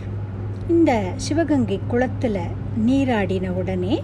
இந்த 0.74 0.92
சிவகங்கை 1.26 1.78
குளத்தில் 1.92 2.42
நீராடின 2.86 3.50
உடனே 3.60 3.96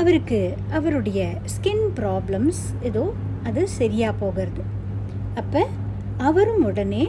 அவருக்கு 0.00 0.38
அவருடைய 0.78 1.20
ஸ்கின் 1.54 1.86
ப்ராப்ளம்ஸ் 1.98 2.62
ஏதோ 2.88 3.04
அது 3.48 3.62
சரியாக 3.80 4.14
போகிறது. 4.22 4.62
அப்போ 5.40 5.62
அவரும் 6.28 6.64
உடனே 6.70 7.04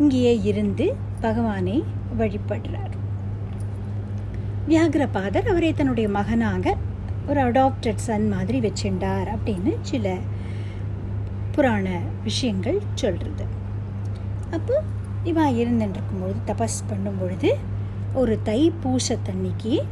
இங்கேயே 0.00 0.34
இருந்து 0.50 0.86
பகவானை 1.24 1.76
வழிபடுறார். 2.18 2.89
வியாகரபாதர் 4.68 5.48
அவரை 5.48 5.72
தன்னுடைய 5.72 6.08
மகனாக 6.08 6.76
ஒரு 7.26 7.40
அடாப்டட் 7.40 8.04
சன் 8.04 8.28
மாதிரி 8.28 8.60
வச்சுண்டார் 8.60 9.28
அப்படின்னு 9.34 9.74
சில 9.80 10.16
புராண 11.50 12.00
விஷயங்கள் 12.22 12.78
சொல்கிறது 12.94 13.44
அப்போ 14.50 14.82
இவா 15.24 15.46
இருந்துருக்கும் 15.56 16.20
பொழுது 16.20 16.40
தபஸ் 16.46 16.80
பண்ணும் 16.86 17.18
பொழுது 17.18 17.56
ஒரு 18.14 18.38
தை 18.42 18.60
தைப்பூசத்தன்னைக்கு 18.60 19.82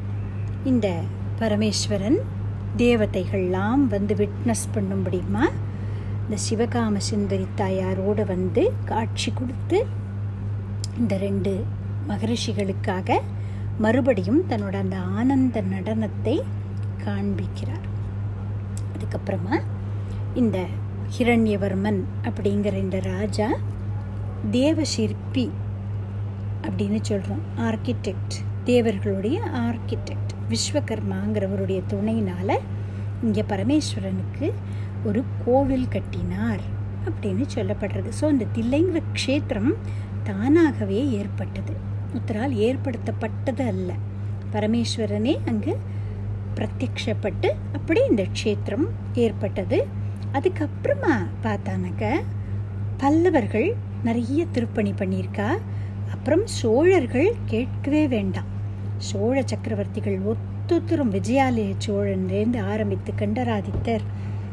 இந்த 0.64 1.01
பரமேஸ்வரன் 1.39 2.19
தேவதைகள்லாம் 2.77 3.83
வந்து 3.89 4.14
விட்னஸ் 4.14 4.66
பண்ணும்படியுமா 4.75 5.45
இந்த 6.25 6.37
சிவகாம 6.51 6.97
சுந்தரி 7.11 7.47
தாயாரோடு 7.57 8.27
வந்து 8.27 8.73
காட்சி 8.85 9.31
கொடுத்து 9.31 9.87
இந்த 10.99 11.16
ரெண்டு 11.16 11.64
மகரிஷிகளுக்காக 12.09 13.21
மறுபடியும் 13.85 14.41
தன்னோட 14.51 14.76
அந்த 14.85 14.97
ஆனந்த 15.18 15.59
நடனத்தை 15.74 16.37
காண்பிக்கிறார். 17.05 17.87
அதுக்கப்புறமா 18.93 19.57
இந்த 20.35 20.59
ஹிரண்யவர்மன் 21.16 22.01
அப்படிங்கிற 22.29 22.74
இந்த 22.85 22.99
ராஜா 23.01 23.49
தேவசிற்பி 24.51 25.47
அப்படின்னு 26.66 26.99
சொல்கிறோம் 27.01 27.45
ஆர்கிடெக்ட் 27.68 28.37
தேவர்களுடைய 28.64 29.39
ஆர்கிடெக்ட் 29.66 30.33
விஸ்வகர்மாங்கிறவருடைய 30.51 31.81
துணையினால் 31.87 32.57
இங்கே 33.22 33.45
பரமேஸ்வரனுக்கு 33.53 34.49
ஒரு 35.05 35.20
கோவில் 35.45 35.89
கட்டினார் 35.89 36.64
அப்படின்னு 37.09 37.45
சொல்லப்படுறது. 37.55 38.11
ஸோ 38.20 38.24
இந்த 38.35 38.47
தில்லைங்கிற 38.57 39.03
க்ஷேத்திரம் 39.18 39.72
தானாகவே 40.22 41.01
ஏற்பட்டது. 41.20 41.74
உத்தரால் 42.14 42.54
ஏற்படுத்தப்பட்டது 42.56 43.66
அல்ல 43.66 43.92
பரமேஸ்வரனே 44.52 45.38
அங்கு 45.46 45.76
பிரத்யக்ஷப்பட்டு 46.54 47.48
அப்படி 47.72 48.00
இந்த 48.11 48.26
க்ஷேத்திரம் 48.32 48.86
ஏற்பட்டது. 49.14 49.86
அதுக்கப்புறமா 50.32 51.14
பார்த்தானாக்க 51.42 52.20
பல்லவர்கள் 52.96 53.74
நிறைய 54.04 54.46
திருப்பணி 54.52 54.92
பண்ணியிருக்கா. 54.92 55.59
அப்புறம் 56.12 56.46
சோழர்கள் 56.46 57.34
கேட்கவே 57.46 58.09
வேண்டாம். 58.09 58.48
சோழ 58.96 59.42
சக்கரவர்த்திகள் 59.42 60.18
ஒத்தொத்தரும் 60.26 61.12
விஜயாலய 61.12 61.74
சோழன்லேருந்து 61.86 62.61
ஆரம்பித்து 62.62 63.12
கண்டராதித்தர் 63.12 64.04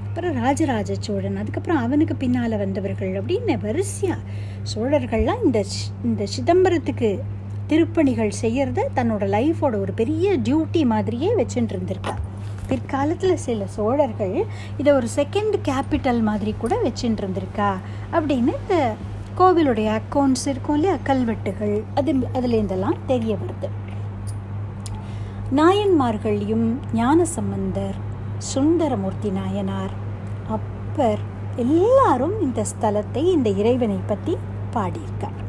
அப்புறம் 0.07 0.43
ராஜராஜ 0.43 0.95
சோழன் 0.99 1.35
அதுக்கப்புறம் 1.35 1.77
அவனுக்கு 1.77 2.15
பின்னால் 2.15 2.57
வந்தவர்கள் 2.57 3.13
அப்படின்னு 3.21 3.59
வரிசையாக 3.59 4.19
சோழர்கள்லாம் 4.75 5.43
இந்த 5.43 5.63
இந்த 6.03 6.23
சிதம்பரத்துக்கு 6.37 7.19
திருப்பணிகள் 7.67 8.31
செய்யறத 8.41 8.87
தன்னோட 8.95 9.27
லைஃபோட 9.27 9.79
ஒரு 9.79 9.91
பெரிய 9.91 10.37
டியூட்டி 10.37 10.85
மாதிரியே 10.85 11.33
வச்சுட்டு 11.35 11.73
இருந்திருக்கா 11.73 12.13
பிற்காலத்தில் 12.67 13.35
சில 13.35 13.67
சோழர்கள் 13.67 14.45
இதை 14.77 14.93
ஒரு 14.93 15.07
செகண்ட் 15.15 15.55
கேபிட்டல் 15.63 16.21
மாதிரி 16.21 16.55
கூட 16.57 16.77
வச்சுட்டு 16.83 17.21
இருந்திருக்கா 17.21 17.73
அப்படின்னு 18.11 18.53
இந்த 18.61 18.95
கோவிலுடைய 19.37 20.01
அக்கௌண்ட்ஸ் 20.01 20.47
இருக்கும் 20.47 20.75
இல்லையா 20.75 20.97
கல்வெட்டுகள் 21.03 21.83
அது 21.95 22.13
அதுலேருந்தெல்லாம் 22.13 22.97
தெரிய 23.07 23.35
வருது. 23.35 23.69
நாயன்மார்களையும் 25.55 26.77
ஞானசம்பந்தர் 26.93 27.95
சுந்தரமூர்த்தி 28.37 29.29
நாயனார் 29.29 29.93
அப்பர் 30.47 31.19
எல்லாரும் 31.55 32.41
இந்த 32.41 32.63
ஸ்தலத்தை 32.63 33.23
இந்த 33.23 33.49
இறைவனை 33.49 33.99
பற்றி 34.07 34.37
பாடியிருக்கார் 34.73 35.44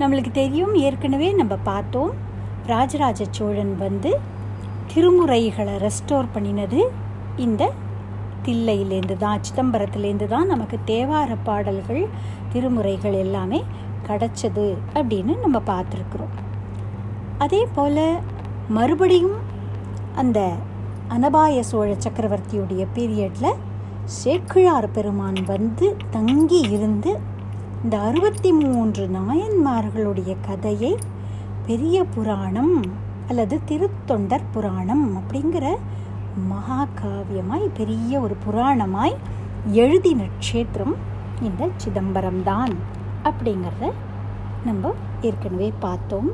நம்மளுக்கு 0.00 0.30
தெரியும் 0.32 0.74
ஏற்கனவே 0.86 1.28
நம்ம 1.32 1.54
பார்த்தோம். 1.70 2.12
ராஜராஜ 2.66 3.22
சோழன் 3.30 3.74
வந்து 3.76 4.10
திருமுறைகளை 4.94 5.74
ரெஸ்டோர் 5.84 6.32
பண்ணினது 6.34 6.80
இந்த 7.36 7.62
தில்லையிலேருந்து 8.46 9.16
தான் 9.16 9.42
சிதம்பரத்துலேருந்து 9.46 10.26
தான் 10.26 10.46
நமக்கு 10.46 10.76
தேவார 10.86 11.36
பாடல்கள் 11.42 12.02
திருமுறைகள் 12.52 13.16
எல்லாமே 13.24 13.60
கிடச்சது 14.08 14.66
அப்படின்னு 14.94 15.34
நம்ம 15.44 15.58
பார்த்துருக்குறோம். 15.66 16.34
அதே 17.38 17.62
போல் 17.74 18.04
மறுபடியும் 18.68 19.38
அந்த 20.22 20.40
அனபாய 21.14 21.62
சோழ 21.70 21.88
சக்கரவர்த்தியுடைய 22.04 22.82
பீரியடில் 22.96 23.60
சேக்கிழார் 24.20 24.88
பெருமான் 24.90 25.40
வந்து 25.46 25.86
தங்கி 26.10 26.60
இருந்து 26.76 27.12
இந்த 27.84 28.00
அறுபத்தி 28.00 28.52
மூன்று 28.52 29.08
நாயன்மார்களுடைய 29.08 30.36
கதையை 30.46 30.96
பெரிய 31.66 32.04
புராணம் 32.04 32.80
அல்லது 33.28 33.60
திருத்தொண்டர் 33.68 34.46
புராணம் 34.52 35.16
அப்படிங்கிற 35.16 35.76
மகாகாவியமாய் 36.52 37.68
பெரிய 37.74 38.20
ஒரு 38.20 38.36
புராணமாய் 38.46 39.14
எழுதின 39.72 40.22
நட்சத்திரம் 40.22 40.96
இந்த 41.42 41.68
சிதம்பரம் 41.76 42.42
தான் 42.42 42.72
அப்படிங்கிறத 43.24 43.92
நம்ம 44.64 44.92
ஏற்கனவே 45.20 45.72
பார்த்தோம். 45.78 46.30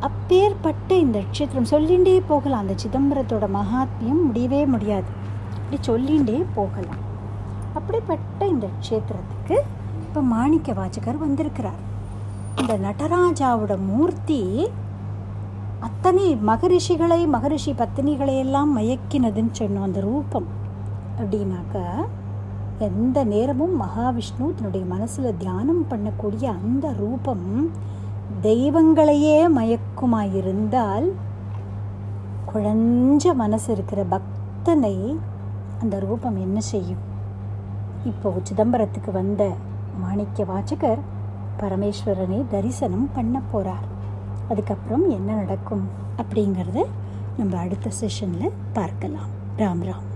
அப்பேற்பட்ட 0.00 0.94
இந்த 0.94 1.18
நட்சத்திரம் 1.18 1.70
சொல்லிகிட்டே 1.70 2.22
போகலாம். 2.26 2.60
அந்த 2.60 2.74
சிதம்பரத்தோட 2.84 3.48
மகாத்மியம் 3.54 4.24
முடியவே 4.24 4.66
முடியாது. 4.66 5.10
அப்படி 5.56 5.78
சொல்லிகிட்டே 5.86 6.44
போகலாம். 6.54 7.02
அப்படிப்பட்ட 7.74 8.46
இந்த 8.46 8.66
க்ஷேத்திரத்துக்கு 8.80 9.58
இப்போ 10.10 10.22
மாணிக்க 10.30 10.72
வாச்சகர் 10.76 11.18
வந்திருக்கிறார். 11.22 11.82
இந்த 12.60 12.72
நடராஜாவோட 12.84 13.72
மூர்த்தி 13.90 14.38
அத்தனை 15.86 16.24
மகரிஷிகளை 16.48 17.18
மகரிஷி 17.34 17.72
பத்தினிகளை 17.72 18.34
எல்லாம் 18.44 18.70
மயக்கினதுன்னு 18.78 19.52
சொன்னோம் 19.60 19.86
அந்த 19.88 20.00
ரூபம் 20.08 20.48
அப்படின்னாக்கா 21.18 21.84
எந்த 22.88 23.24
நேரமும் 23.34 23.76
மகாவிஷ்ணு 23.84 24.48
தன்னுடைய 24.56 24.84
மனசில் 24.94 25.38
தியானம் 25.44 25.86
பண்ணக்கூடிய 25.92 26.44
அந்த 26.56 26.92
ரூபம் 27.02 27.46
தெய்வங்களையே 28.48 29.38
மயக்குமாயிருந்தால் 29.60 31.08
குழஞ்ச 32.52 33.34
மனசு 33.44 33.70
இருக்கிற 33.78 34.02
பக்தனை 34.16 34.96
அந்த 35.82 35.96
ரூபம் 36.08 36.44
என்ன 36.48 36.60
செய்யும்? 36.72 37.02
இப்போ 38.12 38.28
சிதம்பரத்துக்கு 38.48 39.12
வந்த 39.22 39.42
மாணிக்க 39.98 40.44
வாச்சகர் 40.44 40.98
பரமேஸ்வரனை 41.58 42.44
தரிசனம் 42.48 43.08
பண்ண 43.12 43.42
போகிறார் 43.52 43.86
அதுக்கப்புறம் 44.48 45.10
என்ன 45.10 45.32
நடக்கும் 45.32 45.88
அப்படிங்கிறத 46.16 46.86
நம்ம 47.36 47.58
அடுத்த 47.58 47.90
செஷனில் 48.00 48.50
பார்க்கலாம். 48.72 49.28
ராம் 49.56 49.82
ராம். 49.88 50.08